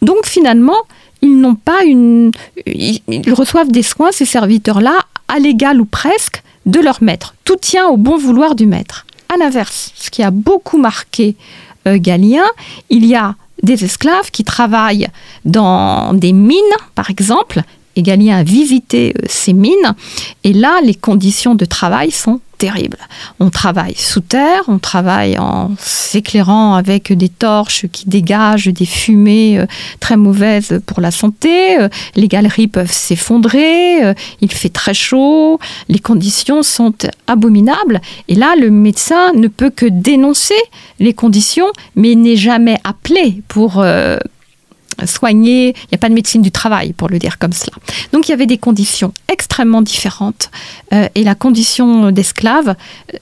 Donc 0.00 0.26
finalement, 0.26 0.78
ils 1.22 1.38
n'ont 1.38 1.54
pas 1.54 1.84
une. 1.84 2.32
Ils 2.66 3.32
reçoivent 3.32 3.70
des 3.70 3.84
soins, 3.84 4.10
ces 4.10 4.24
serviteurs-là, 4.24 4.98
à 5.28 5.38
l'égal 5.38 5.80
ou 5.80 5.84
presque, 5.84 6.42
de 6.66 6.80
leur 6.80 7.02
maître. 7.02 7.34
Tout 7.44 7.56
tient 7.56 7.86
au 7.86 7.96
bon 7.96 8.18
vouloir 8.18 8.54
du 8.54 8.66
maître. 8.66 9.06
À 9.32 9.36
l'inverse, 9.36 9.92
ce 9.94 10.10
qui 10.10 10.22
a 10.22 10.30
beaucoup 10.30 10.78
marqué 10.78 11.36
euh, 11.86 11.96
Galien, 11.98 12.44
il 12.90 13.06
y 13.06 13.14
a 13.14 13.34
des 13.62 13.84
esclaves 13.84 14.30
qui 14.30 14.44
travaillent 14.44 15.08
dans 15.44 16.14
des 16.14 16.32
mines, 16.32 16.58
par 16.94 17.10
exemple. 17.10 17.62
Et 17.94 18.02
Galien 18.02 18.38
a 18.38 18.42
visité 18.42 19.14
euh, 19.16 19.26
ces 19.28 19.52
mines. 19.52 19.94
Et 20.44 20.52
là, 20.52 20.80
les 20.82 20.94
conditions 20.94 21.54
de 21.54 21.64
travail 21.64 22.10
sont 22.10 22.40
terribles. 22.62 22.98
On 23.40 23.50
travaille 23.50 23.96
sous 23.96 24.20
terre, 24.20 24.62
on 24.68 24.78
travaille 24.78 25.36
en 25.36 25.72
s'éclairant 25.80 26.74
avec 26.76 27.12
des 27.12 27.28
torches 27.28 27.86
qui 27.90 28.08
dégagent 28.08 28.68
des 28.68 28.86
fumées 28.86 29.58
euh, 29.58 29.66
très 29.98 30.16
mauvaises 30.16 30.80
pour 30.86 31.00
la 31.00 31.10
santé. 31.10 31.80
Euh, 31.80 31.88
les 32.14 32.28
galeries 32.28 32.68
peuvent 32.68 32.92
s'effondrer, 32.92 34.14
il 34.40 34.52
fait 34.52 34.68
très 34.68 34.94
chaud, 34.94 35.58
les 35.88 35.98
conditions 35.98 36.62
sont 36.62 36.94
abominables. 37.26 38.00
Et 38.28 38.36
là, 38.36 38.54
le 38.56 38.70
médecin 38.70 39.32
ne 39.34 39.48
peut 39.48 39.70
que 39.70 39.86
dénoncer 39.86 40.62
les 41.00 41.14
conditions, 41.14 41.70
mais 41.96 42.14
n'est 42.14 42.36
jamais 42.36 42.78
appelé 42.84 43.42
pour 43.48 43.80
euh, 43.80 44.18
soigner. 45.04 45.68
Il 45.68 45.88
n'y 45.92 45.96
a 45.96 45.98
pas 45.98 46.08
de 46.08 46.14
médecine 46.14 46.42
du 46.42 46.50
travail, 46.50 46.92
pour 46.92 47.08
le 47.08 47.18
dire 47.18 47.38
comme 47.38 47.52
cela. 47.52 47.76
Donc 48.12 48.28
il 48.28 48.30
y 48.30 48.34
avait 48.34 48.46
des 48.46 48.58
conditions 48.58 49.12
extrêmement 49.30 49.82
différentes 49.82 50.50
euh, 50.92 51.08
et 51.14 51.24
la 51.24 51.34
condition 51.34 52.10
d'esclave 52.10 52.74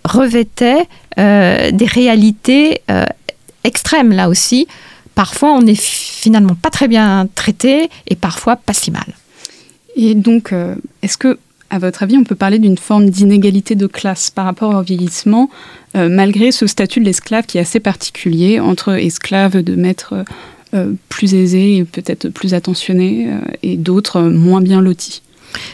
revêtait 0.04 0.87
euh, 1.18 1.70
des 1.70 1.87
réalités 1.87 2.83
extrêmes 3.64 4.12
là 4.12 4.28
aussi. 4.28 4.66
Parfois 5.14 5.52
on 5.52 5.62
n'est 5.62 5.74
finalement 5.74 6.54
pas 6.54 6.70
très 6.70 6.88
bien 6.88 7.28
traité 7.35 7.90
et 8.06 8.16
parfois 8.16 8.56
pas 8.56 8.72
si 8.72 8.90
mal. 8.90 9.14
Et 9.96 10.14
donc, 10.14 10.54
est-ce 11.02 11.18
que 11.18 11.38
à 11.70 11.78
votre 11.78 12.02
avis, 12.02 12.16
on 12.16 12.24
peut 12.24 12.35
parler 12.35 12.59
d'une 12.59 12.76
forme 12.76 13.11
d'inégalité 13.11 13.76
de 13.76 13.87
classe 13.87 14.30
par 14.30 14.44
rapport 14.44 14.74
au 14.74 14.83
vieillissement, 14.83 15.48
euh, 15.96 16.09
malgré 16.09 16.50
ce 16.50 16.66
statut 16.66 16.98
de 16.98 17.04
l'esclave 17.04 17.46
qui 17.46 17.59
est 17.59 17.61
assez 17.61 17.80
particulier 17.80 18.59
entre 18.59 18.92
esclaves 18.92 19.62
de 19.62 19.76
maîtres 19.76 20.14
euh, 20.14 20.24
plus 21.09 21.35
aisés 21.35 21.76
et 21.76 21.85
peut-être 21.85 22.28
plus 22.28 22.54
attentionnés 22.54 23.28
euh, 23.28 23.40
et 23.62 23.76
d'autres 23.76 24.20
moins 24.22 24.61
bien 24.61 24.80
lotis 24.80 25.22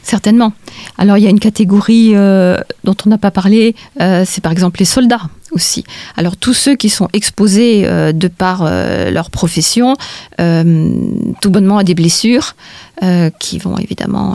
Certainement. 0.03 0.55
Alors 0.97 1.19
il 1.19 1.25
y 1.25 1.27
a 1.27 1.31
une 1.31 1.39
catégorie 1.39 2.15
dont 2.15 2.97
on 3.05 3.11
n'a 3.11 3.19
pas 3.19 3.31
parlé, 3.31 3.75
c'est 3.99 4.41
par 4.41 4.51
exemple 4.51 4.79
les 4.79 4.87
soldats 4.87 5.29
aussi. 5.53 5.85
Alors 6.17 6.37
tous 6.37 6.55
ceux 6.55 6.77
qui 6.77 6.89
sont 6.89 7.09
exposés 7.13 7.83
de 8.13 8.29
par 8.29 8.65
leur 9.11 9.31
profession, 9.31 9.95
tout 10.39 11.51
bonnement 11.51 11.79
à 11.79 11.85
des 11.85 11.95
blessures, 11.95 12.55
qui 13.39 13.59
vont 13.59 13.79
évidemment 13.79 14.35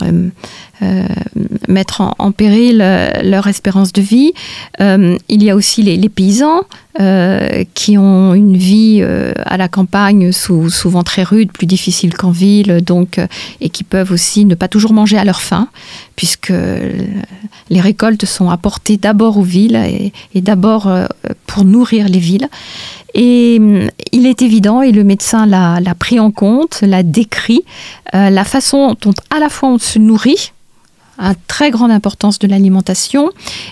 euh, 0.84 1.06
mettre 1.67 2.02
en, 2.17 2.32
péril 2.32 2.80
euh, 2.82 3.12
leur 3.21 3.45
espérance 3.45 3.93
de 3.93 4.02
vie. 4.02 4.34
Euh, 4.80 5.15
il 5.30 5.43
y 5.43 5.52
a 5.52 5.56
aussi 5.56 5.84
les, 5.84 6.10
paysans 6.10 6.63
qui 7.74 7.97
ont 7.97 8.34
une 8.34 8.58
vie 8.58 9.02
à 9.45 9.58
la 9.58 9.69
campagne 9.69 10.32
souvent 10.34 11.04
très 11.04 11.24
rude, 11.24 11.52
plus 11.52 11.65
difficile 11.65 12.13
qu'en 12.13 12.32
ville, 12.32 12.82
donc, 12.86 13.19
et 13.62 13.69
qui 13.69 13.86
peuvent 13.86 14.12
aussi 14.12 14.43
ne 14.43 14.56
pas 14.56 14.67
toujours 14.67 14.91
manger 14.91 15.17
à 15.17 15.24
leur 15.24 15.41
faim, 15.41 15.69
puisque 16.17 16.54
les 17.69 17.82
récoltes 17.82 18.26
sont 18.26 18.50
apportées 18.50 18.97
d'abord 18.97 19.38
aux 19.38 19.43
villes 19.43 20.12
et, 20.36 20.41
d'abord 20.41 20.91
pour 21.48 21.66
nourrir 21.66 22.08
les 22.08 22.20
villes. 22.20 22.48
Et 23.14 23.56
il 24.14 24.26
est 24.26 24.42
évident, 24.42 24.82
et 24.82 24.92
le 24.92 25.04
médecin 25.04 25.46
l'a 25.46 25.96
pris 26.00 26.20
en 26.20 26.32
compte, 26.32 26.82
l'a 26.82 27.04
décrit, 27.04 27.62
la 28.14 28.44
façon 28.46 28.96
dont 29.02 29.14
à 29.30 29.40
la 29.40 29.50
fois 29.50 29.70
on 29.70 29.78
se 29.78 30.00
nourrit, 30.00 30.54
une 31.22 31.36
très 31.48 31.72
grande 31.72 31.92
importance 31.92 32.40
de 32.40 32.48
l'alimentation 32.48 33.30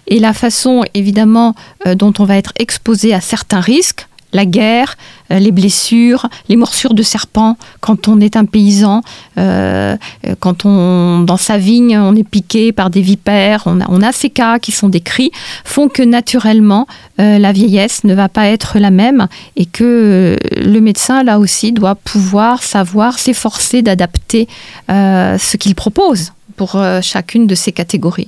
et 0.08 0.20
la 0.20 0.34
façon 0.34 0.84
évidemment 0.94 1.56
euh, 1.88 1.96
dont 1.96 2.14
on 2.20 2.26
va 2.26 2.38
être 2.38 2.54
exposé 2.60 3.14
à 3.14 3.22
certains 3.22 3.60
risques, 3.60 4.08
la 4.34 4.46
guerre, 4.46 4.98
euh, 5.32 5.40
les 5.40 5.52
blessures, 5.52 6.28
les 6.48 6.56
morsures 6.56 6.94
de 6.94 7.04
serpents 7.04 7.58
quand 7.80 8.08
on 8.08 8.20
est 8.20 8.36
un 8.36 8.46
paysan, 8.46 9.02
euh, 9.38 9.96
quand 10.40 10.66
on 10.66 11.22
dans 11.22 11.38
sa 11.38 11.58
vigne 11.58 11.98
on 11.98 12.16
est 12.16 12.24
piqué 12.24 12.72
par 12.72 12.90
des 12.90 13.02
vipères, 13.02 13.64
on 13.66 13.82
a, 13.82 13.86
on 13.90 14.02
ces 14.12 14.30
cas 14.30 14.60
qui 14.60 14.72
sont 14.72 14.90
décrits, 14.90 15.32
font 15.64 15.88
que 15.88 16.02
naturellement 16.02 16.88
la 17.18 17.52
vieillesse 17.52 18.06
ne 18.06 18.14
va 18.14 18.30
pas 18.30 18.48
être 18.48 18.80
la 18.80 18.92
même 18.92 19.28
et 19.56 19.66
que 19.66 20.36
le 20.56 20.80
médecin 20.80 21.22
là 21.22 21.38
aussi 21.38 21.74
doit 21.74 21.96
pouvoir 21.96 22.64
savoir 22.64 23.20
s'efforcer 23.20 23.82
d'adapter 23.82 24.48
ce 24.88 25.58
qu'il 25.58 25.76
propose 25.76 26.32
pour 26.60 26.76
euh, 26.76 27.00
chacune 27.02 27.48
de 27.48 27.56
ces 27.56 27.72
catégories. 27.72 28.28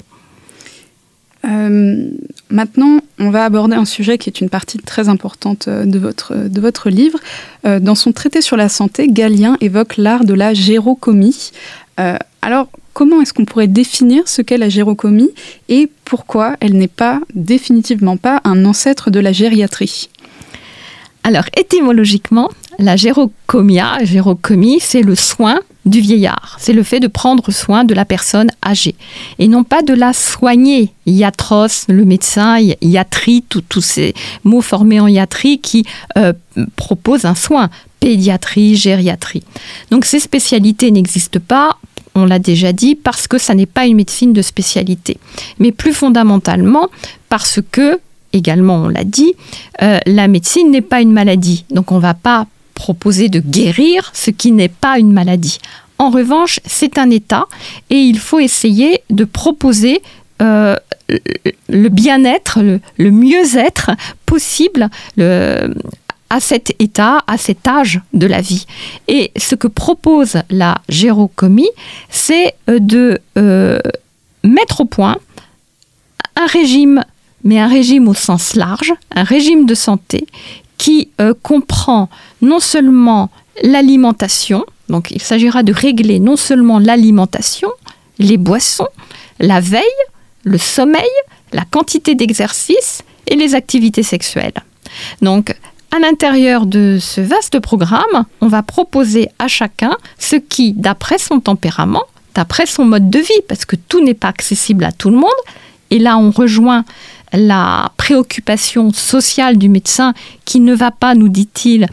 Euh, 1.45 2.09
maintenant, 2.49 2.99
on 3.19 3.29
va 3.29 3.45
aborder 3.45 3.75
un 3.75 3.85
sujet 3.85 4.17
qui 4.17 4.29
est 4.29 4.41
une 4.41 4.49
partie 4.49 4.77
très 4.77 5.09
importante 5.09 5.67
euh, 5.67 5.85
de 5.85 5.97
votre, 5.97 6.35
de 6.35 6.61
votre 6.61 6.89
livre. 6.89 7.19
dans 7.63 7.95
son 7.95 8.11
traité 8.11 8.41
sur 8.41 8.57
la 8.57 8.69
santé, 8.69 9.07
Galien 9.07 9.57
évoque 9.61 9.97
l'art 9.97 10.25
de 10.25 10.33
la 10.33 10.53
gérocomie. 10.53 11.51
alors, 12.41 12.69
comment 12.93 13.21
est-ce 13.21 13.33
qu'on 13.33 13.45
pourrait 13.45 13.67
définir 13.67 14.27
ce 14.27 14.41
qu'est 14.41 14.57
la 14.57 14.69
gérocomie 14.69 15.29
et 15.69 15.89
pourquoi 16.05 16.55
elle 16.59 16.73
n'est 16.73 16.87
pas 16.87 17.21
définitivement 17.35 18.17
pas 18.17 18.41
un 18.43 18.65
ancêtre 18.65 19.11
de 19.11 19.19
la 19.19 19.31
gériatrie? 19.31 20.09
Alors, 21.23 21.45
étymologiquement, 21.55 22.49
la 22.79 22.95
gérocomia, 22.95 24.03
gérocomie, 24.03 24.79
c'est 24.79 25.03
le 25.03 25.15
soin 25.15 25.59
du 25.85 25.99
vieillard. 25.99 26.57
C'est 26.59 26.73
le 26.73 26.83
fait 26.83 26.99
de 26.99 27.07
prendre 27.07 27.51
soin 27.51 27.83
de 27.83 27.93
la 27.93 28.05
personne 28.05 28.51
âgée 28.65 28.95
et 29.39 29.47
non 29.47 29.63
pas 29.63 29.81
de 29.81 29.93
la 29.93 30.13
soigner. 30.13 30.91
Iatros, 31.05 31.87
le 31.87 32.05
médecin, 32.05 32.59
iatrie, 32.81 33.43
tous 33.47 33.81
ces 33.81 34.13
mots 34.43 34.61
formés 34.61 34.99
en 34.99 35.07
iatrie 35.07 35.59
qui 35.59 35.85
euh, 36.17 36.33
proposent 36.75 37.25
un 37.25 37.35
soin, 37.35 37.69
pédiatrie, 37.99 38.75
gériatrie. 38.75 39.43
Donc 39.89 40.05
ces 40.05 40.19
spécialités 40.19 40.91
n'existent 40.91 41.39
pas 41.45 41.77
on 42.15 42.25
l'a 42.25 42.39
déjà 42.39 42.73
dit, 42.73 42.95
parce 42.95 43.27
que 43.27 43.37
ça 43.37 43.55
n'est 43.55 43.65
pas 43.65 43.85
une 43.85 43.95
médecine 43.95 44.33
de 44.33 44.41
spécialité. 44.41 45.17
Mais 45.59 45.71
plus 45.71 45.93
fondamentalement, 45.93 46.89
parce 47.29 47.59
que, 47.71 47.99
également 48.33 48.83
on 48.83 48.89
l'a 48.89 49.03
dit, 49.03 49.33
euh, 49.81 49.99
la 50.05 50.27
médecine 50.27 50.71
n'est 50.71 50.81
pas 50.81 51.01
une 51.01 51.11
maladie. 51.11 51.65
Donc 51.69 51.91
on 51.91 51.95
ne 51.95 52.01
va 52.01 52.13
pas 52.13 52.47
proposer 52.81 53.29
de 53.29 53.39
guérir 53.39 54.09
ce 54.15 54.31
qui 54.31 54.51
n'est 54.51 54.75
pas 54.85 54.97
une 54.97 55.13
maladie. 55.13 55.59
En 55.99 56.09
revanche, 56.09 56.59
c'est 56.65 56.97
un 56.97 57.11
état 57.11 57.45
et 57.91 57.99
il 58.11 58.17
faut 58.17 58.39
essayer 58.39 59.03
de 59.11 59.23
proposer 59.23 60.01
euh, 60.41 60.75
le 61.69 61.89
bien-être, 61.89 62.59
le, 62.97 63.11
mieux-être 63.11 63.91
possible 64.25 64.89
à 65.19 66.39
cet 66.39 66.73
état, 66.79 67.23
à 67.27 67.37
cet 67.37 67.67
âge 67.67 68.01
de 68.13 68.25
la 68.25 68.41
vie. 68.41 68.65
Et 69.07 69.31
ce 69.37 69.53
que 69.53 69.67
propose 69.67 70.37
la 70.49 70.81
gérocomie, 70.89 71.69
c'est 72.09 72.55
euh, 72.67 72.79
de 72.79 73.21
euh, 73.37 73.79
mettre 74.43 74.81
au 74.81 74.85
point 74.85 75.17
un 76.35 76.47
régime, 76.47 77.03
mais 77.43 77.59
un 77.59 77.67
régime 77.67 78.07
au 78.07 78.15
sens 78.15 78.55
large, 78.55 78.91
un 79.13 79.23
régime 79.23 79.67
de 79.67 79.75
santé 79.75 80.25
qui 80.81 81.09
comprend 81.43 82.09
non 82.41 82.59
seulement 82.59 83.29
l'alimentation, 83.61 84.65
donc 84.89 85.11
il 85.11 85.21
s'agira 85.21 85.61
de 85.61 85.71
régler 85.71 86.19
non 86.19 86.35
seulement 86.35 86.79
l'alimentation, 86.79 87.69
les 88.17 88.37
boissons, 88.37 88.87
la 89.39 89.59
veille, 89.59 89.83
le 90.43 90.57
sommeil, 90.57 91.11
la 91.53 91.65
quantité 91.65 92.15
d'exercice 92.15 93.03
et 93.27 93.35
les 93.35 93.53
activités 93.53 94.01
sexuelles. 94.01 94.59
Donc 95.21 95.55
à 95.91 95.99
l'intérieur 95.99 96.65
de 96.65 96.97
ce 96.99 97.21
vaste 97.21 97.59
programme, 97.59 98.25
on 98.41 98.47
va 98.47 98.63
proposer 98.63 99.29
à 99.37 99.47
chacun 99.47 99.95
ce 100.17 100.35
qui, 100.35 100.73
d'après 100.73 101.19
son 101.19 101.39
tempérament, 101.41 102.05
d'après 102.33 102.65
son 102.65 102.85
mode 102.85 103.11
de 103.11 103.19
vie, 103.19 103.43
parce 103.47 103.65
que 103.65 103.75
tout 103.75 104.03
n'est 104.03 104.15
pas 104.15 104.29
accessible 104.29 104.83
à 104.83 104.91
tout 104.91 105.11
le 105.11 105.17
monde, 105.17 105.29
et 105.91 105.99
là 105.99 106.17
on 106.17 106.31
rejoint 106.31 106.85
la 107.33 107.91
préoccupation 107.97 108.91
sociale 108.91 109.57
du 109.57 109.69
médecin 109.69 110.13
qui 110.45 110.59
ne 110.59 110.73
va 110.73 110.91
pas, 110.91 111.15
nous 111.15 111.29
dit-il, 111.29 111.87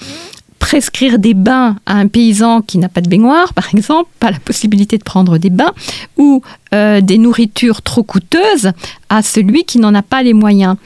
prescrire 0.59 1.19
des 1.19 1.35
bains 1.35 1.77
à 1.87 1.95
un 1.95 2.09
paysan 2.09 2.63
qui 2.63 2.79
n'a 2.79 2.89
pas 2.89 3.01
de 3.01 3.09
baignoire, 3.09 3.55
par 3.55 3.69
exemple, 3.73 4.11
pas 4.19 4.31
la 4.31 4.39
possibilité 4.41 4.99
de 4.99 5.05
prendre 5.05 5.39
des 5.39 5.51
bains, 5.51 5.73
ou 6.17 6.43
euh, 6.75 7.01
des 7.01 7.19
nourritures 7.19 7.83
trop 7.83 8.03
coûteuses 8.03 8.73
à 9.09 9.23
celui 9.23 9.65
qui 9.65 9.79
n'en 9.79 9.95
a 9.95 10.03
pas 10.03 10.23
les 10.23 10.35
moyens. 10.35 10.77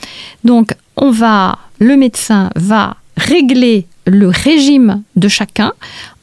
Donc, 0.44 0.74
on 0.96 1.10
va, 1.10 1.58
le 1.78 1.96
médecin 1.96 2.50
va 2.54 2.96
régler 3.16 3.86
le 4.06 4.28
régime 4.28 5.02
de 5.16 5.28
chacun 5.28 5.72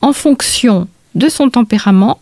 en 0.02 0.14
fonction 0.14 0.88
de 1.16 1.30
son 1.30 1.50
tempérament, 1.50 2.20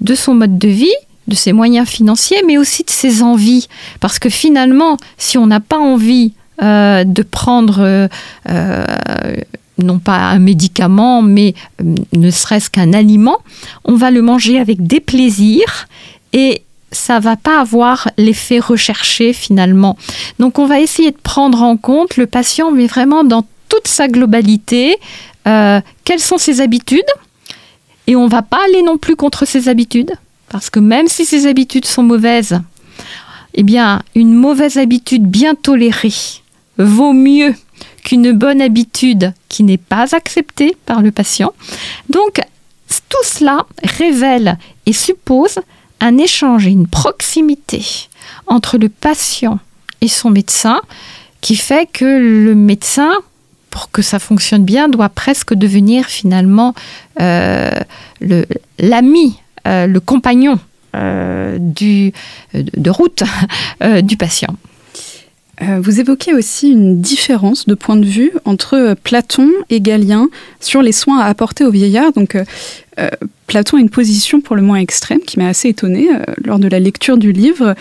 de 0.00 0.14
son 0.14 0.34
mode 0.34 0.58
de 0.58 0.68
vie, 0.68 0.94
de 1.28 1.34
ses 1.34 1.52
moyens 1.52 1.88
financiers, 1.88 2.42
mais 2.46 2.58
aussi 2.58 2.84
de 2.84 2.90
ses 2.90 3.22
envies. 3.22 3.68
Parce 4.00 4.18
que 4.18 4.28
finalement, 4.28 4.96
si 5.18 5.38
on 5.38 5.46
n'a 5.46 5.60
pas 5.60 5.78
envie 5.78 6.32
euh, 6.62 7.04
de 7.04 7.22
prendre 7.22 8.08
euh, 8.48 9.36
non 9.78 9.98
pas 9.98 10.30
un 10.30 10.38
médicament, 10.38 11.22
mais 11.22 11.54
euh, 11.80 11.94
ne 12.12 12.30
serait-ce 12.30 12.70
qu'un 12.70 12.92
aliment, 12.92 13.38
on 13.84 13.94
va 13.94 14.10
le 14.10 14.22
manger 14.22 14.58
avec 14.58 14.86
des 14.86 15.00
plaisirs 15.00 15.88
et 16.32 16.62
ça 16.92 17.18
va 17.18 17.36
pas 17.36 17.60
avoir 17.60 18.08
l'effet 18.16 18.60
recherché 18.60 19.32
finalement. 19.32 19.96
Donc 20.38 20.58
on 20.58 20.66
va 20.66 20.80
essayer 20.80 21.10
de 21.10 21.18
prendre 21.20 21.62
en 21.62 21.76
compte 21.76 22.16
le 22.16 22.26
patient, 22.26 22.70
mais 22.70 22.86
vraiment 22.86 23.24
dans 23.24 23.44
toute 23.68 23.88
sa 23.88 24.08
globalité. 24.08 24.96
Euh, 25.46 25.80
quelles 26.04 26.20
sont 26.20 26.38
ses 26.38 26.60
habitudes? 26.60 27.02
Et 28.06 28.16
on 28.16 28.28
va 28.28 28.42
pas 28.42 28.60
aller 28.64 28.82
non 28.82 28.98
plus 28.98 29.16
contre 29.16 29.46
ses 29.46 29.68
habitudes, 29.68 30.12
parce 30.54 30.70
que 30.70 30.78
même 30.78 31.08
si 31.08 31.24
ses 31.24 31.48
habitudes 31.48 31.84
sont 31.84 32.04
mauvaises, 32.04 32.60
eh 33.54 33.64
bien 33.64 34.02
une 34.14 34.32
mauvaise 34.32 34.76
habitude 34.76 35.26
bien 35.26 35.56
tolérée 35.56 36.14
vaut 36.78 37.12
mieux 37.12 37.56
qu'une 38.04 38.30
bonne 38.30 38.62
habitude 38.62 39.34
qui 39.48 39.64
n'est 39.64 39.78
pas 39.78 40.14
acceptée 40.14 40.76
par 40.86 41.02
le 41.02 41.10
patient. 41.10 41.52
Donc, 42.08 42.40
tout 43.08 43.24
cela 43.24 43.66
révèle 43.82 44.56
et 44.86 44.92
suppose 44.92 45.58
un 45.98 46.18
échange 46.18 46.68
et 46.68 46.70
une 46.70 46.86
proximité 46.86 47.84
entre 48.46 48.78
le 48.78 48.88
patient 48.88 49.58
et 50.02 50.08
son 50.08 50.30
médecin 50.30 50.80
qui 51.40 51.56
fait 51.56 51.90
que 51.92 52.04
le 52.04 52.54
médecin, 52.54 53.10
pour 53.70 53.90
que 53.90 54.02
ça 54.02 54.20
fonctionne 54.20 54.64
bien, 54.64 54.88
doit 54.88 55.08
presque 55.08 55.52
devenir 55.52 56.06
finalement 56.06 56.76
euh, 57.20 57.80
l'ami, 58.78 59.40
le 59.66 59.98
compagnon 59.98 60.58
euh, 60.94 61.58
du, 61.58 62.12
de 62.52 62.90
route 62.90 63.22
du 64.02 64.16
patient. 64.16 64.56
Euh, 65.62 65.80
vous 65.80 66.00
évoquez 66.00 66.34
aussi 66.34 66.70
une 66.70 67.00
différence 67.00 67.66
de 67.66 67.74
point 67.74 67.96
de 67.96 68.06
vue 68.06 68.32
entre 68.44 68.74
euh, 68.74 68.94
Platon 69.00 69.50
et 69.70 69.80
Galien 69.80 70.28
sur 70.60 70.82
les 70.82 70.92
soins 70.92 71.20
à 71.20 71.26
apporter 71.26 71.64
aux 71.64 71.70
vieillards. 71.70 72.12
Donc, 72.12 72.34
euh, 72.34 73.10
Platon 73.46 73.76
a 73.76 73.80
une 73.80 73.90
position 73.90 74.40
pour 74.40 74.56
le 74.56 74.62
moins 74.62 74.78
extrême 74.78 75.20
qui 75.20 75.38
m'a 75.38 75.48
assez 75.48 75.68
étonnée 75.68 76.08
lors 76.44 76.58
de 76.58 76.66
la 76.66 76.80
lecture 76.80 77.18
du 77.18 77.32
livre, 77.32 77.74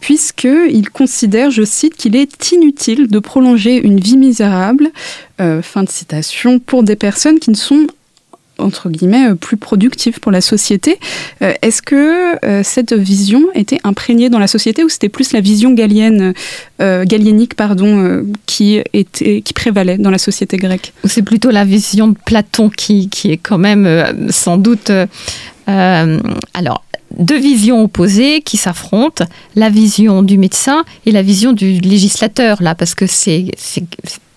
puisqu'il 0.00 0.88
considère, 0.88 1.50
je 1.50 1.64
cite, 1.64 1.96
qu'il 1.96 2.16
est 2.16 2.52
inutile 2.52 3.08
de 3.08 3.18
prolonger 3.18 3.76
une 3.76 4.00
vie 4.00 4.16
misérable, 4.16 4.90
fin 5.38 5.82
de 5.82 5.88
citation, 5.88 6.60
pour 6.60 6.82
des 6.82 6.96
personnes 6.96 7.40
qui 7.40 7.50
ne 7.50 7.56
sont 7.56 7.88
entre 8.58 8.88
guillemets, 8.88 9.30
euh, 9.30 9.34
plus 9.34 9.56
productive 9.56 10.20
pour 10.20 10.32
la 10.32 10.40
société. 10.40 10.98
Euh, 11.42 11.52
est-ce 11.62 11.82
que 11.82 12.44
euh, 12.44 12.62
cette 12.62 12.92
vision 12.92 13.42
était 13.54 13.80
imprégnée 13.84 14.30
dans 14.30 14.38
la 14.38 14.46
société 14.46 14.84
ou 14.84 14.88
c'était 14.88 15.08
plus 15.08 15.32
la 15.32 15.40
vision 15.40 15.72
galienne, 15.72 16.34
galiénique 16.80 17.54
pardon, 17.54 18.24
qui, 18.46 18.80
était, 18.92 19.40
qui 19.40 19.52
prévalait 19.52 19.98
dans 19.98 20.10
la 20.10 20.18
société 20.18 20.56
grecque? 20.56 20.92
C'est 21.04 21.22
plutôt 21.22 21.50
la 21.50 21.64
vision 21.64 22.08
de 22.08 22.16
Platon 22.26 22.68
qui, 22.68 23.08
qui 23.08 23.30
est 23.30 23.36
quand 23.38 23.58
même 23.58 23.88
sans 24.30 24.56
doute... 24.56 24.90
alors, 25.66 26.84
deux 27.18 27.38
visions 27.38 27.82
opposées 27.82 28.42
qui 28.42 28.56
s'affrontent, 28.56 29.24
la 29.54 29.70
vision 29.70 30.22
du 30.22 30.36
médecin 30.36 30.84
et 31.06 31.12
la 31.12 31.22
vision 31.22 31.52
du 31.52 31.80
législateur, 31.80 32.62
là, 32.62 32.74
parce 32.74 32.94
que 32.94 33.06
c'est 33.06 33.46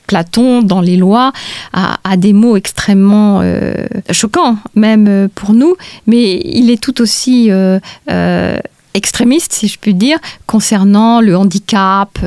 Platon, 0.08 0.64
dans 0.64 0.82
les 0.82 0.98
lois, 0.98 1.34
a, 1.74 2.18
des 2.18 2.34
mots 2.34 2.56
extrêmement 2.56 3.42
euh, 3.44 3.86
choquants, 4.12 4.58
même 4.76 5.08
euh, 5.08 5.28
pour 5.36 5.54
nous, 5.54 5.76
mais 6.08 6.42
il 6.44 6.72
est 6.72 6.82
tout 6.82 7.02
aussi 7.02 7.52
euh, 7.52 7.80
extrémiste, 8.94 9.54
si 9.54 9.68
je 9.68 9.78
puis 9.78 9.94
dire, 9.94 10.18
concernant 10.48 11.22
le 11.22 11.38
handicap. 11.38 12.18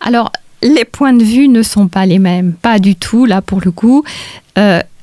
Alors, 0.00 0.32
les 0.62 0.84
points 0.84 1.12
de 1.12 1.24
vue 1.24 1.48
ne 1.48 1.62
sont 1.62 1.88
pas 1.88 2.06
les 2.06 2.18
mêmes, 2.18 2.52
pas 2.52 2.78
du 2.78 2.94
tout, 2.94 3.26
là, 3.26 3.42
pour 3.42 3.60
le 3.60 3.70
coup. 3.70 4.04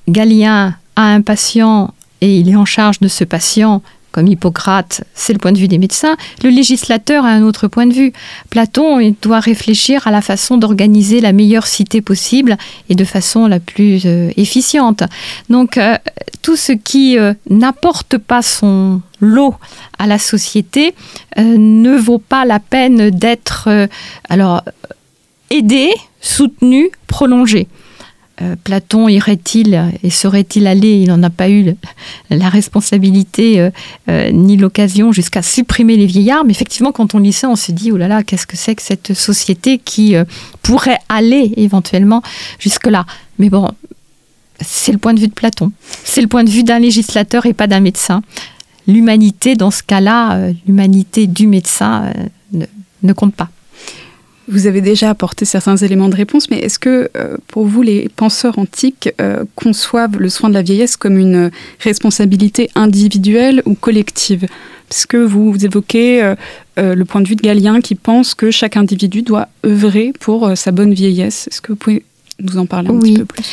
Galien 0.08 0.76
a 0.96 1.04
un 1.04 1.22
patient 1.22 1.94
et 2.22 2.40
il 2.40 2.50
est 2.50 2.56
en 2.56 2.66
charge 2.66 3.00
de 3.00 3.08
ce 3.08 3.24
patient 3.24 3.82
comme 4.16 4.28
Hippocrate, 4.28 5.04
c'est 5.14 5.34
le 5.34 5.40
point 5.40 5.52
de 5.52 5.58
vue 5.58 5.68
des 5.68 5.78
médecins, 5.78 6.16
le 6.42 6.50
législateur 6.50 7.26
a 7.26 7.32
un 7.32 7.44
autre 7.44 7.68
point 7.68 7.86
de 7.86 7.94
vue. 7.94 8.14
Platon 8.50 9.14
doit 9.22 9.42
réfléchir 9.42 10.08
à 10.08 10.12
la 10.12 10.22
façon 10.22 10.56
d'organiser 10.56 11.20
la 11.20 11.34
meilleure 11.34 11.68
cité 11.68 12.00
possible 12.00 12.56
et 12.88 12.96
de 12.96 13.04
façon 13.04 13.46
la 13.46 13.60
plus 13.60 14.06
euh, 14.06 14.32
efficiente. 14.38 15.04
Donc 15.50 15.78
euh, 15.78 15.98
tout 16.42 16.56
ce 16.56 16.72
qui 16.72 17.20
euh, 17.20 17.34
n'apporte 17.50 18.18
pas 18.18 18.42
son 18.42 19.02
lot 19.20 19.56
à 20.00 20.08
la 20.08 20.18
société 20.18 20.96
ne 21.36 21.98
vaut 21.98 22.18
pas 22.18 22.46
la 22.46 22.60
peine 22.60 23.10
d'être 23.10 23.68
alors 24.30 24.64
aidé, 25.50 25.90
soutenu, 26.22 26.90
prolongé. 27.08 27.68
Euh, 28.42 28.56
Platon 28.62 29.08
irait-il 29.08 29.94
et 30.04 30.10
serait-il 30.10 30.68
allé, 30.68 30.96
il 30.96 31.08
n'en 31.08 31.24
a 31.24 31.30
pas 31.30 31.50
eu 31.50 31.74
la 32.30 32.50
responsabilité 32.50 33.62
euh, 33.62 33.70
euh, 34.10 34.30
ni 34.32 34.58
l'occasion 34.58 35.14
jusqu'à 35.14 35.42
supprimer 35.42 35.96
les 35.96 36.06
vieillards. 36.06 36.44
Mais 36.44 36.52
effectivement, 36.52 36.92
quand 36.92 37.16
on 37.16 37.20
lit 37.20 37.32
ça, 37.32 37.50
on 37.50 37.56
se 37.56 37.72
dit, 37.72 37.94
oh 37.94 37.98
là 37.98 38.10
là, 38.10 38.24
qu'est-ce 38.24 38.46
que 38.46 38.58
c'est 38.58 38.76
que 38.76 38.82
cette 38.82 39.14
société 39.14 39.78
qui 39.78 40.16
pourrait 40.62 41.00
aller 41.08 41.54
éventuellement 41.56 42.22
jusque-là? 42.60 43.06
Mais 43.40 43.50
bon, 43.50 43.72
c'est 44.60 44.92
le 44.92 44.98
point 44.98 45.14
de 45.14 45.20
vue 45.20 45.30
de 45.30 45.34
Platon. 45.34 45.72
C'est 46.04 46.22
le 46.22 46.28
point 46.28 46.44
de 46.44 46.50
vue 46.50 46.64
d'un 46.64 46.80
législateur 46.80 47.46
et 47.46 47.54
pas 47.54 47.68
d'un 47.68 47.80
médecin. 47.80 48.22
L'humanité, 48.88 49.56
dans 49.56 49.72
ce 49.72 49.82
cas-là, 49.82 50.50
l'humanité 50.68 51.26
du 51.26 51.48
médecin 51.48 52.12
ne 52.52 53.14
compte 53.14 53.34
pas. 53.34 53.50
Vous 54.48 54.68
avez 54.68 54.82
déjà 54.82 55.10
apporté 55.10 55.44
certains 55.44 55.76
éléments 55.78 56.08
de 56.08 56.16
réponse, 56.16 56.52
mais 56.52 56.60
est-ce 56.60 56.78
que 56.78 57.10
euh, 57.18 57.38
pour 57.48 57.66
vous, 57.66 57.82
les 57.82 58.10
penseurs 58.16 58.60
antiques 58.60 59.10
euh, 59.20 59.44
conçoivent 59.56 60.20
le 60.20 60.30
soin 60.30 60.50
de 60.50 60.54
la 60.54 60.62
vieillesse 60.62 60.98
comme 60.98 61.18
une 61.18 61.50
responsabilité 61.80 62.70
individuelle 62.76 63.64
ou 63.66 63.74
collective? 63.74 64.46
Puisque 64.88 65.16
vous, 65.16 65.52
vous 65.52 65.66
évoquez 65.66 66.22
euh, 66.22 66.36
le 66.78 67.06
point 67.06 67.22
de 67.22 67.28
vue 67.28 67.36
de 67.36 67.42
Galien 67.42 67.82
qui 67.82 67.96
pense 67.96 68.36
que 68.36 68.52
chaque 68.52 68.78
individu 68.78 69.24
doit 69.24 69.48
œuvrer 69.66 70.14
pour 70.20 70.52
sa 70.56 70.72
bonne 70.72 70.94
vieillesse? 70.94 71.48
Est-ce 71.48 71.62
que 71.62 71.72
vous 71.72 71.78
pouvez 71.78 72.04
nous 72.40 72.60
en 72.60 72.68
parler 72.68 72.90
un 72.90 73.00
petit 73.00 73.16
peu 73.16 73.26
plus? 73.26 73.44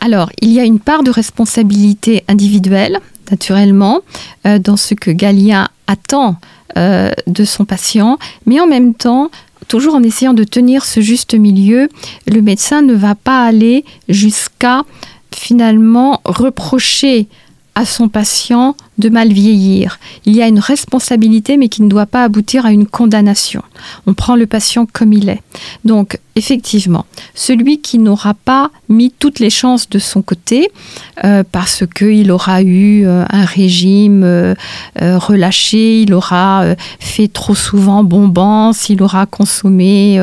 Alors, 0.00 0.30
il 0.40 0.52
y 0.52 0.60
a 0.60 0.64
une 0.64 0.78
part 0.78 1.02
de 1.02 1.10
responsabilité 1.10 2.22
individuelle, 2.28 3.00
naturellement, 3.32 4.02
dans 4.44 4.76
ce 4.76 4.94
que 4.94 5.10
Galien 5.10 5.68
attend 5.88 6.36
de 6.76 7.44
son 7.44 7.64
patient, 7.64 8.18
mais 8.44 8.60
en 8.60 8.68
même 8.68 8.94
temps, 8.94 9.30
toujours 9.68 9.94
en 9.94 10.02
essayant 10.02 10.34
de 10.34 10.44
tenir 10.44 10.84
ce 10.84 11.00
juste 11.00 11.34
milieu, 11.34 11.88
le 12.26 12.40
médecin 12.40 12.82
ne 12.82 12.94
va 12.94 13.14
pas 13.14 13.44
aller 13.44 13.84
jusqu'à 14.08 14.84
finalement 15.34 16.20
reprocher 16.24 17.26
à 17.74 17.84
son 17.84 18.08
patient 18.08 18.76
de 18.98 19.08
mal 19.08 19.32
vieillir. 19.32 19.98
Il 20.24 20.34
y 20.34 20.42
a 20.42 20.48
une 20.48 20.58
responsabilité, 20.58 21.56
mais 21.56 21.68
qui 21.68 21.82
ne 21.82 21.88
doit 21.88 22.06
pas 22.06 22.24
aboutir 22.24 22.66
à 22.66 22.72
une 22.72 22.86
condamnation. 22.86 23.62
On 24.06 24.14
prend 24.14 24.36
le 24.36 24.46
patient 24.46 24.86
comme 24.90 25.12
il 25.12 25.28
est. 25.28 25.42
Donc, 25.84 26.18
effectivement, 26.36 27.06
celui 27.34 27.80
qui 27.80 27.98
n'aura 27.98 28.34
pas 28.34 28.70
mis 28.88 29.10
toutes 29.10 29.40
les 29.40 29.50
chances 29.50 29.88
de 29.88 29.98
son 29.98 30.22
côté, 30.22 30.70
euh, 31.24 31.42
parce 31.50 31.84
qu'il 31.94 32.30
aura 32.30 32.62
eu 32.62 33.06
euh, 33.06 33.24
un 33.30 33.44
régime 33.44 34.22
euh, 34.22 34.54
relâché, 35.00 36.02
il 36.02 36.12
aura 36.12 36.64
fait 37.00 37.28
trop 37.28 37.54
souvent 37.54 38.04
bombance, 38.04 38.88
il 38.90 39.02
aura 39.02 39.26
consommé 39.26 40.20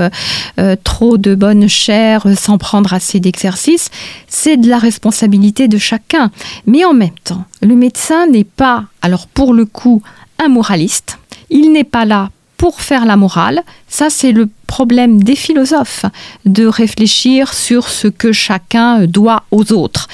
trop 0.83 1.17
de 1.17 1.35
bonne 1.35 1.67
chair 1.67 2.25
sans 2.37 2.57
prendre 2.57 2.93
assez 2.93 3.19
d'exercice, 3.19 3.89
c'est 4.27 4.57
de 4.57 4.69
la 4.69 4.77
responsabilité 4.77 5.67
de 5.67 5.77
chacun. 5.77 6.31
Mais 6.67 6.85
en 6.85 6.93
même 6.93 7.09
temps, 7.23 7.45
le 7.63 7.75
médecin 7.75 8.27
n'est 8.27 8.43
pas, 8.43 8.85
alors 9.01 9.27
pour 9.27 9.53
le 9.53 9.65
coup, 9.65 10.01
un 10.39 10.49
moraliste. 10.49 11.17
Il 11.49 11.71
n'est 11.71 11.83
pas 11.83 12.05
là 12.05 12.29
pour 12.57 12.81
faire 12.81 13.05
la 13.05 13.17
morale. 13.17 13.61
Ça, 13.87 14.09
c'est 14.09 14.31
le 14.31 14.49
problème 14.67 15.23
des 15.23 15.35
philosophes, 15.35 16.05
de 16.45 16.65
réfléchir 16.65 17.53
sur 17.53 17.87
ce 17.87 18.07
que 18.07 18.31
chacun 18.31 19.05
doit 19.05 19.43
aux 19.51 19.71
autres. 19.71 20.07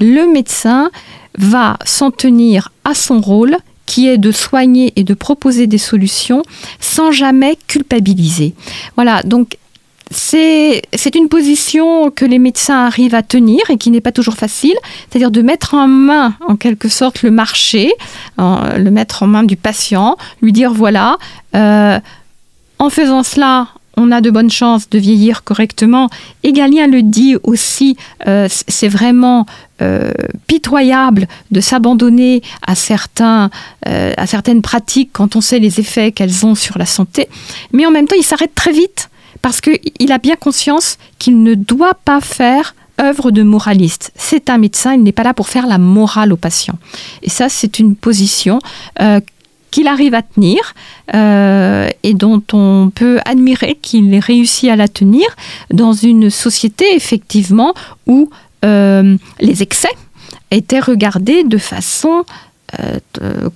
Le 0.00 0.30
médecin 0.32 0.90
va 1.36 1.78
s'en 1.84 2.10
tenir 2.10 2.72
à 2.84 2.94
son 2.94 3.20
rôle 3.20 3.56
qui 3.86 4.08
est 4.08 4.18
de 4.18 4.32
soigner 4.32 4.92
et 4.96 5.04
de 5.04 5.14
proposer 5.14 5.66
des 5.66 5.78
solutions 5.78 6.42
sans 6.80 7.10
jamais 7.10 7.58
culpabiliser. 7.66 8.54
Voilà, 8.96 9.22
donc 9.22 9.58
c'est 10.16 11.14
une 11.14 11.28
position 11.28 12.10
que 12.10 12.24
les 12.24 12.38
médecins 12.38 12.86
arrivent 12.86 13.14
à 13.14 13.22
tenir 13.22 13.60
et 13.68 13.76
qui 13.76 13.90
n'est 13.90 14.00
pas 14.00 14.12
toujours 14.12 14.34
facile, 14.34 14.76
c'est-à-dire 15.10 15.30
de 15.30 15.42
mettre 15.42 15.74
en 15.74 15.88
main, 15.88 16.34
en 16.46 16.56
quelque 16.56 16.88
sorte, 16.88 17.22
le 17.22 17.30
marché, 17.30 17.92
le 18.38 18.90
mettre 18.90 19.22
en 19.22 19.26
main 19.26 19.42
du 19.42 19.56
patient, 19.56 20.16
lui 20.42 20.52
dire 20.52 20.72
voilà, 20.72 21.18
euh, 21.54 21.98
en 22.78 22.90
faisant 22.90 23.22
cela, 23.22 23.68
on 23.96 24.10
a 24.10 24.20
de 24.20 24.30
bonnes 24.30 24.50
chances 24.50 24.90
de 24.90 24.98
vieillir 24.98 25.44
correctement. 25.44 26.10
Et 26.42 26.52
Galien 26.52 26.88
le 26.88 27.02
dit 27.02 27.36
aussi, 27.44 27.96
euh, 28.26 28.48
c'est 28.50 28.88
vraiment 28.88 29.46
euh, 29.82 30.12
pitoyable 30.48 31.28
de 31.52 31.60
s'abandonner 31.60 32.42
à, 32.66 32.72
à 32.72 34.26
certaines 34.26 34.62
pratiques 34.62 35.10
quand 35.12 35.36
on 35.36 35.40
sait 35.40 35.60
les 35.60 35.78
effets 35.78 36.10
qu'elles 36.10 36.44
ont 36.44 36.56
sur 36.56 36.76
la 36.78 36.86
santé. 36.86 37.28
Mais 37.72 37.86
en 37.86 37.92
même 37.92 38.08
temps, 38.08 38.16
il 38.18 38.24
s'arrête 38.24 38.54
très 38.54 38.72
vite 38.72 39.10
parce 39.44 39.60
qu'il 39.60 40.10
a 40.10 40.16
bien 40.16 40.36
conscience 40.36 40.96
qu'il 41.18 41.42
ne 41.42 41.54
doit 41.54 41.98
pas 42.06 42.22
faire 42.22 42.74
œuvre 42.98 43.30
de 43.30 43.42
moraliste. 43.42 44.10
C'est 44.16 44.48
un 44.48 44.56
médecin, 44.56 44.94
il 44.94 45.02
n'est 45.02 45.12
pas 45.12 45.22
là 45.22 45.34
pour 45.34 45.48
faire 45.48 45.66
la 45.66 45.76
morale 45.76 46.32
aux 46.32 46.38
patients. 46.38 46.78
Et 47.20 47.28
ça, 47.28 47.50
c'est 47.50 47.78
une 47.78 47.94
position 47.94 48.58
euh, 49.02 49.20
qu'il 49.70 49.86
arrive 49.86 50.14
à 50.14 50.22
tenir 50.22 50.72
euh, 51.14 51.90
et 52.02 52.14
dont 52.14 52.42
on 52.54 52.90
peut 52.94 53.20
admirer 53.26 53.74
qu'il 53.82 54.14
ait 54.14 54.18
réussi 54.18 54.70
à 54.70 54.76
la 54.76 54.88
tenir 54.88 55.26
dans 55.70 55.92
une 55.92 56.30
société, 56.30 56.86
effectivement, 56.94 57.74
où 58.06 58.30
euh, 58.64 59.14
les 59.40 59.62
excès 59.62 59.92
étaient 60.50 60.80
regardés 60.80 61.44
de 61.44 61.58
façon 61.58 62.24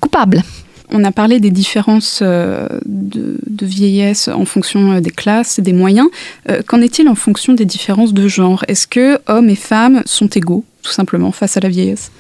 coupable. 0.01 0.43
On 0.91 1.05
a 1.05 1.13
parlé 1.13 1.39
des 1.39 1.51
différences 1.51 2.21
euh, 2.23 2.67
de, 2.87 3.67
vieillesse 3.67 4.29
en 4.29 4.45
fonction 4.45 4.93
euh, 4.93 5.01
des 5.01 5.11
classes 5.11 5.59
et 5.59 5.63
des 5.63 5.75
moyens. 5.75 6.09
Euh, 6.49 6.63
qu'en 6.67 6.81
est-il 6.81 7.09
en 7.09 7.15
fonction 7.15 7.53
des 7.53 7.67
différences 7.67 8.15
de 8.15 8.27
genre? 8.27 8.65
Est-ce 8.69 8.87
que 8.87 9.21
hommes 9.27 9.51
et 9.51 9.57
femmes 9.57 10.03
sont 10.07 10.29
égaux, 10.29 10.65
tout 10.83 10.93
simplement, 10.93 11.31
face 11.31 11.57
à 11.57 11.61
la 11.61 11.69
vieillesse? 11.69 12.11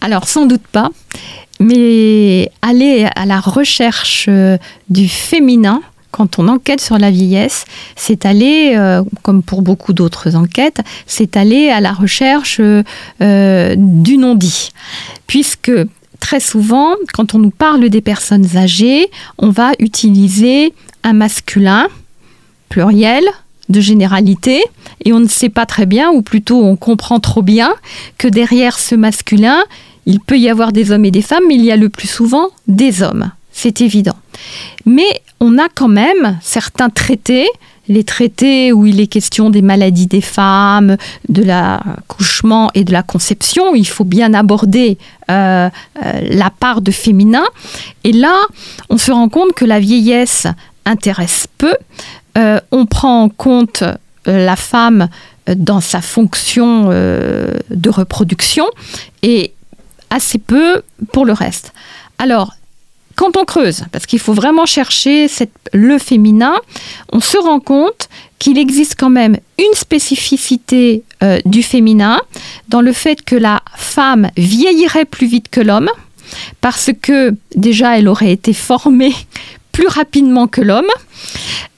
Alors, 0.00 0.28
sans 0.28 0.46
doute 0.46 0.66
pas. 0.70 0.90
Mais 1.58 2.50
aller 2.62 3.06
à 3.16 3.26
la 3.26 3.38
recherche 3.38 4.30
du 4.88 5.08
féminin, 5.08 5.82
quand 6.10 6.38
on 6.38 6.48
enquête 6.48 6.80
sur 6.80 6.96
la 6.96 7.10
vieillesse, 7.10 7.66
c'est 7.96 8.24
aller, 8.24 8.78
comme 9.20 9.42
pour 9.42 9.60
beaucoup 9.60 9.92
d'autres 9.92 10.36
enquêtes, 10.36 10.80
c'est 11.06 11.36
aller 11.36 11.68
à 11.68 11.82
la 11.82 11.92
recherche 11.92 12.62
du 13.20 14.16
non-dit. 14.16 14.70
Puisque 15.26 15.70
très 16.20 16.40
souvent, 16.40 16.94
quand 17.12 17.34
on 17.34 17.38
nous 17.38 17.50
parle 17.50 17.88
des 17.88 18.00
personnes 18.00 18.56
âgées, 18.56 19.10
on 19.38 19.50
va 19.50 19.72
utiliser 19.78 20.72
un 21.02 21.14
masculin 21.14 21.88
pluriel 22.68 23.24
de 23.68 23.80
généralité 23.80 24.62
et 25.04 25.12
on 25.12 25.20
ne 25.20 25.28
sait 25.28 25.48
pas 25.48 25.66
très 25.66 25.86
bien, 25.86 26.10
ou 26.10 26.22
plutôt 26.22 26.62
on 26.62 26.76
comprend 26.76 27.20
trop 27.20 27.42
bien, 27.42 27.74
que 28.18 28.28
derrière 28.28 28.78
ce 28.78 28.94
masculin, 28.94 29.62
il 30.06 30.20
peut 30.20 30.38
y 30.38 30.48
avoir 30.48 30.72
des 30.72 30.92
hommes 30.92 31.04
et 31.04 31.10
des 31.10 31.22
femmes, 31.22 31.44
mais 31.48 31.54
il 31.54 31.64
y 31.64 31.72
a 31.72 31.76
le 31.76 31.88
plus 31.88 32.08
souvent 32.08 32.48
des 32.68 33.02
hommes. 33.02 33.30
C'est 33.52 33.80
évident. 33.80 34.16
Mais 34.86 35.22
on 35.40 35.58
a 35.58 35.68
quand 35.68 35.88
même 35.88 36.38
certains 36.42 36.90
traités 36.90 37.48
les 37.88 38.04
traités 38.04 38.72
où 38.72 38.86
il 38.86 39.00
est 39.00 39.06
question 39.06 39.50
des 39.50 39.62
maladies 39.62 40.06
des 40.06 40.20
femmes, 40.20 40.96
de 41.28 41.42
l'accouchement 41.42 42.70
et 42.74 42.84
de 42.84 42.92
la 42.92 43.02
conception, 43.02 43.74
il 43.74 43.86
faut 43.86 44.04
bien 44.04 44.32
aborder 44.34 44.98
euh, 45.30 45.68
euh, 46.04 46.20
la 46.30 46.50
part 46.50 46.82
de 46.82 46.90
féminin. 46.90 47.44
Et 48.04 48.12
là, 48.12 48.36
on 48.90 48.98
se 48.98 49.10
rend 49.10 49.28
compte 49.28 49.52
que 49.54 49.64
la 49.64 49.80
vieillesse 49.80 50.46
intéresse 50.84 51.46
peu. 51.58 51.74
Euh, 52.38 52.60
on 52.70 52.86
prend 52.86 53.24
en 53.24 53.28
compte 53.28 53.82
la 54.26 54.56
femme 54.56 55.08
dans 55.56 55.80
sa 55.80 56.00
fonction 56.00 56.90
de 56.90 57.88
reproduction 57.88 58.66
et 59.22 59.52
assez 60.10 60.38
peu 60.38 60.82
pour 61.12 61.24
le 61.24 61.32
reste. 61.32 61.72
Alors, 62.18 62.52
quand 63.20 63.36
on 63.36 63.44
creuse, 63.44 63.84
parce 63.92 64.06
qu'il 64.06 64.18
faut 64.18 64.32
vraiment 64.32 64.64
chercher 64.64 65.26
le 65.74 65.98
féminin, 65.98 66.54
on 67.12 67.20
se 67.20 67.36
rend 67.36 67.60
compte 67.60 68.08
qu'il 68.38 68.56
existe 68.56 68.94
quand 68.98 69.10
même 69.10 69.36
une 69.58 69.74
spécificité 69.74 71.02
euh, 71.22 71.38
du 71.44 71.62
féminin 71.62 72.18
dans 72.68 72.80
le 72.80 72.94
fait 72.94 73.22
que 73.22 73.36
la 73.36 73.60
femme 73.76 74.30
vieillirait 74.38 75.04
plus 75.04 75.26
vite 75.26 75.50
que 75.50 75.60
l'homme, 75.60 75.90
parce 76.62 76.92
que 77.02 77.34
déjà 77.54 77.98
elle 77.98 78.08
aurait 78.08 78.32
été 78.32 78.54
formée 78.54 79.12
plus 79.72 79.86
rapidement 79.86 80.46
que 80.46 80.62
l'homme. 80.62 80.90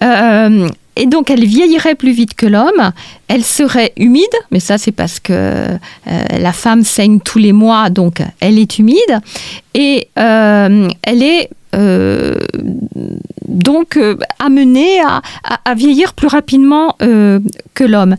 Euh, 0.04 0.68
et 0.96 1.06
donc 1.06 1.30
elle 1.30 1.44
vieillirait 1.44 1.94
plus 1.94 2.12
vite 2.12 2.34
que 2.34 2.46
l'homme, 2.46 2.92
elle 3.28 3.44
serait 3.44 3.92
humide, 3.96 4.24
mais 4.50 4.60
ça 4.60 4.76
c'est 4.76 4.92
parce 4.92 5.20
que 5.20 5.32
euh, 5.32 5.78
la 6.06 6.52
femme 6.52 6.82
saigne 6.84 7.20
tous 7.20 7.38
les 7.38 7.52
mois, 7.52 7.88
donc 7.88 8.22
elle 8.40 8.58
est 8.58 8.78
humide, 8.78 9.20
et 9.74 10.08
euh, 10.18 10.88
elle 11.02 11.22
est 11.22 11.48
euh, 11.74 12.34
donc 13.48 13.98
amenée 14.38 15.00
à, 15.00 15.74
vieillir 15.74 16.12
plus 16.12 16.28
rapidement 16.28 16.96
que 16.98 17.84
l'homme. 17.84 18.16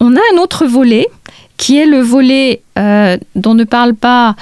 On 0.00 0.14
a 0.14 0.20
un 0.34 0.38
autre 0.38 0.66
volet 0.66 1.06
qui 1.56 1.78
est 1.78 1.86
le 1.86 2.00
volet 2.00 2.62
dont 2.76 3.54
ne 3.54 3.64
parle 3.64 3.94
pas 3.94 4.36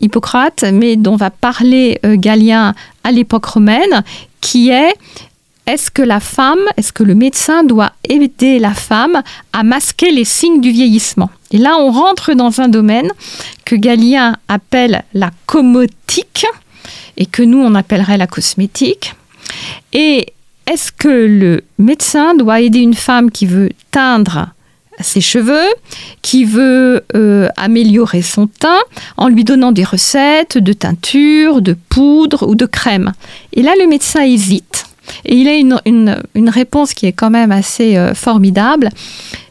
Hippocrate, 0.00 0.64
mais 0.72 0.96
dont 0.96 1.16
va 1.16 1.30
parler 1.30 2.00
Galien 2.02 2.74
à 3.04 3.12
l'époque 3.12 3.44
romaine, 3.44 4.02
qui 4.40 4.70
est 4.70 4.94
est-ce 5.66 5.90
que 5.90 6.02
la 6.02 6.20
femme, 6.20 6.58
est-ce 6.76 6.92
que 6.92 7.04
le 7.04 7.14
médecin 7.14 7.62
doit 7.62 7.92
aider 8.08 8.58
la 8.58 8.74
femme 8.74 9.22
à 9.52 9.62
masquer 9.62 10.10
les 10.10 10.24
signes 10.24 10.60
du 10.60 10.72
vieillissement? 10.72 11.30
Et 11.52 11.58
là, 11.58 11.76
on 11.78 11.90
rentre 11.90 12.34
dans 12.34 12.60
un 12.60 12.68
domaine 12.68 13.10
que 13.64 13.76
Galien 13.76 14.36
appelle 14.48 15.04
la 15.14 15.30
comotique 15.46 16.46
et 17.16 17.26
que 17.26 17.42
nous, 17.42 17.58
on 17.58 17.74
appellerait 17.74 18.18
la 18.18 18.26
cosmétique. 18.26 19.14
Et 19.92 20.32
est-ce 20.66 20.90
que 20.90 21.08
le 21.08 21.62
médecin 21.78 22.34
doit 22.34 22.60
aider 22.60 22.80
une 22.80 22.94
femme 22.94 23.30
qui 23.30 23.46
veut 23.46 23.70
teindre 23.92 24.48
ses 25.00 25.20
cheveux, 25.20 25.68
qui 26.22 26.44
veut 26.44 27.04
euh, 27.14 27.48
améliorer 27.56 28.22
son 28.22 28.46
teint 28.46 28.82
en 29.16 29.28
lui 29.28 29.44
donnant 29.44 29.72
des 29.72 29.84
recettes 29.84 30.58
de 30.58 30.72
teinture, 30.72 31.62
de 31.62 31.76
poudre 31.88 32.48
ou 32.48 32.56
de 32.56 32.66
crème? 32.66 33.12
Et 33.52 33.62
là, 33.62 33.72
le 33.78 33.86
médecin 33.86 34.22
hésite 34.22 34.86
et 35.24 35.36
il 35.36 35.48
a 35.48 35.54
une, 35.84 36.48
réponse 36.48 36.94
qui 36.94 37.06
est 37.06 37.12
quand 37.12 37.30
même 37.30 37.52
assez 37.52 37.96
euh, 37.96 38.14
formidable. 38.14 38.88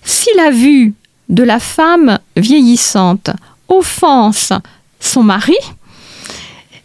Si 0.03 0.29
la 0.37 0.51
vue 0.51 0.93
de 1.29 1.43
la 1.43 1.59
femme 1.59 2.19
vieillissante 2.35 3.31
offense 3.67 4.51
son 4.99 5.23
mari, 5.23 5.55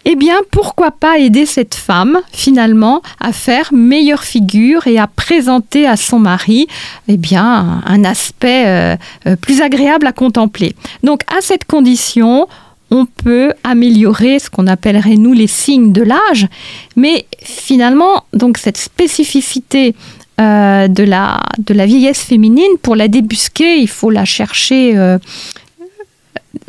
eh 0.08 0.14
bien, 0.14 0.36
pourquoi 0.52 0.92
pas 0.92 1.18
aider 1.18 1.46
cette 1.46 1.74
femme, 1.74 2.20
finalement, 2.32 3.02
à 3.18 3.32
faire 3.32 3.70
meilleure 3.72 4.22
figure 4.22 4.86
et 4.86 4.98
à 4.98 5.08
présenter 5.08 5.84
à 5.84 5.96
son 5.96 6.20
mari, 6.20 6.68
eh 7.08 7.16
bien, 7.16 7.82
un 7.84 8.04
aspect 8.04 8.66
euh, 8.66 8.96
euh, 9.26 9.34
plus 9.34 9.62
agréable 9.62 10.06
à 10.06 10.12
contempler. 10.12 10.76
Donc, 11.02 11.22
à 11.26 11.40
cette 11.40 11.64
condition, 11.64 12.46
on 12.90 13.06
peut 13.06 13.52
améliorer 13.64 14.38
ce 14.38 14.48
qu'on 14.50 14.66
appellerait 14.66 15.16
nous 15.16 15.32
les 15.32 15.46
signes 15.46 15.92
de 15.92 16.02
l'âge, 16.02 16.46
mais 16.94 17.26
finalement, 17.42 18.24
donc 18.32 18.58
cette 18.58 18.76
spécificité 18.76 19.94
euh, 20.40 20.86
de, 20.88 21.02
la, 21.02 21.40
de 21.58 21.74
la 21.74 21.86
vieillesse 21.86 22.22
féminine, 22.22 22.78
pour 22.82 22.96
la 22.96 23.08
débusquer, 23.08 23.78
il 23.78 23.88
faut 23.88 24.10
la 24.10 24.24
chercher 24.24 24.94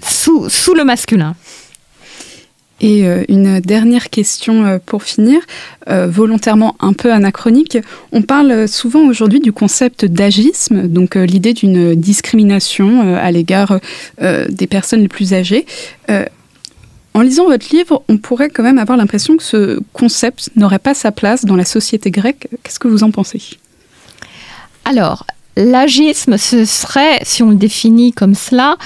sous, 0.01 0.49
sous 0.49 0.73
le 0.73 0.83
masculin. 0.83 1.35
Et 2.79 3.07
euh, 3.07 3.23
une 3.27 3.59
dernière 3.59 4.09
question 4.09 4.65
euh, 4.65 4.77
pour 4.83 5.03
finir, 5.03 5.39
euh, 5.89 6.07
volontairement 6.07 6.75
un 6.79 6.93
peu 6.93 7.11
anachronique. 7.11 7.77
On 8.11 8.21
parle 8.21 8.67
souvent 8.67 9.01
aujourd'hui 9.07 9.39
du 9.39 9.51
concept 9.51 10.05
d'agisme, 10.05 10.87
donc 10.87 11.15
l'idée 11.15 11.53
d'une 11.53 11.95
discrimination 11.95 13.15
à 13.15 13.31
l'égard 13.31 13.79
des 14.19 14.67
personnes 14.67 15.01
les 15.01 15.07
plus 15.07 15.33
âgées. 15.33 15.65
en 17.13 17.21
lisant 17.21 17.45
votre 17.45 17.73
livre, 17.73 18.03
on 18.09 18.17
pourrait 18.17 18.49
quand 18.49 18.63
même 18.63 18.77
avoir 18.77 18.97
l'impression 18.97 19.37
que 19.37 19.43
ce 19.43 19.79
concept 19.93 20.49
n'aurait 20.55 20.79
pas 20.79 20.93
sa 20.93 21.11
place 21.11 21.45
dans 21.45 21.55
la 21.55 21.65
société 21.65 22.11
grecque. 22.11 22.47
Qu'est-ce 22.63 22.79
que 22.79 22.87
vous 22.87 23.03
en 23.03 23.11
pensez? 23.11 23.41
Alors, 24.85 25.25
l'agisme, 25.57 26.37
ce 26.37 26.65
serait, 26.65 27.19
si 27.23 27.43
on 27.43 27.49
le 27.49 27.55
définit 27.55 28.13
comme 28.13 28.35
cela, 28.35 28.77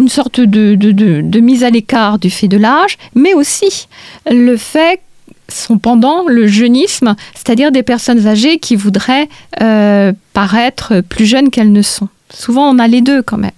une 0.00 0.08
sorte 0.08 0.40
de, 0.40 1.40
mise 1.40 1.64
à 1.64 1.70
l'écart 1.70 2.18
du 2.18 2.30
fait 2.30 2.48
de 2.48 2.56
l'âge, 2.56 2.98
mais 3.14 3.34
aussi 3.34 3.86
le 4.30 4.56
fait 4.56 5.00
son 5.48 5.78
pendant, 5.78 6.28
le 6.28 6.46
jeunisme, 6.46 7.16
c'est-à-dire 7.34 7.72
des 7.72 7.82
personnes 7.82 8.26
âgées 8.28 8.58
qui 8.58 8.76
voudraient 8.76 9.28
euh, 9.60 10.12
paraître 10.32 11.00
plus 11.00 11.26
jeunes 11.26 11.50
qu'elles 11.50 11.72
ne 11.72 11.82
sont. 11.82 12.08
Souvent, 12.32 12.70
on 12.70 12.78
a 12.78 12.86
les 12.86 13.00
deux 13.00 13.22
quand 13.22 13.36
même. 13.36 13.50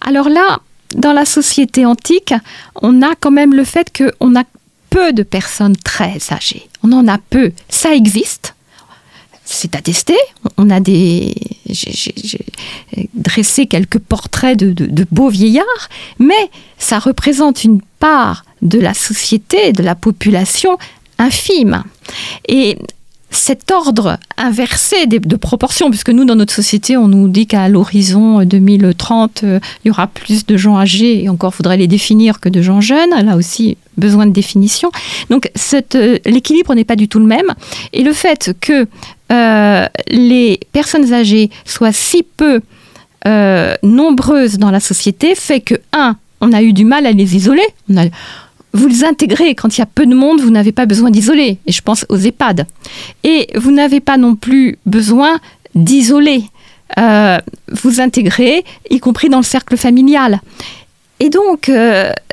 Alors 0.00 0.28
là, 0.28 0.60
dans 0.94 1.12
la 1.12 1.24
société 1.24 1.84
antique, 1.84 2.32
on 2.80 3.02
a 3.02 3.14
quand 3.18 3.32
même 3.32 3.52
le 3.52 3.64
fait 3.64 3.92
qu'on 3.92 4.36
a 4.36 4.44
peu 4.90 5.12
de 5.12 5.24
personnes 5.24 5.76
très 5.76 6.18
âgées. 6.30 6.68
On 6.84 6.92
en 6.92 7.08
a 7.08 7.18
peu. 7.18 7.50
Ça 7.68 7.92
existe, 7.94 8.53
c'est 9.44 9.76
attesté. 9.76 10.14
On 10.56 10.70
a 10.70 10.80
des, 10.80 11.34
j'ai 11.68 12.46
dressé 13.14 13.66
quelques 13.66 13.98
portraits 13.98 14.58
de, 14.58 15.06
beaux 15.10 15.28
vieillards, 15.28 15.88
mais 16.18 16.50
ça 16.78 16.98
représente 16.98 17.64
une 17.64 17.80
part 17.98 18.44
de 18.62 18.78
la 18.80 18.94
société, 18.94 19.72
de 19.72 19.82
la 19.82 19.94
population 19.94 20.78
infime. 21.18 21.84
Et 22.48 22.78
cet 23.30 23.70
ordre 23.72 24.18
inversé 24.36 25.06
de, 25.06 25.18
de 25.18 25.36
proportions, 25.36 25.90
puisque 25.90 26.10
nous, 26.10 26.24
dans 26.24 26.36
notre 26.36 26.54
société, 26.54 26.96
on 26.96 27.08
nous 27.08 27.28
dit 27.28 27.46
qu'à 27.46 27.68
l'horizon 27.68 28.44
2030, 28.44 29.42
euh, 29.42 29.60
il 29.84 29.88
y 29.88 29.90
aura 29.90 30.06
plus 30.06 30.46
de 30.46 30.56
gens 30.56 30.78
âgés, 30.78 31.24
et 31.24 31.28
encore 31.28 31.54
faudrait 31.54 31.76
les 31.76 31.88
définir, 31.88 32.40
que 32.40 32.48
de 32.48 32.62
gens 32.62 32.80
jeunes. 32.80 33.10
Là 33.10 33.36
aussi, 33.36 33.76
besoin 33.96 34.26
de 34.26 34.32
définition. 34.32 34.90
Donc, 35.30 35.50
euh, 35.94 36.18
l'équilibre 36.24 36.74
n'est 36.74 36.84
pas 36.84 36.96
du 36.96 37.08
tout 37.08 37.18
le 37.18 37.26
même. 37.26 37.54
Et 37.92 38.02
le 38.02 38.12
fait 38.12 38.54
que 38.60 38.86
euh, 39.32 39.86
les 40.08 40.60
personnes 40.72 41.12
âgées 41.12 41.50
soient 41.64 41.92
si 41.92 42.22
peu 42.22 42.60
euh, 43.26 43.74
nombreuses 43.82 44.58
dans 44.58 44.70
la 44.70 44.80
société 44.80 45.34
fait 45.34 45.60
que, 45.60 45.74
un, 45.92 46.16
on 46.40 46.52
a 46.52 46.62
eu 46.62 46.72
du 46.72 46.84
mal 46.84 47.06
à 47.06 47.12
les 47.12 47.36
isoler. 47.36 47.66
vous 48.74 48.86
les 48.86 49.04
intégrez 49.04 49.54
quand 49.54 49.76
il 49.76 49.80
y 49.80 49.82
a 49.82 49.86
peu 49.86 50.04
de 50.04 50.14
monde, 50.14 50.40
vous 50.40 50.50
n'avez 50.50 50.72
pas 50.72 50.86
besoin 50.86 51.10
d'isoler. 51.10 51.58
Et 51.66 51.72
je 51.72 51.80
pense 51.80 52.04
aux 52.08 52.18
EHPAD. 52.18 52.66
Et 53.22 53.48
vous 53.54 53.70
n'avez 53.70 54.00
pas 54.00 54.18
non 54.18 54.34
plus 54.34 54.78
besoin 54.84 55.38
d'isoler. 55.74 56.44
Euh, 56.98 57.38
vous 57.72 58.00
intégrez, 58.00 58.64
y 58.90 59.00
compris 59.00 59.30
dans 59.30 59.38
le 59.38 59.44
cercle 59.44 59.76
familial. 59.76 60.40
Et 61.20 61.30
donc, 61.30 61.70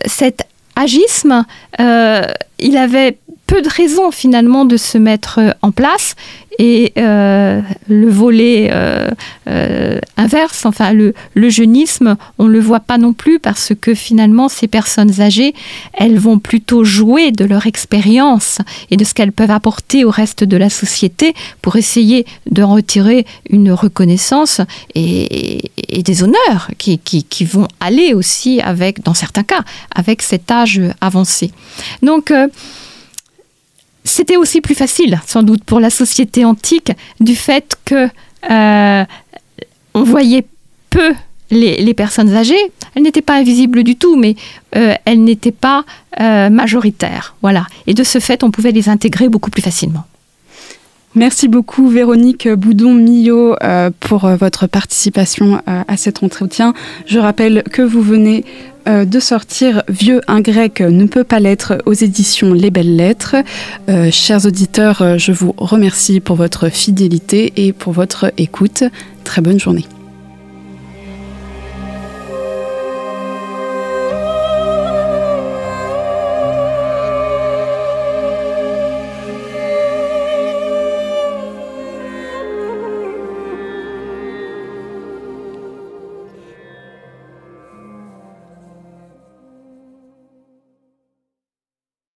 cet 0.07 0.41
agisme, 0.75 1.45
il 1.79 2.77
avait 2.77 3.17
peu 3.51 3.61
de 3.61 3.67
raisons 3.67 4.11
finalement 4.11 4.63
de 4.63 4.77
se 4.77 4.97
mettre 4.97 5.41
en 5.61 5.71
place 5.71 6.15
et 6.57 6.93
euh, 6.97 7.59
le 7.89 8.09
volet 8.09 8.69
euh, 8.71 9.09
euh, 9.49 9.99
inverse, 10.15 10.65
enfin 10.65 10.93
le, 10.93 11.13
le 11.33 11.49
jeunisme, 11.49 12.15
on 12.37 12.45
ne 12.45 12.51
le 12.51 12.59
voit 12.59 12.79
pas 12.79 12.97
non 12.97 13.11
plus 13.11 13.39
parce 13.39 13.73
que 13.79 13.93
finalement 13.93 14.47
ces 14.47 14.67
personnes 14.67 15.19
âgées, 15.19 15.53
elles 15.93 16.17
vont 16.17 16.39
plutôt 16.39 16.85
jouer 16.85 17.31
de 17.31 17.43
leur 17.43 17.67
expérience 17.67 18.59
et 18.89 18.95
de 18.95 19.03
ce 19.03 19.13
qu'elles 19.13 19.31
peuvent 19.33 19.51
apporter 19.51 20.05
au 20.05 20.11
reste 20.11 20.45
de 20.45 20.55
la 20.55 20.69
société 20.69 21.33
pour 21.61 21.75
essayer 21.75 22.25
de 22.49 22.63
retirer 22.63 23.25
une 23.49 23.71
reconnaissance 23.71 24.61
et, 24.95 25.71
des 25.89 26.23
honneurs 26.23 26.69
qui, 26.77 26.99
qui, 26.99 27.45
vont 27.45 27.67
aller 27.79 28.13
aussi 28.13 28.61
avec, 28.61 29.03
dans 29.03 29.13
certains 29.13 29.43
cas, 29.43 29.63
avec 29.93 30.21
cet 30.21 30.49
âge 30.49 30.81
avancé. 31.01 31.51
Donc, 32.01 32.33
c'était 34.03 34.37
aussi 34.37 34.61
plus 34.61 34.75
facile, 34.75 35.19
sans 35.25 35.43
doute, 35.43 35.63
pour 35.63 35.79
la 35.79 35.89
société 35.89 36.45
antique, 36.45 36.91
du 37.19 37.35
fait 37.35 37.77
que 37.85 38.09
euh, 38.49 39.05
on 39.93 40.03
voyait 40.03 40.45
peu 40.89 41.13
les, 41.51 41.93
personnes 41.93 42.35
âgées. 42.35 42.71
Elles 42.95 43.03
n'étaient 43.03 43.21
pas 43.21 43.35
invisibles 43.35 43.83
du 43.83 43.95
tout, 43.95 44.15
mais 44.15 44.35
euh, 44.75 44.95
elles 45.05 45.23
n'étaient 45.23 45.51
pas 45.51 45.85
euh, 46.19 46.49
majoritaires. 46.49 47.35
Voilà. 47.41 47.67
Et 47.87 47.93
de 47.93 48.03
ce 48.03 48.19
fait, 48.19 48.43
on 48.43 48.51
pouvait 48.51 48.71
les 48.71 48.89
intégrer 48.89 49.29
beaucoup 49.29 49.49
plus 49.49 49.61
facilement. 49.61 50.05
Merci 51.13 51.47
beaucoup 51.49 51.89
Véronique 51.89 52.47
Boudon-Millot 52.47 53.55
pour 53.99 54.27
votre 54.29 54.67
participation 54.67 55.61
à 55.65 55.97
cet 55.97 56.23
entretien. 56.23 56.73
Je 57.05 57.19
rappelle 57.19 57.63
que 57.63 57.81
vous 57.81 58.01
venez 58.01 58.45
euh, 58.87 59.05
de 59.05 59.19
sortir 59.19 59.83
Vieux 59.89 60.21
un 60.27 60.41
grec 60.41 60.81
ne 60.81 61.05
peut 61.05 61.23
pas 61.23 61.39
l'être 61.39 61.77
aux 61.85 61.93
éditions 61.93 62.53
Les 62.53 62.71
Belles 62.71 62.95
Lettres. 62.95 63.35
Euh, 63.89 64.09
chers 64.11 64.45
auditeurs, 64.45 65.01
euh, 65.01 65.17
je 65.17 65.31
vous 65.31 65.53
remercie 65.57 66.19
pour 66.19 66.35
votre 66.35 66.69
fidélité 66.69 67.53
et 67.57 67.73
pour 67.73 67.93
votre 67.93 68.33
écoute. 68.37 68.83
Très 69.23 69.41
bonne 69.41 69.59
journée. 69.59 69.85